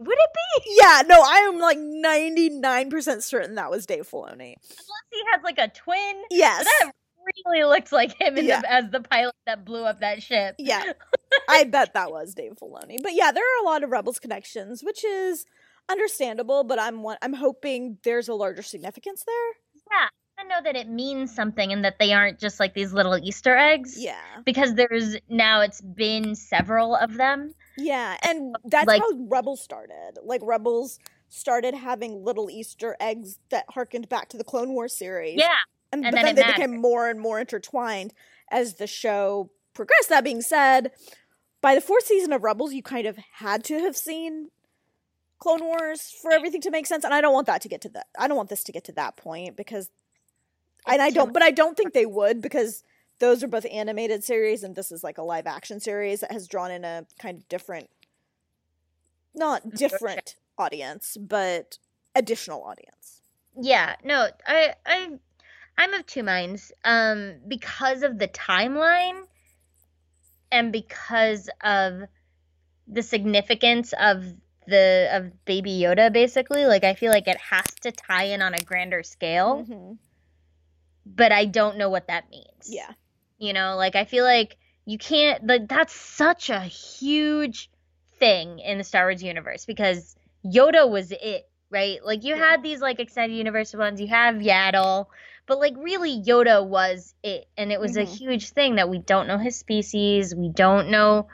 would 0.00 0.16
it 0.18 0.30
be? 0.64 0.76
Yeah, 0.80 1.02
no, 1.06 1.20
I 1.22 1.46
am 1.52 1.58
like 1.58 1.78
ninety 1.78 2.48
nine 2.48 2.90
percent 2.90 3.22
certain 3.22 3.54
that 3.54 3.70
was 3.70 3.86
Dave 3.86 4.08
Filoni. 4.08 4.54
Unless 4.56 5.06
he 5.12 5.22
has 5.32 5.42
like 5.44 5.58
a 5.58 5.68
twin. 5.68 6.22
Yes, 6.30 6.64
That 6.64 6.92
really 7.44 7.64
looks 7.64 7.92
like 7.92 8.20
him 8.20 8.36
in 8.38 8.46
Yeah. 8.46 8.60
the, 8.62 8.72
as 8.72 8.90
the 8.90 9.00
pilot 9.00 9.34
that 9.46 9.64
blew 9.64 9.84
up 9.84 10.00
that 10.00 10.22
ship. 10.22 10.56
yeah, 10.58 10.92
I 11.48 11.64
bet 11.64 11.94
that 11.94 12.10
was 12.10 12.34
Dave 12.34 12.54
Filoni. 12.60 12.96
But 13.02 13.14
yeah, 13.14 13.30
there 13.30 13.44
are 13.44 13.62
a 13.62 13.66
lot 13.66 13.84
of 13.84 13.90
Rebels 13.90 14.18
connections, 14.18 14.82
which 14.82 15.04
is 15.04 15.44
understandable. 15.88 16.64
But 16.64 16.80
I'm 16.80 17.02
one, 17.02 17.18
I'm 17.22 17.34
hoping 17.34 17.98
there's 18.02 18.28
a 18.28 18.34
larger 18.34 18.62
significance 18.62 19.22
there. 19.26 19.52
I 20.40 20.44
know 20.44 20.62
that 20.64 20.76
it 20.76 20.88
means 20.88 21.34
something 21.34 21.72
and 21.72 21.84
that 21.84 21.98
they 21.98 22.12
aren't 22.12 22.38
just 22.38 22.58
like 22.60 22.72
these 22.74 22.92
little 22.92 23.16
Easter 23.18 23.56
eggs. 23.56 23.94
Yeah, 23.98 24.20
Because 24.44 24.74
there's 24.74 25.16
now 25.28 25.60
it's 25.60 25.80
been 25.80 26.34
several 26.34 26.96
of 26.96 27.14
them. 27.14 27.54
yeah, 27.76 28.16
and 28.22 28.54
that's 28.64 28.86
Like- 28.86 29.02
how 29.02 29.10
Rebels 29.28 29.60
started. 29.60 30.18
Like 30.22 30.40
Rebels 30.42 30.98
started 31.28 31.74
having 31.74 32.24
little 32.24 32.50
Easter 32.50 32.96
eggs 33.00 33.38
that 33.50 33.64
harkened 33.70 34.08
back 34.08 34.28
to 34.30 34.36
the 34.38 34.44
Clone 34.44 34.70
War 34.72 34.88
series. 34.88 35.36
Yeah. 35.38 35.48
and, 35.92 36.04
And 36.04 36.16
then 36.16 36.24
then, 36.24 36.34
they 36.36 36.44
became 36.44 36.80
more 36.80 37.08
and 37.08 37.20
more 37.20 37.38
intertwined 37.40 38.14
as 38.50 38.74
the 38.74 38.86
show 38.86 39.50
progressed. 39.74 40.08
That 40.08 40.24
being 40.24 40.40
said, 40.42 40.92
by 41.60 41.74
the 41.74 41.80
fourth 41.80 42.06
season 42.06 42.32
of 42.32 42.42
Rebels, 42.42 42.72
you 42.72 42.82
kind 42.82 43.06
of 43.06 43.18
had 43.34 43.62
to 43.64 43.78
have 43.80 43.96
seen 43.96 44.50
Clone 45.40 45.60
Wars 45.64 46.10
for 46.22 46.32
everything 46.32 46.60
to 46.62 46.70
make 46.70 46.86
sense, 46.86 47.04
and 47.04 47.12
I 47.14 47.20
don't 47.20 47.32
want 47.32 47.46
that 47.46 47.60
to 47.62 47.68
get 47.68 47.80
to 47.82 47.88
that. 47.90 48.06
I 48.18 48.28
don't 48.28 48.36
want 48.36 48.50
this 48.50 48.62
to 48.64 48.72
get 48.72 48.84
to 48.84 48.92
that 48.92 49.16
point 49.16 49.56
because, 49.56 49.88
and 50.86 51.00
I 51.02 51.10
don't, 51.10 51.32
but 51.32 51.42
I 51.42 51.50
don't 51.50 51.76
think 51.76 51.92
they 51.92 52.06
would 52.06 52.40
because 52.42 52.82
those 53.18 53.42
are 53.44 53.48
both 53.48 53.66
animated 53.70 54.24
series, 54.24 54.62
and 54.62 54.74
this 54.74 54.90
is 54.90 55.04
like 55.04 55.18
a 55.18 55.22
live 55.22 55.46
action 55.46 55.80
series 55.80 56.20
that 56.20 56.32
has 56.32 56.48
drawn 56.48 56.70
in 56.70 56.84
a 56.84 57.06
kind 57.18 57.36
of 57.38 57.48
different, 57.48 57.90
not 59.34 59.70
different 59.70 60.36
audience, 60.58 61.16
but 61.20 61.78
additional 62.14 62.62
audience. 62.64 63.22
Yeah, 63.60 63.96
no, 64.04 64.28
I 64.46 64.74
I 64.86 65.10
I'm 65.76 65.94
of 65.94 66.06
two 66.06 66.22
minds. 66.22 66.72
Um 66.84 67.36
because 67.48 68.02
of 68.02 68.18
the 68.18 68.28
timeline 68.28 69.22
and 70.52 70.72
because 70.72 71.48
of 71.62 72.02
the 72.86 73.02
significance 73.02 73.92
of 73.98 74.24
the 74.66 75.08
of 75.12 75.44
baby 75.44 75.80
Yoda 75.80 76.12
basically, 76.12 76.64
like 76.66 76.84
I 76.84 76.94
feel 76.94 77.10
like 77.12 77.28
it 77.28 77.38
has 77.38 77.66
to 77.82 77.92
tie 77.92 78.24
in 78.24 78.42
on 78.42 78.54
a 78.54 78.60
grander 78.60 79.02
scale, 79.02 79.66
Mhm. 79.68 79.98
But 81.06 81.32
I 81.32 81.44
don't 81.46 81.78
know 81.78 81.88
what 81.90 82.08
that 82.08 82.30
means. 82.30 82.68
Yeah. 82.68 82.92
You 83.38 83.52
know, 83.52 83.76
like 83.76 83.96
I 83.96 84.04
feel 84.04 84.24
like 84.24 84.56
you 84.84 84.98
can't 84.98 85.46
like 85.46 85.68
that's 85.68 85.92
such 85.94 86.50
a 86.50 86.60
huge 86.60 87.70
thing 88.18 88.58
in 88.60 88.78
the 88.78 88.84
Star 88.84 89.04
Wars 89.06 89.22
universe 89.22 89.64
because 89.64 90.16
Yoda 90.44 90.88
was 90.88 91.12
it, 91.12 91.48
right? 91.70 92.04
Like 92.04 92.24
you 92.24 92.34
Yeah. 92.34 92.50
had 92.50 92.62
these 92.62 92.80
like 92.80 93.00
extended 93.00 93.36
universe 93.36 93.74
ones, 93.74 94.00
you 94.00 94.08
have 94.08 94.36
Yaddle, 94.36 95.06
but 95.46 95.58
like 95.58 95.74
really 95.76 96.22
Yoda 96.22 96.66
was 96.66 97.14
it 97.22 97.46
and 97.56 97.72
it 97.72 97.80
was 97.80 97.96
a 97.96 98.04
Mhm. 98.04 98.16
huge 98.18 98.50
thing 98.50 98.76
that 98.76 98.88
we 98.88 98.98
don't 98.98 99.26
know 99.26 99.38
his 99.38 99.58
species, 99.58 100.34
we 100.34 100.48
don't 100.50 100.90
know 100.90 101.28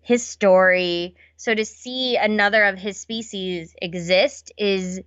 his 0.00 0.26
story. 0.26 1.14
So 1.36 1.54
to 1.54 1.64
see 1.64 2.16
another 2.16 2.64
of 2.64 2.78
his 2.78 2.98
species 2.98 3.74
exist 3.80 4.52
is 4.58 5.00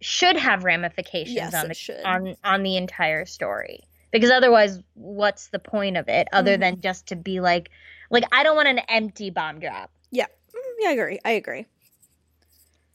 should 0.00 0.36
have 0.36 0.64
ramifications 0.64 1.36
Yes, 1.36 1.54
on 1.54 1.68
the 1.68 1.74
should. 1.74 2.04
on 2.04 2.34
on 2.44 2.62
the 2.62 2.76
entire 2.76 3.24
story 3.24 3.80
because 4.10 4.30
otherwise 4.30 4.80
what's 4.94 5.48
the 5.48 5.58
point 5.58 5.96
of 5.96 6.08
it 6.08 6.28
other 6.32 6.56
Mhm. 6.56 6.60
than 6.60 6.80
just 6.80 7.06
to 7.08 7.16
be 7.16 7.40
like 7.40 7.70
like 8.10 8.24
i 8.32 8.42
don't 8.42 8.56
want 8.56 8.68
an 8.68 8.78
empty 8.88 9.30
bomb 9.30 9.58
drop 9.60 9.90
Mm, 10.12 10.24
Yeah, 10.78 10.88
I 10.88 10.92
agree. 10.92 11.18
I 11.24 11.30
agree. 11.32 11.66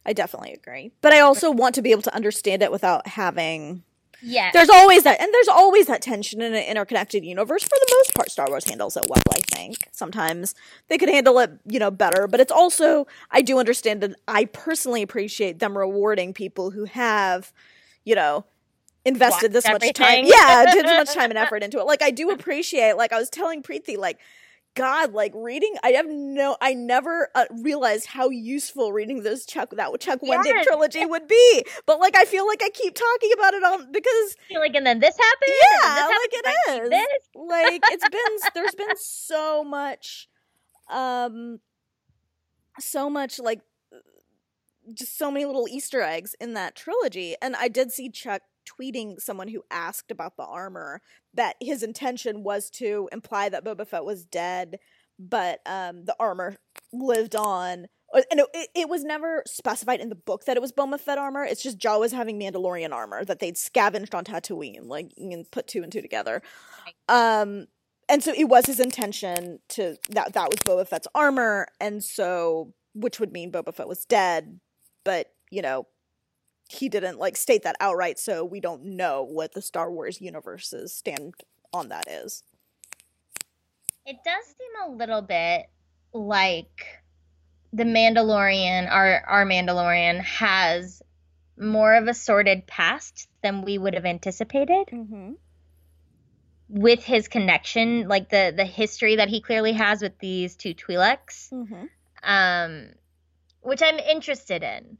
I 0.05 0.13
definitely 0.13 0.53
agree. 0.53 0.91
But 1.01 1.13
I 1.13 1.19
also 1.19 1.51
want 1.51 1.75
to 1.75 1.81
be 1.83 1.91
able 1.91 2.01
to 2.03 2.15
understand 2.15 2.63
it 2.63 2.71
without 2.71 3.05
having. 3.07 3.83
Yeah 4.21 4.51
There's 4.53 4.69
always 4.69 5.03
that, 5.03 5.19
and 5.21 5.33
there's 5.33 5.47
always 5.47 5.87
that 5.87 6.01
tension 6.01 6.41
in 6.41 6.53
an 6.53 6.63
interconnected 6.63 7.25
universe. 7.25 7.63
For 7.63 7.69
the 7.69 7.95
most 7.97 8.13
part, 8.13 8.31
Star 8.31 8.47
Wars 8.49 8.67
handles 8.67 8.97
it 8.97 9.05
well. 9.09 9.21
I 9.33 9.39
think 9.39 9.87
sometimes 9.91 10.55
they 10.87 10.97
could 10.97 11.09
handle 11.09 11.39
it, 11.39 11.51
you 11.65 11.79
know, 11.79 11.91
better. 11.91 12.27
But 12.27 12.39
it's 12.39 12.51
also 12.51 13.07
I 13.29 13.41
do 13.41 13.59
understand 13.59 14.01
that 14.01 14.15
I 14.27 14.45
personally 14.45 15.01
appreciate 15.01 15.59
them 15.59 15.77
rewarding 15.77 16.33
people 16.33 16.71
who 16.71 16.85
have, 16.85 17.51
you 18.03 18.15
know. 18.15 18.45
Invested 19.03 19.51
this 19.51 19.65
Watched 19.65 19.83
much 19.83 19.93
time, 19.93 20.25
yeah, 20.25 20.71
did 20.71 20.85
this 20.85 20.91
much 21.07 21.15
time 21.15 21.31
and 21.31 21.37
effort 21.39 21.63
into 21.63 21.79
it. 21.79 21.87
Like 21.87 22.03
I 22.03 22.11
do 22.11 22.29
appreciate. 22.37 22.97
Like 22.97 23.11
I 23.11 23.17
was 23.17 23.31
telling 23.31 23.63
Preeti, 23.63 23.97
like 23.97 24.19
God, 24.73 25.13
like 25.13 25.33
reading, 25.35 25.75
I 25.83 25.89
have 25.89 26.05
no, 26.07 26.55
I 26.61 26.73
never 26.73 27.29
uh, 27.35 27.45
realized 27.61 28.05
how 28.05 28.29
useful 28.29 28.93
reading 28.93 29.23
those 29.23 29.45
Chuck 29.45 29.71
that 29.71 29.99
Chuck 29.99 30.21
Wendig 30.21 30.45
Yes. 30.45 30.65
trilogy 30.65 31.05
would 31.05 31.27
be. 31.27 31.65
But 31.85 31.99
like, 31.99 32.15
I 32.15 32.23
feel 32.23 32.47
like 32.47 32.61
I 32.63 32.69
keep 32.69 32.95
talking 32.95 33.31
about 33.33 33.53
it 33.53 33.63
on 33.63 33.91
because 33.91 34.35
like 34.55 34.73
and 34.75 34.85
then 34.85 34.99
this 34.99 35.17
happened 35.17 35.51
yeah, 35.83 35.95
this 35.95 36.03
like 36.03 36.45
happened, 36.67 36.85
it 36.85 36.85
and 36.85 36.93
I 36.95 37.15
is. 37.15 37.23
Like 37.35 37.83
it's 37.91 38.09
been, 38.09 38.51
there's 38.55 38.75
been 38.75 38.95
so 38.97 39.63
much, 39.63 40.29
um, 40.89 41.59
so 42.79 43.09
much 43.09 43.39
like 43.39 43.59
just 44.93 45.17
so 45.17 45.29
many 45.31 45.45
little 45.45 45.67
Easter 45.67 46.01
eggs 46.01 46.35
in 46.39 46.53
that 46.53 46.75
trilogy. 46.75 47.35
And 47.41 47.55
I 47.55 47.67
did 47.67 47.91
see 47.91 48.09
Chuck 48.09 48.41
tweeting 48.65 49.19
someone 49.19 49.47
who 49.47 49.63
asked 49.71 50.11
about 50.11 50.37
the 50.37 50.45
armor 50.45 51.01
that 51.33 51.55
his 51.59 51.83
intention 51.83 52.43
was 52.43 52.69
to 52.71 53.09
imply 53.11 53.49
that 53.49 53.65
Boba 53.65 53.87
Fett 53.87 54.05
was 54.05 54.25
dead, 54.25 54.77
but 55.19 55.59
um, 55.65 56.05
the 56.05 56.15
armor 56.19 56.57
lived 56.93 57.35
on. 57.35 57.87
Uh, 58.13 58.21
And 58.31 58.41
it, 58.53 58.69
it, 58.75 58.89
was 58.89 59.03
never 59.03 59.43
specified 59.45 59.99
in 59.99 60.09
the 60.09 60.15
book 60.15 60.45
that 60.45 60.57
it 60.57 60.61
was 60.61 60.71
Boba 60.71 60.99
Fett 60.99 61.17
armor. 61.17 61.43
It's 61.43 61.63
just 61.63 61.79
Jawa's 61.79 62.11
having 62.11 62.39
Mandalorian 62.39 62.91
armor 62.91 63.23
that 63.25 63.39
they'd 63.39 63.57
scavenged 63.57 64.13
on 64.15 64.25
Tatooine, 64.25 64.87
like 64.87 65.11
you 65.15 65.29
can 65.29 65.45
put 65.45 65.67
two 65.67 65.83
and 65.83 65.91
two 65.91 66.01
together. 66.01 66.41
Um, 67.07 67.67
and 68.09 68.21
so 68.21 68.33
it 68.35 68.45
was 68.45 68.65
his 68.65 68.79
intention 68.79 69.59
to 69.69 69.95
that 70.09 70.33
that 70.33 70.49
was 70.49 70.57
Boba 70.59 70.87
Fett's 70.87 71.07
armor, 71.15 71.67
and 71.79 72.03
so 72.03 72.73
which 72.93 73.19
would 73.21 73.31
mean 73.31 73.51
Boba 73.51 73.73
Fett 73.73 73.87
was 73.87 74.03
dead, 74.05 74.59
but 75.05 75.27
you 75.49 75.61
know 75.61 75.87
he 76.71 76.89
didn't 76.89 77.19
like 77.19 77.35
state 77.37 77.63
that 77.63 77.75
outright, 77.79 78.17
so 78.19 78.43
we 78.45 78.59
don't 78.59 78.83
know 78.83 79.23
what 79.23 79.53
the 79.53 79.61
Star 79.61 79.91
Wars 79.91 80.21
universe's 80.21 80.93
stand 80.93 81.33
on 81.73 81.89
that 81.89 82.07
is. 82.09 82.43
it 84.05 84.17
does 84.25 84.45
seem 84.45 84.73
a 84.87 84.95
little 84.95 85.21
bit 85.21 85.67
like 86.13 86.85
the 87.73 87.83
Mandalorian, 87.83 88.89
our 88.89 89.23
our 89.27 89.45
Mandalorian, 89.45 90.21
has 90.21 91.01
more 91.57 91.93
of 91.95 92.07
a 92.07 92.13
sordid 92.13 92.65
past 92.67 93.27
than 93.43 93.61
we 93.63 93.77
would 93.77 93.93
have 93.93 94.05
anticipated. 94.05 94.87
Mm-hmm. 94.91 95.31
with 96.69 97.03
his 97.03 97.27
connection, 97.27 98.07
like 98.07 98.29
the 98.29 98.53
the 98.55 98.65
history 98.65 99.17
that 99.17 99.29
he 99.29 99.41
clearly 99.41 99.73
has 99.73 100.01
with 100.01 100.17
these 100.19 100.55
two 100.55 100.73
Twi'leks, 100.73 101.49
Mm-hmm. 101.51 101.85
um, 102.23 102.89
which 103.61 103.81
I'm 103.81 103.99
interested 103.99 104.63
in. 104.63 104.97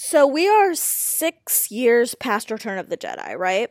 So 0.00 0.28
we 0.28 0.48
are 0.48 0.76
six 0.76 1.72
years 1.72 2.14
past 2.14 2.52
Return 2.52 2.78
of 2.78 2.88
the 2.88 2.96
Jedi, 2.96 3.36
right? 3.36 3.68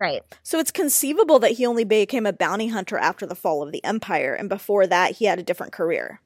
Right. 0.00 0.22
So 0.42 0.58
it's 0.58 0.70
conceivable 0.70 1.38
that 1.40 1.52
he 1.52 1.66
only 1.66 1.84
became 1.84 2.24
a 2.24 2.32
bounty 2.32 2.68
hunter 2.68 2.96
after 2.96 3.26
the 3.26 3.34
fall 3.34 3.62
of 3.62 3.70
the 3.70 3.84
Empire, 3.84 4.34
and 4.34 4.48
before 4.48 4.86
that, 4.86 5.16
he 5.16 5.26
had 5.26 5.38
a 5.38 5.42
different 5.42 5.74
career. 5.74 6.22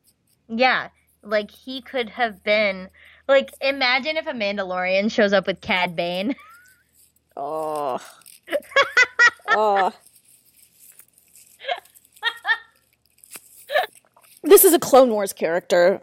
Yeah. 0.47 0.91
Like 1.25 1.51
he 1.51 1.83
could 1.83 2.11
have 2.11 2.45
been 2.45 2.89
like 3.27 3.53
imagine 3.61 4.17
if 4.17 4.29
a 4.29 4.33
Mandalorian 4.33 5.11
shows 5.11 5.33
up 5.33 5.49
with 5.49 5.61
Cad 5.61 5.97
Bane. 5.97 6.37
Oh. 7.35 7.99
oh. 9.49 9.93
This 14.45 14.65
is 14.65 14.73
a 14.73 14.79
Clone 14.79 15.11
Wars 15.11 15.33
character 15.33 16.01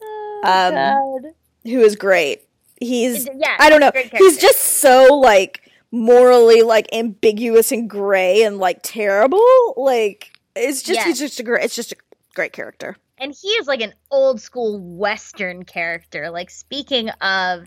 Oh, 0.00 0.40
Um, 0.44 0.74
God. 0.74 1.34
Who 1.64 1.80
is 1.80 1.96
great. 1.96 2.46
He's 2.80 3.28
yeah. 3.36 3.56
I 3.60 3.70
don't 3.70 3.80
know. 3.80 3.92
He's 3.94 4.38
just 4.38 4.58
so 4.80 5.14
like 5.14 5.70
morally 5.90 6.62
like 6.62 6.86
ambiguous 6.92 7.70
and 7.72 7.88
gray 7.88 8.42
and 8.42 8.58
like 8.58 8.80
terrible. 8.82 9.74
Like 9.76 10.32
it's 10.56 10.82
just 10.82 11.00
Yeah. 11.00 11.04
he's 11.04 11.18
just 11.18 11.38
a 11.38 11.42
great 11.42 11.64
it's 11.64 11.76
just 11.76 11.92
a 11.92 11.96
great 12.34 12.52
character. 12.52 12.96
and 13.18 13.34
he 13.40 13.48
is 13.48 13.66
like 13.66 13.80
an 13.82 13.92
old 14.10 14.40
school 14.40 14.78
western 14.80 15.64
character 15.64 16.30
like 16.30 16.50
speaking 16.50 17.08
of 17.20 17.66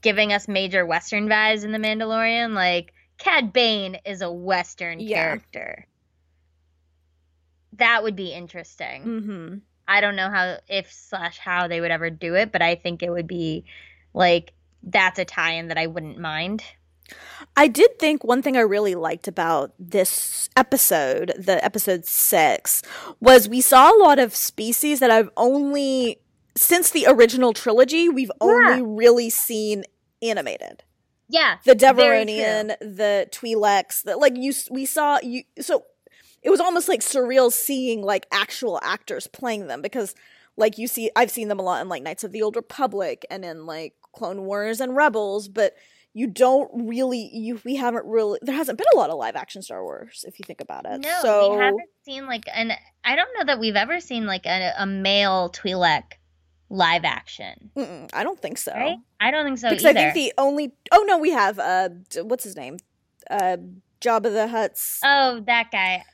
giving 0.00 0.32
us 0.32 0.46
major 0.48 0.86
western 0.86 1.28
vibes 1.28 1.64
in 1.64 1.72
the 1.72 1.78
mandalorian 1.78 2.54
like 2.54 2.92
cad 3.18 3.52
bane 3.52 3.96
is 4.06 4.22
a 4.22 4.30
western 4.30 5.00
Yeah. 5.00 5.16
character 5.24 5.86
that 7.74 8.02
would 8.02 8.16
be 8.16 8.32
interesting 8.32 9.02
Mm-hmm. 9.04 9.54
I 9.88 10.00
don't 10.00 10.16
know 10.16 10.30
how 10.30 10.58
if 10.68 10.92
slash 10.92 11.38
how 11.38 11.68
they 11.68 11.80
would 11.80 11.90
ever 11.90 12.10
do 12.10 12.34
it 12.34 12.52
but 12.52 12.62
i 12.62 12.74
think 12.74 13.02
it 13.02 13.10
would 13.10 13.26
be 13.26 13.64
like 14.14 14.52
that's 14.82 15.18
a 15.18 15.24
tie-in 15.24 15.68
that 15.68 15.78
i 15.78 15.86
wouldn't 15.86 16.18
mind 16.18 16.62
I 17.56 17.68
did 17.68 17.98
think 17.98 18.24
one 18.24 18.42
thing 18.42 18.56
I 18.56 18.60
really 18.60 18.94
liked 18.94 19.28
about 19.28 19.72
this 19.78 20.48
episode, 20.56 21.32
the 21.38 21.64
episode 21.64 22.04
six, 22.04 22.82
was 23.20 23.48
we 23.48 23.60
saw 23.60 23.94
a 23.94 23.98
lot 23.98 24.18
of 24.18 24.34
species 24.34 25.00
that 25.00 25.10
I've 25.10 25.30
only 25.36 26.18
since 26.56 26.90
the 26.90 27.06
original 27.06 27.52
trilogy 27.52 28.08
we've 28.08 28.32
only 28.40 28.82
really 28.82 29.30
seen 29.30 29.84
animated. 30.22 30.82
yeah 31.28 31.58
The. 31.64 31.74
Devaronian, 31.74 32.78
the 32.80 33.28
Twi'leks, 33.30 34.02
the, 34.04 34.16
like 34.16 34.36
you 34.36 34.52
we 34.70 34.86
saw 34.86 35.18
you 35.22 35.42
so 35.60 35.84
it 36.42 36.50
was 36.50 36.60
almost 36.60 36.88
like 36.88 37.00
surreal 37.00 37.52
seeing 37.52 38.02
like 38.02 38.26
actual 38.32 38.78
actors 38.82 39.26
playing 39.26 39.66
them 39.66 39.82
because 39.82 40.14
like 40.56 40.78
you 40.78 40.86
see 40.86 41.10
I've 41.16 41.30
seen 41.30 41.48
them 41.48 41.58
a 41.58 41.62
lot 41.62 41.82
in 41.82 41.88
like 41.88 42.02
Knights 42.02 42.24
of 42.24 42.32
the 42.32 42.42
Old 42.42 42.56
Republic 42.56 43.24
and 43.30 43.44
in 43.44 43.66
like 43.66 43.94
Clone 44.12 44.42
Wars 44.44 44.80
and 44.80 44.96
Rebels, 44.96 45.48
but 45.48 45.74
you 46.14 46.26
don't 46.26 46.70
really 46.88 47.30
you 47.32 47.60
we 47.64 47.76
haven't 47.76 48.06
really 48.06 48.38
there 48.42 48.54
hasn't 48.54 48.78
been 48.78 48.86
a 48.94 48.96
lot 48.96 49.10
of 49.10 49.18
live 49.18 49.36
action 49.36 49.60
Star 49.62 49.82
Wars 49.82 50.24
if 50.26 50.38
you 50.38 50.44
think 50.46 50.60
about 50.60 50.86
it. 50.86 51.00
no 51.00 51.18
so 51.20 51.54
we 51.56 51.62
haven't 51.62 51.90
seen 52.06 52.26
like 52.26 52.44
and 52.54 52.72
i 53.04 53.14
don't 53.14 53.28
know 53.36 53.44
that 53.44 53.60
we've 53.60 53.76
ever 53.76 54.00
seen 54.00 54.24
like 54.24 54.46
a, 54.46 54.72
a 54.78 54.86
male 54.86 55.50
twi'lek 55.50 56.14
live 56.70 57.04
action 57.04 57.70
mm-mm, 57.76 58.08
I 58.14 58.24
don't 58.24 58.40
think 58.40 58.56
so. 58.56 58.72
right? 58.72 58.96
I 59.20 59.30
don't 59.30 59.44
think 59.44 59.58
so 59.58 59.68
because 59.68 59.84
either. 59.84 59.98
I 59.98 60.10
think 60.10 60.14
the 60.14 60.32
only 60.38 60.72
oh 60.90 61.04
no 61.06 61.18
we 61.18 61.32
have 61.32 61.58
uh 61.58 61.90
what's 62.22 62.44
his 62.44 62.56
name 62.56 62.78
uh, 63.30 63.56
Jabba 64.00 64.32
the 64.32 64.48
Hutt's. 64.48 65.00
Oh, 65.04 65.40
that 65.46 65.70
guy. 65.70 66.04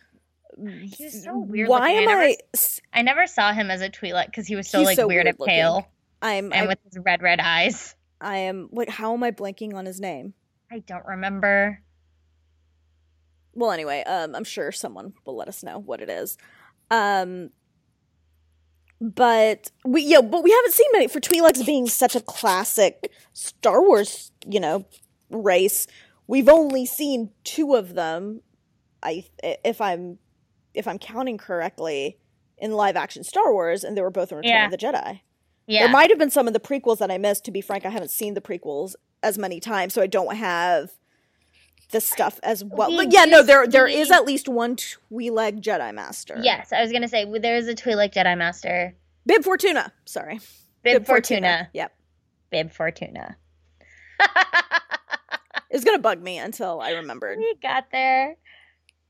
He 0.57 1.05
was 1.05 1.23
so 1.25 1.39
weird. 1.39 1.69
Why 1.69 1.79
looking. 1.93 1.97
am 1.97 2.03
I 2.09 2.13
never, 2.13 2.23
I? 2.23 2.37
s- 2.55 2.81
I 2.93 3.03
never 3.03 3.27
saw 3.27 3.53
him 3.53 3.71
as 3.71 3.81
a 3.81 3.89
Twi'lek 3.89 4.27
because 4.27 4.47
he 4.47 4.57
was 4.57 4.69
so 4.69 4.83
like 4.83 4.97
so 4.97 5.07
weird 5.07 5.27
and 5.27 5.39
looking. 5.39 5.55
pale, 5.55 5.89
I'm. 6.21 6.53
and 6.53 6.65
I, 6.65 6.67
with 6.67 6.79
his 6.85 6.99
red 7.05 7.23
red 7.23 7.41
eyes. 7.41 7.95
I 8.21 8.39
am 8.39 8.69
like. 8.73 8.89
How 8.89 9.15
am 9.15 9.23
I 9.23 9.31
blanking 9.31 9.75
on 9.75 9.87
his 9.87 10.01
name? 10.01 10.35
I 10.71 10.81
don't 10.81 11.05
remember. 11.07 11.83
Well, 13.55 13.71
anyway, 13.71 14.03
um, 14.07 14.35
I'm 14.35 14.45
sure 14.45 14.73
someone 14.73 15.13
will 15.27 15.37
let 15.37 15.49
us 15.49 15.63
know 15.63 15.79
what 15.79 16.01
it 16.01 16.09
is. 16.09 16.39
Um, 16.91 17.51
but 19.01 19.71
we 19.85 20.03
yeah, 20.03 20.21
but 20.21 20.45
we 20.45 20.51
haven't 20.53 20.73
seen 20.75 20.87
many 20.93 21.09
for 21.09 21.21
Twi'leks 21.21 21.67
being 21.67 21.89
such 21.89 22.15
a 22.15 22.21
classic 22.21 23.11
Star 23.33 23.83
Wars, 23.83 24.31
you 24.47 24.61
know, 24.61 24.87
race. 25.31 25.87
We've 26.27 26.49
only 26.49 26.87
seen 26.87 27.31
two 27.43 27.75
of 27.75 27.95
them. 27.95 28.43
I 29.03 29.25
if 29.43 29.81
I'm 29.81 30.19
if 30.75 30.87
I'm 30.89 30.99
counting 30.99 31.39
correctly 31.39 32.19
in 32.59 32.73
live 32.73 32.97
action 32.97 33.25
Star 33.25 33.53
Wars, 33.53 33.83
and 33.85 33.97
they 33.97 34.03
were 34.03 34.11
both 34.11 34.31
in 34.33 34.39
Return 34.39 34.51
Yeah. 34.53 34.65
of 34.67 34.71
the 34.71 34.79
Jedi. 34.79 35.21
Yeah, 35.67 35.81
There 35.85 35.91
might 35.91 36.11
have 36.11 36.19
been 36.19 36.31
some 36.31 36.47
of 36.47 36.53
the 36.53 36.61
prequels 36.61 36.99
that 36.99 37.11
I 37.11 37.19
missed. 37.19 37.45
To 37.45 37.51
be 37.51 37.61
frank, 37.61 37.87
I 37.87 37.91
haven't 37.91 38.11
seen 38.11 38.35
the 38.35 38.41
prequels 38.41 38.95
as 39.23 39.39
many 39.39 39.61
times, 39.61 39.95
so 39.95 40.03
I 40.03 40.07
don't 40.09 40.35
have 40.37 40.91
the 41.93 42.01
stuff 42.01 42.41
as 42.43 42.65
well. 42.65 42.89
We 42.91 42.97
But 42.97 43.13
yeah, 43.13 43.25
no, 43.27 43.43
there 43.43 43.67
there 43.67 43.87
is 43.87 44.11
at 44.11 44.25
least 44.25 44.49
one 44.49 44.77
Twi'lek 44.77 45.61
Jedi 45.61 45.95
Master. 45.95 46.39
yes. 46.43 46.73
I 46.73 46.81
was 46.83 46.91
gonna 46.91 47.09
say 47.09 47.25
there 47.39 47.57
is 47.57 47.69
a 47.69 47.75
Twi'lek 47.75 48.13
Jedi 48.13 48.37
Master, 48.37 48.95
Bib 49.27 49.45
Fortuna. 49.45 49.93
Sorry, 50.05 50.41
Bib, 50.83 51.07
Fortuna. 51.07 51.69
Yep, 51.75 51.93
Bib 52.51 52.73
Fortuna. 52.73 53.37
it's 55.71 55.85
gonna 55.85 55.99
bug 55.99 56.21
me 56.23 56.39
until 56.39 56.81
I 56.81 56.91
remembered. 56.93 57.39
we 57.41 57.55
got 57.63 57.91
there. 57.93 58.37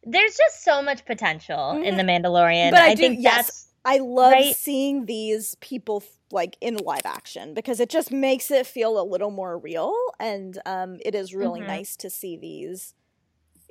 There's 0.05 0.37
just 0.37 0.65
so 0.65 0.83
much 0.83 1.05
potential 1.05 1.81
in 1.83 1.97
the 1.97 2.03
Mandalorian. 2.03 2.71
Mm-hmm. 2.71 2.75
But 2.75 2.83
I 2.83 2.87
I, 2.89 2.95
do- 2.95 3.03
think 3.03 3.19
yes. 3.23 3.37
that's 3.47 3.69
I 3.85 3.99
love 3.99 4.33
Right? 4.33 4.55
seeing 4.55 5.07
these 5.07 5.57
people 5.57 6.03
like 6.31 6.57
in 6.61 6.77
live 6.77 7.03
action 7.05 7.53
because 7.53 7.79
it 7.81 7.89
just 7.91 8.11
makes 8.13 8.51
it 8.51 8.67
feel 8.67 9.01
a 9.01 9.03
little 9.05 9.31
more 9.31 9.59
real, 9.59 9.95
and 10.21 10.59
um, 10.67 10.99
it 11.05 11.15
is 11.15 11.35
really 11.35 11.61
Mhm. 11.61 11.67
nice 11.67 11.97
to 11.97 12.09
see 12.11 12.37
these. 12.37 12.95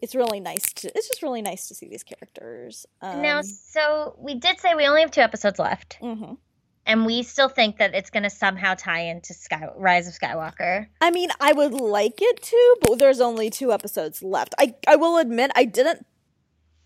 It's 0.01 0.15
really 0.15 0.39
nice 0.39 0.63
to. 0.73 0.87
It's 0.97 1.07
just 1.07 1.21
really 1.21 1.41
nice 1.41 1.67
to 1.69 1.75
see 1.75 1.87
these 1.87 2.03
characters. 2.03 2.85
Um, 3.01 3.21
now. 3.21 3.41
So 3.41 4.15
we 4.19 4.35
did 4.35 4.59
say 4.59 4.73
we 4.75 4.85
only 4.87 5.01
have 5.01 5.11
two 5.11 5.21
episodes 5.21 5.59
left, 5.59 5.97
mhm. 6.01 6.37
and 6.85 7.05
we 7.05 7.23
still 7.23 7.49
think 7.49 7.77
that 7.77 7.93
it's 7.95 8.09
gonna 8.09 8.29
somehow 8.29 8.73
tie 8.75 9.01
into 9.01 9.33
Sky 9.33 9.67
Rise 9.77 10.07
of 10.07 10.13
Skywalker. 10.13 10.87
I 10.99 11.11
mean, 11.11 11.29
I 11.39 11.53
would 11.53 11.73
like 11.73 12.19
it 12.21 12.41
to, 12.43 12.77
but 12.81 12.99
there's 12.99 13.21
only 13.21 13.49
two 13.49 13.71
episodes 13.71 14.21
left. 14.23 14.55
I 14.59 14.75
I 14.87 14.95
will 14.97 15.17
admit 15.17 15.51
I 15.55 15.65
didn't 15.65 16.05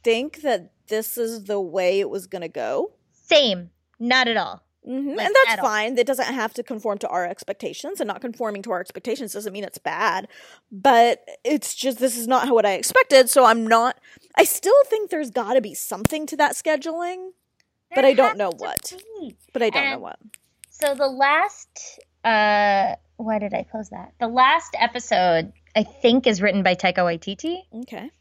think 0.05 0.41
that 0.43 0.71
this 0.87 1.17
is 1.17 1.43
the 1.45 1.59
way 1.59 1.99
it 1.99 2.09
was 2.09 2.27
gonna 2.27 2.47
go. 2.47 2.93
Same. 3.11 3.71
Not 3.99 4.27
at 4.27 4.37
all. 4.37 4.61
hmm 4.85 5.09
Like, 5.15 5.25
and 5.27 5.35
that's 5.35 5.49
at 5.53 5.59
all. 5.59 5.65
fine. 5.65 5.97
It 5.97 6.05
doesn't 6.07 6.31
have 6.33 6.53
to 6.53 6.63
conform 6.63 6.97
to 6.99 7.07
our 7.09 7.25
expectations, 7.25 7.99
and 7.99 8.07
not 8.07 8.21
conforming 8.21 8.61
to 8.63 8.71
our 8.71 8.79
expectations 8.79 9.33
doesn't 9.33 9.51
mean 9.51 9.63
it's 9.63 9.79
bad. 9.79 10.27
But 10.71 11.25
it's 11.43 11.73
just 11.75 11.97
this 11.99 12.15
is 12.17 12.27
not 12.27 12.49
what 12.51 12.65
I 12.65 12.73
expected, 12.73 13.29
so 13.29 13.45
I'm 13.45 13.65
not. 13.65 13.97
I 14.35 14.43
still 14.43 14.81
think 14.85 15.09
there's 15.09 15.31
got 15.31 15.53
to 15.55 15.61
be 15.61 15.73
something 15.73 16.25
to 16.27 16.37
that 16.37 16.53
scheduling, 16.53 17.31
But 17.93 18.05
I 18.05 18.13
don't 18.13 18.37
know 18.37 18.51
what. 18.57 18.93
be. 19.19 19.35
but 19.53 19.61
I 19.63 19.69
don't 19.71 19.85
know 19.85 19.93
And- 19.93 20.01
what. 20.01 20.19
So 20.69 20.93
the 20.93 21.07
last 21.07 21.99
uh 22.25 22.95
why 23.17 23.39
did 23.39 23.53
I 23.53 23.63
post 23.71 23.91
that? 23.91 24.11
The 24.19 24.27
last 24.27 24.75
episode 24.77 25.53
I 25.75 25.83
think 25.83 26.27
is 26.27 26.41
written 26.41 26.63
by 26.63 26.75
Taika 26.75 26.97
Waititi 26.97 27.61
Okay, 27.83 28.11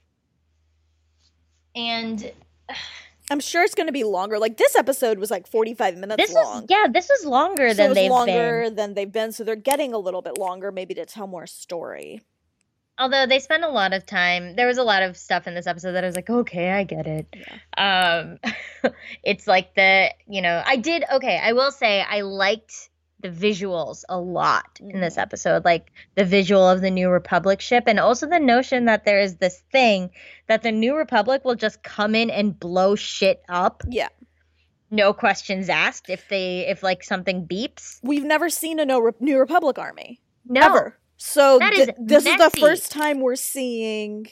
and 1.74 2.32
I'm 3.30 3.40
sure 3.40 3.62
it's 3.62 3.74
going 3.74 3.86
to 3.86 3.92
be 3.92 4.04
longer. 4.04 4.38
Like 4.38 4.56
this 4.56 4.76
episode 4.76 5.18
was 5.18 5.30
like 5.30 5.46
45 5.46 5.96
minutes 5.96 6.22
this 6.26 6.34
long. 6.34 6.64
is 6.64 6.66
yeah, 6.68 6.86
this 6.92 7.08
is 7.10 7.24
longer 7.24 7.70
so 7.70 7.74
than 7.74 7.94
they've 7.94 8.10
longer 8.10 8.64
been. 8.64 8.74
than 8.74 8.94
they've 8.94 9.10
been, 9.10 9.32
so 9.32 9.44
they're 9.44 9.56
getting 9.56 9.94
a 9.94 9.98
little 9.98 10.22
bit 10.22 10.38
longer, 10.38 10.70
maybe 10.70 10.94
to 10.94 11.06
tell 11.06 11.26
more 11.26 11.46
story. 11.46 12.20
Although 12.96 13.26
they 13.26 13.40
spend 13.40 13.64
a 13.64 13.68
lot 13.68 13.92
of 13.92 14.06
time. 14.06 14.54
There 14.54 14.68
was 14.68 14.78
a 14.78 14.84
lot 14.84 15.02
of 15.02 15.16
stuff 15.16 15.48
in 15.48 15.54
this 15.54 15.66
episode 15.66 15.92
that 15.92 16.04
I 16.04 16.06
was 16.06 16.14
like, 16.14 16.30
"Okay, 16.30 16.70
I 16.70 16.84
get 16.84 17.06
it." 17.06 17.26
Um 17.76 18.38
it's 19.24 19.48
like 19.48 19.74
the, 19.74 20.10
you 20.28 20.42
know, 20.42 20.62
I 20.64 20.76
did 20.76 21.02
okay, 21.14 21.40
I 21.42 21.54
will 21.54 21.72
say 21.72 22.02
I 22.02 22.20
liked 22.20 22.90
the 23.24 23.30
visuals 23.30 24.04
a 24.10 24.18
lot 24.20 24.78
in 24.80 25.00
this 25.00 25.16
Mhm. 25.16 25.22
episode 25.22 25.64
like 25.64 25.90
the 26.14 26.24
visual 26.26 26.68
of 26.68 26.82
the 26.82 26.90
new 26.90 27.08
republic 27.08 27.60
ship 27.62 27.84
and 27.86 27.98
also 27.98 28.26
the 28.26 28.38
notion 28.38 28.84
that 28.84 29.06
there 29.06 29.18
is 29.18 29.36
this 29.36 29.62
thing 29.72 30.10
that 30.46 30.62
the 30.62 30.70
new 30.70 30.94
republic 30.94 31.42
will 31.42 31.54
just 31.54 31.82
come 31.82 32.14
in 32.14 32.28
and 32.30 32.60
blow 32.60 32.94
shit 32.94 33.42
up 33.48 33.82
Yeah, 33.88 34.08
no 34.90 35.14
questions 35.14 35.70
asked 35.70 36.10
if 36.10 36.28
they 36.28 36.66
if 36.68 36.82
like 36.82 37.02
something 37.02 37.46
beeps 37.46 37.98
we've 38.02 38.24
never 38.24 38.50
seen 38.50 38.78
a 38.78 38.84
no 38.84 38.98
Re- 39.00 39.12
New 39.20 39.38
Republic 39.38 39.78
army 39.78 40.20
no 40.44 40.60
ever. 40.60 40.98
So 41.16 41.58
That 41.60 41.72
th- 41.72 41.88
is 41.88 41.94
this 41.98 42.26
is 42.26 42.36
the 42.36 42.50
first 42.60 42.92
time 42.92 43.20
we're 43.20 43.36
seeing. 43.36 44.26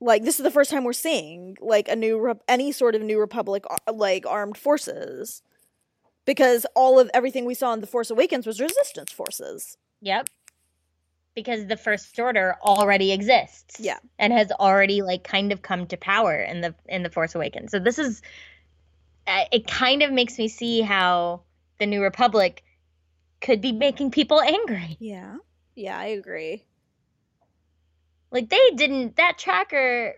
Like 0.00 0.24
this 0.24 0.38
is 0.40 0.42
the 0.44 0.50
first 0.50 0.70
time 0.70 0.82
we're 0.84 0.92
seeing 0.92 1.56
like 1.60 1.88
a 1.88 1.94
new 1.96 2.18
Re- 2.18 2.34
any 2.48 2.72
sort 2.72 2.94
of 2.96 3.02
New 3.02 3.20
Republic 3.20 3.64
like 3.92 4.26
armed 4.26 4.56
forces, 4.58 5.42
because 6.26 6.66
all 6.76 6.98
of 6.98 7.10
everything 7.14 7.46
we 7.46 7.54
saw 7.54 7.72
in 7.72 7.80
the 7.80 7.86
Force 7.86 8.10
Awakens 8.10 8.46
was 8.46 8.60
Resistance 8.60 9.12
forces. 9.12 9.78
yep 10.02 10.28
because 11.34 11.66
the 11.66 11.76
first 11.76 12.18
order 12.18 12.56
already 12.62 13.12
exists 13.12 13.76
Yeah. 13.78 13.98
and 14.18 14.32
has 14.32 14.50
already 14.52 15.02
like 15.02 15.22
kind 15.22 15.52
of 15.52 15.60
come 15.62 15.86
to 15.88 15.96
power 15.98 16.34
in 16.40 16.62
the 16.62 16.74
in 16.88 17.02
the 17.02 17.10
force 17.10 17.34
awakens 17.34 17.70
so 17.72 17.78
this 17.78 17.98
is 17.98 18.22
uh, 19.26 19.44
it 19.52 19.66
kind 19.66 20.02
of 20.02 20.12
makes 20.12 20.38
me 20.38 20.48
see 20.48 20.80
how 20.80 21.42
the 21.78 21.86
new 21.86 22.02
republic 22.02 22.64
could 23.42 23.60
be 23.60 23.72
making 23.72 24.10
people 24.10 24.40
angry 24.40 24.96
Yeah, 24.98 25.36
yeah, 25.74 25.98
I 25.98 26.06
agree. 26.06 26.64
like 28.32 28.48
they 28.48 28.70
didn't 28.74 29.16
that 29.16 29.36
tracker 29.38 30.14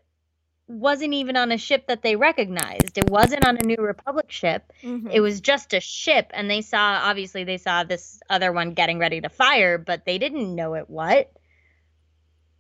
wasn't 0.69 1.13
even 1.15 1.37
on 1.37 1.51
a 1.51 1.59
ship 1.59 1.87
that 1.89 2.03
they 2.03 2.15
recognized 2.17 2.99
it 2.99 3.09
wasn't 3.11 3.45
on 3.47 3.57
a 3.57 3.63
new 3.63 3.77
republic 3.79 4.31
ship 4.31 4.71
Mhm. 4.83 5.11
it 5.13 5.21
was 5.21 5.41
just 5.41 5.73
a 5.73 5.81
ship 5.81 6.31
and 6.35 6.51
they 6.51 6.61
saw 6.61 7.01
obviously 7.05 7.45
they 7.45 7.57
saw 7.59 7.85
this 7.85 8.21
other 8.29 8.53
one 8.53 8.75
getting 8.75 8.99
ready 8.99 9.21
to 9.21 9.29
fire 9.31 9.79
but 9.79 10.05
they 10.05 10.19
didn't 10.19 10.55
know 10.55 10.75
it 10.75 10.89
what 10.91 11.33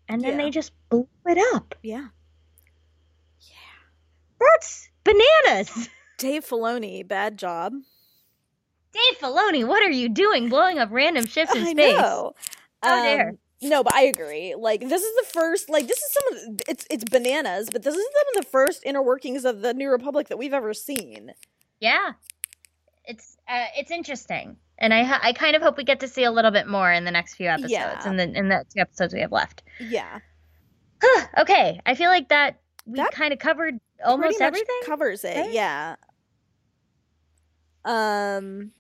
and 0.08 0.22
then 0.22 0.38
Yeah. 0.38 0.44
they 0.44 0.50
just 0.50 0.72
blew 0.88 1.06
it 1.26 1.38
up 1.54 1.74
yeah. 1.82 2.08
Yeah. 3.40 3.56
That's 4.40 4.88
bananas 5.04 5.88
Dave 6.18 6.44
Filoni, 6.44 7.06
bad 7.06 7.38
job. 7.38 7.74
Dave 8.92 9.18
Filoni, 9.20 9.64
what 9.64 9.84
are 9.84 9.90
you 9.90 10.08
doing 10.08 10.48
blowing 10.48 10.78
up 10.80 10.88
random 10.90 11.26
ships 11.26 11.54
in 11.54 11.62
I 11.62 11.70
space? 11.70 11.96
know. 11.96 12.34
How 12.82 13.02
dare. 13.04 13.34
No, 13.60 13.82
but 13.82 13.92
I 13.94 14.02
agree. 14.02 14.54
Like 14.56 14.80
this 14.88 15.02
is 15.02 15.16
the 15.16 15.26
first. 15.32 15.68
Like 15.68 15.88
this 15.88 15.98
is 15.98 16.12
some 16.12 16.32
of 16.32 16.58
the, 16.58 16.64
it's 16.68 16.86
it's 16.90 17.04
bananas, 17.04 17.68
but 17.72 17.82
this 17.82 17.94
is 17.96 18.04
some 18.04 18.36
of 18.36 18.44
the 18.44 18.50
first 18.50 18.82
inner 18.86 19.02
workings 19.02 19.44
of 19.44 19.62
the 19.62 19.74
New 19.74 19.90
Republic 19.90 20.28
that 20.28 20.36
we've 20.38 20.52
ever 20.54 20.72
seen. 20.74 21.32
Yeah. 21.80 22.12
It's 23.04 23.36
uh, 23.48 23.64
it's 23.76 23.90
interesting. 23.90 24.56
And 24.78 24.94
I 24.94 25.02
ha- 25.02 25.20
I 25.22 25.32
kind 25.32 25.56
of 25.56 25.62
hope 25.62 25.76
we 25.76 25.82
get 25.82 25.98
to 26.00 26.08
see 26.08 26.22
a 26.24 26.30
little 26.30 26.50
bit 26.52 26.68
more 26.68 26.92
in 26.92 27.04
the 27.04 27.10
next 27.10 27.34
few 27.34 27.48
episodes 27.48 27.72
Yeah. 27.72 28.08
in 28.08 28.16
the 28.16 28.24
in 28.32 28.48
the 28.48 28.64
two 28.72 28.80
episodes 28.80 29.12
we 29.12 29.20
have 29.22 29.32
left. 29.32 29.62
Yeah, 29.80 30.20
okay, 31.38 31.80
I 31.84 31.94
feel 31.96 32.10
like 32.10 32.28
that 32.28 32.60
we 32.86 33.02
kind 33.10 33.32
of 33.32 33.38
covered 33.40 33.80
almost 34.04 34.40
everything. 34.40 34.80
covers 34.84 35.24
it. 35.24 35.36
right? 35.36 35.52
Yeah. 35.52 35.96
Um. 37.84 38.72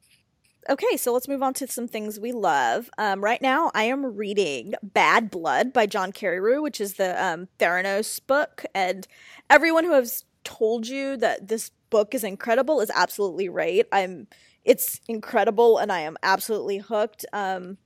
Okay, 0.68 0.98
so 0.98 1.14
let's 1.14 1.28
move 1.28 1.42
on 1.42 1.54
to 1.54 1.66
some 1.66 1.88
things 1.88 2.20
we 2.20 2.30
love. 2.32 2.90
Um, 2.98 3.24
right 3.24 3.40
now, 3.40 3.70
I 3.74 3.84
am 3.84 4.04
reading 4.04 4.74
Bad 4.82 5.30
Blood 5.30 5.72
by 5.72 5.86
John 5.86 6.12
Carreyrou, 6.12 6.60
which 6.60 6.78
is 6.78 6.94
the 6.94 7.22
um, 7.24 7.48
Theranos 7.58 8.20
book. 8.26 8.66
And 8.74 9.08
everyone 9.48 9.84
who 9.84 9.92
has 9.94 10.24
told 10.44 10.86
you 10.86 11.16
that 11.16 11.48
this 11.48 11.70
book 11.88 12.14
is 12.14 12.22
incredible 12.22 12.80
is 12.80 12.90
absolutely 12.94 13.48
right. 13.48 13.86
I'm. 13.92 14.26
It's 14.62 15.00
incredible, 15.08 15.78
and 15.78 15.90
I 15.90 16.00
am 16.00 16.18
absolutely 16.22 16.76
hooked. 16.76 17.24
Um, 17.32 17.78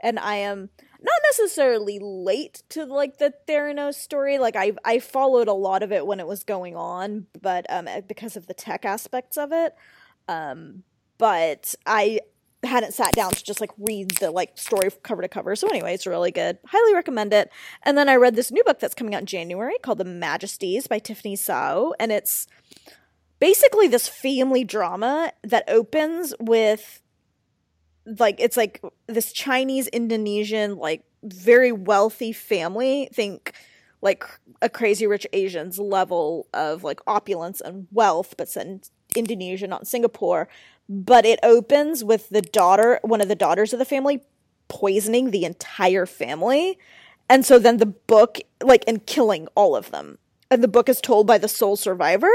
and 0.00 0.18
I 0.18 0.36
am 0.36 0.70
not 1.00 1.20
necessarily 1.30 2.00
late 2.00 2.64
to 2.70 2.84
like 2.86 3.18
the 3.18 3.34
Theranos 3.46 3.94
story. 3.94 4.38
Like 4.38 4.56
I 4.56 4.72
I 4.84 4.98
followed 4.98 5.46
a 5.48 5.52
lot 5.52 5.84
of 5.84 5.92
it 5.92 6.06
when 6.06 6.18
it 6.18 6.26
was 6.26 6.42
going 6.42 6.74
on, 6.76 7.26
but 7.40 7.66
um 7.70 7.88
because 8.08 8.36
of 8.36 8.48
the 8.48 8.54
tech 8.54 8.84
aspects 8.84 9.36
of 9.36 9.52
it. 9.52 9.74
Um 10.28 10.82
but 11.18 11.74
I 11.86 12.20
hadn't 12.62 12.94
sat 12.94 13.12
down 13.12 13.30
to 13.32 13.44
just 13.44 13.60
like 13.60 13.70
read 13.78 14.10
the 14.18 14.30
like 14.30 14.58
story 14.58 14.90
cover 15.02 15.22
to 15.22 15.28
cover. 15.28 15.54
So 15.56 15.68
anyway, 15.68 15.94
it's 15.94 16.06
really 16.06 16.32
good. 16.32 16.58
Highly 16.66 16.94
recommend 16.94 17.32
it. 17.32 17.50
And 17.82 17.96
then 17.96 18.08
I 18.08 18.16
read 18.16 18.34
this 18.34 18.50
new 18.50 18.64
book 18.64 18.80
that's 18.80 18.94
coming 18.94 19.14
out 19.14 19.20
in 19.20 19.26
January 19.26 19.76
called 19.82 19.98
The 19.98 20.04
Majesties 20.04 20.86
by 20.86 20.98
Tiffany 20.98 21.36
Tsao 21.36 21.92
and 22.00 22.12
it's 22.12 22.46
basically 23.38 23.86
this 23.86 24.08
family 24.08 24.64
drama 24.64 25.32
that 25.44 25.64
opens 25.68 26.34
with 26.40 27.02
like 28.18 28.36
it's 28.38 28.56
like 28.56 28.82
this 29.06 29.32
Chinese 29.32 29.88
Indonesian 29.88 30.76
like 30.76 31.04
very 31.22 31.72
wealthy 31.72 32.32
family. 32.32 33.08
Think 33.12 33.52
like 34.00 34.24
a 34.62 34.68
crazy 34.68 35.06
rich 35.06 35.26
Asian's 35.32 35.78
level 35.78 36.46
of 36.54 36.84
like 36.84 37.00
opulence 37.06 37.60
and 37.60 37.88
wealth, 37.90 38.34
but 38.36 38.48
set 38.48 38.66
in 38.66 38.80
Indonesia, 39.16 39.66
not 39.66 39.82
in 39.82 39.86
Singapore. 39.86 40.48
But 40.88 41.24
it 41.26 41.40
opens 41.42 42.04
with 42.04 42.28
the 42.28 42.42
daughter, 42.42 43.00
one 43.02 43.20
of 43.20 43.28
the 43.28 43.34
daughters 43.34 43.72
of 43.72 43.78
the 43.78 43.84
family, 43.84 44.22
poisoning 44.68 45.30
the 45.30 45.44
entire 45.44 46.06
family. 46.06 46.78
And 47.28 47.44
so 47.44 47.58
then 47.58 47.78
the 47.78 47.86
book, 47.86 48.38
like, 48.62 48.84
and 48.86 49.04
killing 49.04 49.48
all 49.54 49.74
of 49.74 49.90
them. 49.90 50.18
And 50.50 50.62
the 50.62 50.68
book 50.68 50.88
is 50.88 51.00
told 51.00 51.26
by 51.26 51.38
the 51.38 51.48
sole 51.48 51.76
survivor 51.76 52.30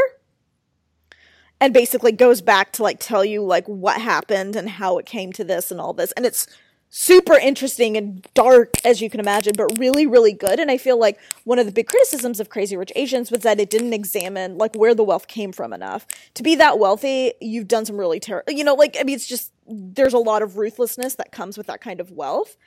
and 1.62 1.74
basically 1.74 2.12
goes 2.12 2.42
back 2.42 2.74
to 2.74 2.84
like 2.84 3.00
tell 3.00 3.24
you 3.24 3.44
like 3.44 3.66
what 3.68 4.02
happened 4.02 4.56
and 4.56 4.68
how 4.68 4.98
it 4.98 5.06
came 5.06 5.32
to 5.34 5.44
this 5.44 5.72
and 5.72 5.80
all 5.80 5.94
this. 5.94 6.12
And 6.14 6.26
it's 6.26 6.48
super 6.94 7.36
interesting 7.36 7.96
and 7.96 8.28
dark 8.34 8.74
as 8.84 9.02
you 9.02 9.10
can 9.10 9.22
imagine 9.22 9.54
but 9.56 9.80
really 9.80 10.06
really 10.06 10.34
good. 10.34 10.60
And 10.60 10.70
i 10.70 10.78
feel 10.78 11.00
like 11.00 11.18
one 11.46 11.58
of 11.58 11.66
the 11.66 11.72
big 11.72 11.88
criticisms 11.88 12.40
of 12.42 12.50
crazy 12.50 12.76
rich 12.76 12.92
asians 12.98 13.32
was 13.32 13.42
that 13.42 13.60
it 13.62 13.70
didn't 13.70 13.94
examine 13.94 14.58
like 14.58 14.76
where 14.76 14.94
the 14.94 15.04
wealth 15.04 15.28
came 15.28 15.54
from 15.54 15.72
enough. 15.72 16.06
To 16.34 16.44
be 16.44 16.56
that 16.56 16.80
wealthy 16.80 17.34
you've 17.40 17.70
done 17.70 17.86
some 17.86 17.98
really 17.98 18.20
terrible 18.20 18.52
you 18.54 18.64
know 18.64 18.76
like 18.76 18.98
i 19.00 19.04
mean 19.04 19.16
it's 19.16 19.26
just 19.26 19.54
there's 19.66 20.14
a 20.14 20.20
lot 20.20 20.42
of 20.42 20.58
ruthlessness 20.58 21.16
that 21.16 21.32
comes 21.32 21.58
with 21.58 21.68
that 21.68 21.82
kind 21.82 22.02
of 22.02 22.12
wealth. 22.12 22.58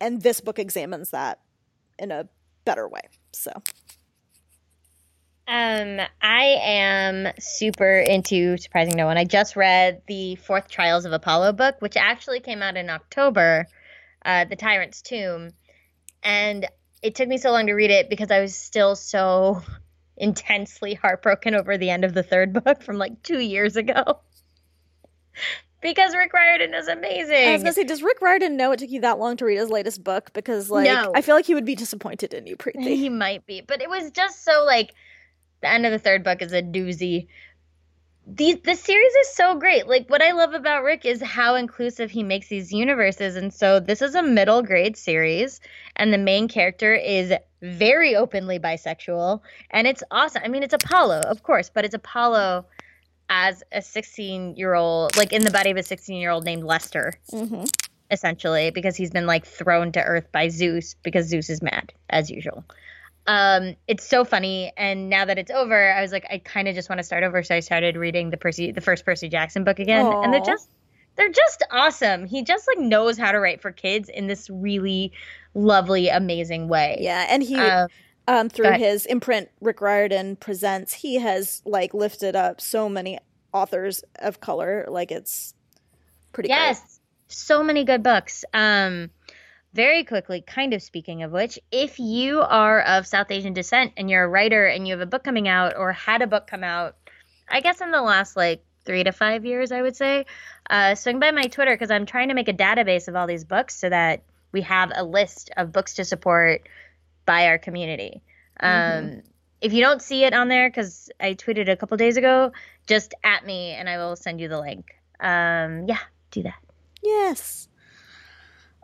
And 0.00 0.20
this 0.20 0.40
book 0.40 0.58
examines 0.58 1.10
that 1.10 1.40
in 1.98 2.10
a 2.10 2.28
better 2.64 2.86
way 2.88 3.02
so 3.32 3.50
um, 5.48 6.00
I 6.20 6.44
am 6.62 7.28
super 7.38 7.98
into 7.98 8.56
Surprising 8.56 8.96
No 8.96 9.06
One. 9.06 9.18
I 9.18 9.24
just 9.24 9.56
read 9.56 10.02
the 10.06 10.36
Fourth 10.36 10.68
Trials 10.68 11.04
of 11.04 11.12
Apollo 11.12 11.54
book, 11.54 11.76
which 11.80 11.96
actually 11.96 12.40
came 12.40 12.62
out 12.62 12.76
in 12.76 12.88
October, 12.88 13.66
uh, 14.24 14.44
The 14.44 14.56
Tyrant's 14.56 15.02
Tomb. 15.02 15.50
And 16.22 16.66
it 17.02 17.16
took 17.16 17.28
me 17.28 17.38
so 17.38 17.50
long 17.50 17.66
to 17.66 17.72
read 17.72 17.90
it 17.90 18.08
because 18.08 18.30
I 18.30 18.40
was 18.40 18.54
still 18.54 18.94
so 18.94 19.62
intensely 20.16 20.94
heartbroken 20.94 21.54
over 21.54 21.76
the 21.76 21.90
end 21.90 22.04
of 22.04 22.14
the 22.14 22.22
third 22.22 22.52
book 22.52 22.82
from 22.82 22.96
like 22.98 23.22
two 23.22 23.40
years 23.40 23.76
ago. 23.76 24.20
because 25.82 26.14
Rick 26.14 26.32
Riordan 26.32 26.72
is 26.72 26.86
amazing. 26.86 27.48
I 27.48 27.52
was 27.52 27.62
gonna 27.62 27.72
say, 27.72 27.82
does 27.84 28.02
Rick 28.02 28.22
Riordan 28.22 28.56
know 28.56 28.70
it 28.70 28.78
took 28.78 28.90
you 28.90 29.00
that 29.00 29.18
long 29.18 29.36
to 29.38 29.44
read 29.44 29.58
his 29.58 29.70
latest 29.70 30.04
book? 30.04 30.32
Because 30.32 30.70
like, 30.70 30.84
no. 30.84 31.12
I 31.14 31.20
feel 31.20 31.34
like 31.34 31.46
he 31.46 31.54
would 31.54 31.66
be 31.66 31.74
disappointed 31.74 32.32
in 32.32 32.46
you, 32.46 32.56
Preeti. 32.56 32.96
He 32.96 33.08
might 33.08 33.44
be, 33.44 33.60
but 33.60 33.82
it 33.82 33.90
was 33.90 34.12
just 34.12 34.44
so 34.44 34.64
like 34.64 34.94
the 35.62 35.70
end 35.70 35.86
of 35.86 35.92
the 35.92 35.98
third 35.98 36.22
book 36.22 36.42
is 36.42 36.52
a 36.52 36.60
doozy. 36.60 37.28
The 38.26 38.60
the 38.64 38.74
series 38.74 39.12
is 39.14 39.34
so 39.34 39.56
great. 39.56 39.88
Like 39.88 40.08
what 40.08 40.22
I 40.22 40.32
love 40.32 40.54
about 40.54 40.84
Rick 40.84 41.04
is 41.04 41.22
how 41.22 41.54
inclusive 41.54 42.10
he 42.10 42.22
makes 42.22 42.48
these 42.48 42.72
universes. 42.72 43.36
And 43.36 43.52
so 43.52 43.80
this 43.80 44.02
is 44.02 44.14
a 44.14 44.22
middle 44.22 44.62
grade 44.62 44.96
series 44.96 45.60
and 45.96 46.12
the 46.12 46.18
main 46.18 46.46
character 46.46 46.94
is 46.94 47.32
very 47.62 48.14
openly 48.14 48.58
bisexual 48.58 49.40
and 49.70 49.86
it's 49.86 50.02
awesome. 50.10 50.42
I 50.44 50.48
mean 50.48 50.62
it's 50.62 50.74
Apollo, 50.74 51.20
of 51.20 51.42
course, 51.42 51.70
but 51.72 51.84
it's 51.84 51.94
Apollo 51.94 52.66
as 53.28 53.62
a 53.72 53.82
16 53.82 54.56
year 54.56 54.74
old, 54.74 55.16
like 55.16 55.32
in 55.32 55.44
the 55.44 55.50
body 55.50 55.70
of 55.70 55.76
a 55.76 55.82
16 55.82 56.20
year 56.20 56.30
old 56.30 56.44
named 56.44 56.64
Lester, 56.64 57.14
mm-hmm. 57.32 57.64
essentially, 58.10 58.70
because 58.70 58.94
he's 58.94 59.10
been 59.10 59.26
like 59.26 59.46
thrown 59.46 59.90
to 59.92 60.02
Earth 60.02 60.30
by 60.30 60.48
Zeus 60.48 60.94
because 61.02 61.26
Zeus 61.26 61.50
is 61.50 61.62
mad, 61.62 61.92
as 62.10 62.30
usual 62.30 62.64
um 63.26 63.76
it's 63.86 64.04
so 64.06 64.24
funny 64.24 64.72
and 64.76 65.08
now 65.08 65.24
that 65.24 65.38
it's 65.38 65.50
over 65.50 65.92
i 65.92 66.02
was 66.02 66.10
like 66.10 66.26
i 66.30 66.38
kind 66.38 66.66
of 66.66 66.74
just 66.74 66.88
want 66.88 66.98
to 66.98 67.04
start 67.04 67.22
over 67.22 67.42
so 67.42 67.54
i 67.54 67.60
started 67.60 67.96
reading 67.96 68.30
the 68.30 68.36
percy 68.36 68.72
the 68.72 68.80
first 68.80 69.04
percy 69.04 69.28
jackson 69.28 69.62
book 69.62 69.78
again 69.78 70.06
Aww. 70.06 70.24
and 70.24 70.32
they're 70.32 70.40
just 70.40 70.68
they're 71.16 71.28
just 71.28 71.62
awesome 71.70 72.26
he 72.26 72.42
just 72.42 72.66
like 72.66 72.78
knows 72.78 73.16
how 73.16 73.30
to 73.30 73.38
write 73.38 73.60
for 73.60 73.70
kids 73.70 74.08
in 74.08 74.26
this 74.26 74.50
really 74.50 75.12
lovely 75.54 76.08
amazing 76.08 76.68
way 76.68 76.98
yeah 77.00 77.26
and 77.28 77.42
he 77.44 77.56
um, 77.56 77.88
um 78.26 78.48
through 78.48 78.72
his 78.72 79.06
imprint 79.06 79.48
rick 79.60 79.80
riordan 79.80 80.34
presents 80.34 80.92
he 80.92 81.16
has 81.16 81.62
like 81.64 81.94
lifted 81.94 82.34
up 82.34 82.60
so 82.60 82.88
many 82.88 83.18
authors 83.52 84.02
of 84.18 84.40
color 84.40 84.86
like 84.88 85.12
it's 85.12 85.54
pretty 86.32 86.48
yes 86.48 86.80
cool. 86.80 86.88
so 87.28 87.62
many 87.62 87.84
good 87.84 88.02
books 88.02 88.44
um 88.52 89.10
very 89.74 90.04
quickly, 90.04 90.42
kind 90.42 90.74
of 90.74 90.82
speaking 90.82 91.22
of 91.22 91.32
which, 91.32 91.58
if 91.70 91.98
you 91.98 92.40
are 92.40 92.80
of 92.82 93.06
South 93.06 93.30
Asian 93.30 93.52
descent 93.52 93.92
and 93.96 94.10
you're 94.10 94.24
a 94.24 94.28
writer 94.28 94.66
and 94.66 94.86
you 94.86 94.92
have 94.92 95.00
a 95.00 95.06
book 95.06 95.24
coming 95.24 95.48
out 95.48 95.76
or 95.76 95.92
had 95.92 96.22
a 96.22 96.26
book 96.26 96.46
come 96.46 96.64
out, 96.64 96.96
I 97.48 97.60
guess 97.60 97.80
in 97.80 97.90
the 97.90 98.02
last 98.02 98.36
like 98.36 98.64
three 98.84 99.04
to 99.04 99.12
five 99.12 99.44
years, 99.44 99.72
I 99.72 99.82
would 99.82 99.96
say, 99.96 100.26
uh, 100.68 100.94
swing 100.94 101.20
by 101.20 101.30
my 101.30 101.44
Twitter 101.44 101.72
because 101.74 101.90
I'm 101.90 102.06
trying 102.06 102.28
to 102.28 102.34
make 102.34 102.48
a 102.48 102.52
database 102.52 103.08
of 103.08 103.16
all 103.16 103.26
these 103.26 103.44
books 103.44 103.74
so 103.76 103.88
that 103.88 104.22
we 104.52 104.62
have 104.62 104.92
a 104.94 105.04
list 105.04 105.50
of 105.56 105.72
books 105.72 105.94
to 105.94 106.04
support 106.04 106.68
by 107.24 107.46
our 107.46 107.58
community. 107.58 108.22
Mm-hmm. 108.62 109.16
Um, 109.16 109.22
if 109.60 109.72
you 109.72 109.80
don't 109.80 110.02
see 110.02 110.24
it 110.24 110.34
on 110.34 110.48
there, 110.48 110.68
because 110.68 111.08
I 111.20 111.34
tweeted 111.34 111.70
a 111.70 111.76
couple 111.76 111.96
days 111.96 112.16
ago, 112.16 112.52
just 112.86 113.14
at 113.22 113.46
me 113.46 113.70
and 113.70 113.88
I 113.88 113.96
will 113.98 114.16
send 114.16 114.40
you 114.40 114.48
the 114.48 114.60
link. 114.60 114.96
Um, 115.20 115.86
yeah, 115.86 116.00
do 116.32 116.42
that. 116.42 116.58
Yes. 117.02 117.68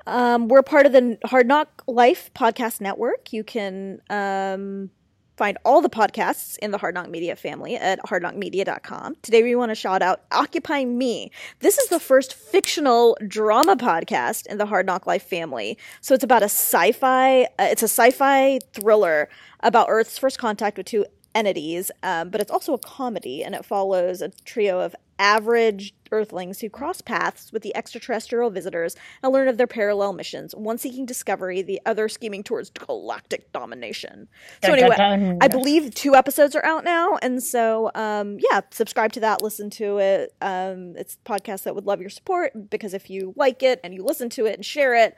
Um, 0.08 0.48
we're 0.48 0.62
part 0.62 0.86
of 0.86 0.92
the 0.92 1.18
Hard 1.26 1.46
Knock 1.46 1.84
Life 1.86 2.30
podcast 2.34 2.80
network. 2.80 3.30
You 3.34 3.44
can 3.44 4.00
um, 4.08 4.88
find 5.36 5.58
all 5.66 5.82
the 5.82 5.90
podcasts 5.90 6.56
in 6.62 6.70
the 6.70 6.78
Hard 6.78 6.94
Knock 6.94 7.10
Media 7.10 7.36
family 7.36 7.76
at 7.76 8.00
hardknockmedia.com. 8.00 9.16
Today 9.20 9.42
we 9.42 9.54
want 9.54 9.70
to 9.70 9.74
shout 9.74 10.00
out 10.00 10.22
Occupy 10.32 10.86
Me. 10.86 11.30
This 11.60 11.76
is 11.76 11.90
the 11.90 12.00
first 12.00 12.32
fictional 12.32 13.18
drama 13.26 13.76
podcast 13.76 14.46
in 14.46 14.56
the 14.56 14.64
Hard 14.64 14.86
Knock 14.86 15.06
Life 15.06 15.24
family. 15.24 15.76
So 16.00 16.14
it's 16.14 16.24
about 16.24 16.40
a 16.42 16.46
sci-fi, 16.46 17.42
uh, 17.42 17.46
it's 17.58 17.82
a 17.82 17.88
sci-fi 17.88 18.60
thriller 18.72 19.28
about 19.60 19.88
Earth's 19.90 20.16
first 20.16 20.38
contact 20.38 20.78
with 20.78 20.86
two 20.86 21.04
entities, 21.34 21.90
um, 22.02 22.30
but 22.30 22.40
it's 22.40 22.50
also 22.50 22.74
a 22.74 22.78
comedy 22.78 23.42
and 23.42 23.54
it 23.54 23.64
follows 23.64 24.22
a 24.22 24.30
trio 24.44 24.80
of 24.80 24.94
average 25.18 25.94
Earthlings 26.10 26.60
who 26.60 26.70
cross 26.70 27.00
paths 27.00 27.52
with 27.52 27.62
the 27.62 27.76
extraterrestrial 27.76 28.50
visitors 28.50 28.96
and 29.22 29.32
learn 29.32 29.48
of 29.48 29.58
their 29.58 29.66
parallel 29.66 30.14
missions, 30.14 30.54
one 30.54 30.78
seeking 30.78 31.04
discovery, 31.04 31.60
the 31.60 31.80
other 31.84 32.08
scheming 32.08 32.42
towards 32.42 32.70
galactic 32.70 33.52
domination. 33.52 34.28
So, 34.64 34.72
anyway, 34.72 35.36
I 35.40 35.48
believe 35.48 35.94
two 35.94 36.14
episodes 36.14 36.56
are 36.56 36.64
out 36.64 36.84
now. 36.84 37.18
And 37.20 37.42
so, 37.42 37.90
um, 37.94 38.38
yeah, 38.50 38.60
subscribe 38.70 39.12
to 39.12 39.20
that, 39.20 39.42
listen 39.42 39.68
to 39.70 39.98
it. 39.98 40.34
Um, 40.40 40.96
it's 40.96 41.18
a 41.22 41.28
podcast 41.28 41.64
that 41.64 41.74
would 41.74 41.84
love 41.84 42.00
your 42.00 42.10
support 42.10 42.70
because 42.70 42.94
if 42.94 43.10
you 43.10 43.34
like 43.36 43.62
it 43.62 43.80
and 43.84 43.92
you 43.92 44.02
listen 44.02 44.30
to 44.30 44.46
it 44.46 44.54
and 44.54 44.64
share 44.64 44.94
it, 44.94 45.16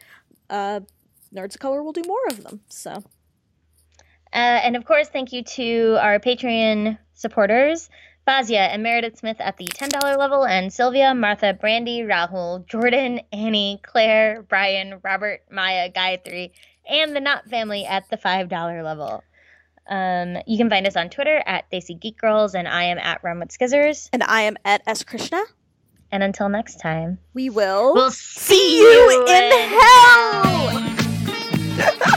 uh, 0.48 0.80
Nerds 1.32 1.54
of 1.54 1.60
Color 1.60 1.82
will 1.82 1.92
do 1.92 2.02
more 2.06 2.26
of 2.30 2.42
them. 2.42 2.60
So. 2.68 3.04
Uh, 4.32 4.36
and 4.36 4.76
of 4.76 4.84
course, 4.84 5.08
thank 5.08 5.32
you 5.32 5.42
to 5.42 5.96
our 6.00 6.18
Patreon 6.18 6.98
supporters. 7.14 7.88
Fazia 8.26 8.68
and 8.68 8.82
Meredith 8.82 9.18
Smith 9.18 9.38
at 9.40 9.56
the 9.56 9.66
$10 9.66 10.16
level, 10.16 10.44
and 10.44 10.72
Sylvia, 10.72 11.14
Martha, 11.14 11.52
Brandy, 11.54 12.02
Rahul, 12.02 12.64
Jordan, 12.66 13.20
Annie, 13.32 13.80
Claire, 13.82 14.42
Brian, 14.42 15.00
Robert, 15.02 15.42
Maya, 15.50 15.90
Gayatri, 15.90 16.52
and 16.88 17.16
the 17.16 17.20
Knot 17.20 17.48
family 17.48 17.84
at 17.84 18.08
the 18.10 18.16
$5 18.16 18.84
level. 18.84 19.24
Um, 19.88 20.36
you 20.46 20.56
can 20.58 20.70
find 20.70 20.86
us 20.86 20.96
on 20.96 21.10
Twitter 21.10 21.42
at 21.44 21.68
Desi 21.72 21.98
Geek 21.98 22.18
Girls, 22.18 22.54
and 22.54 22.68
I 22.68 22.84
am 22.84 22.98
at 22.98 23.24
Run 23.24 23.40
with 23.40 23.48
Skizzers. 23.48 24.08
And 24.12 24.22
I 24.22 24.42
am 24.42 24.56
at 24.64 24.82
S 24.86 25.02
Krishna. 25.02 25.42
And 26.12 26.22
until 26.22 26.48
next 26.48 26.76
time, 26.76 27.18
we 27.34 27.50
will 27.50 27.94
we'll 27.94 28.10
see, 28.10 28.54
see 28.54 28.80
you 28.80 29.24
in, 29.26 29.28
in 29.28 29.50
hell. 31.80 32.16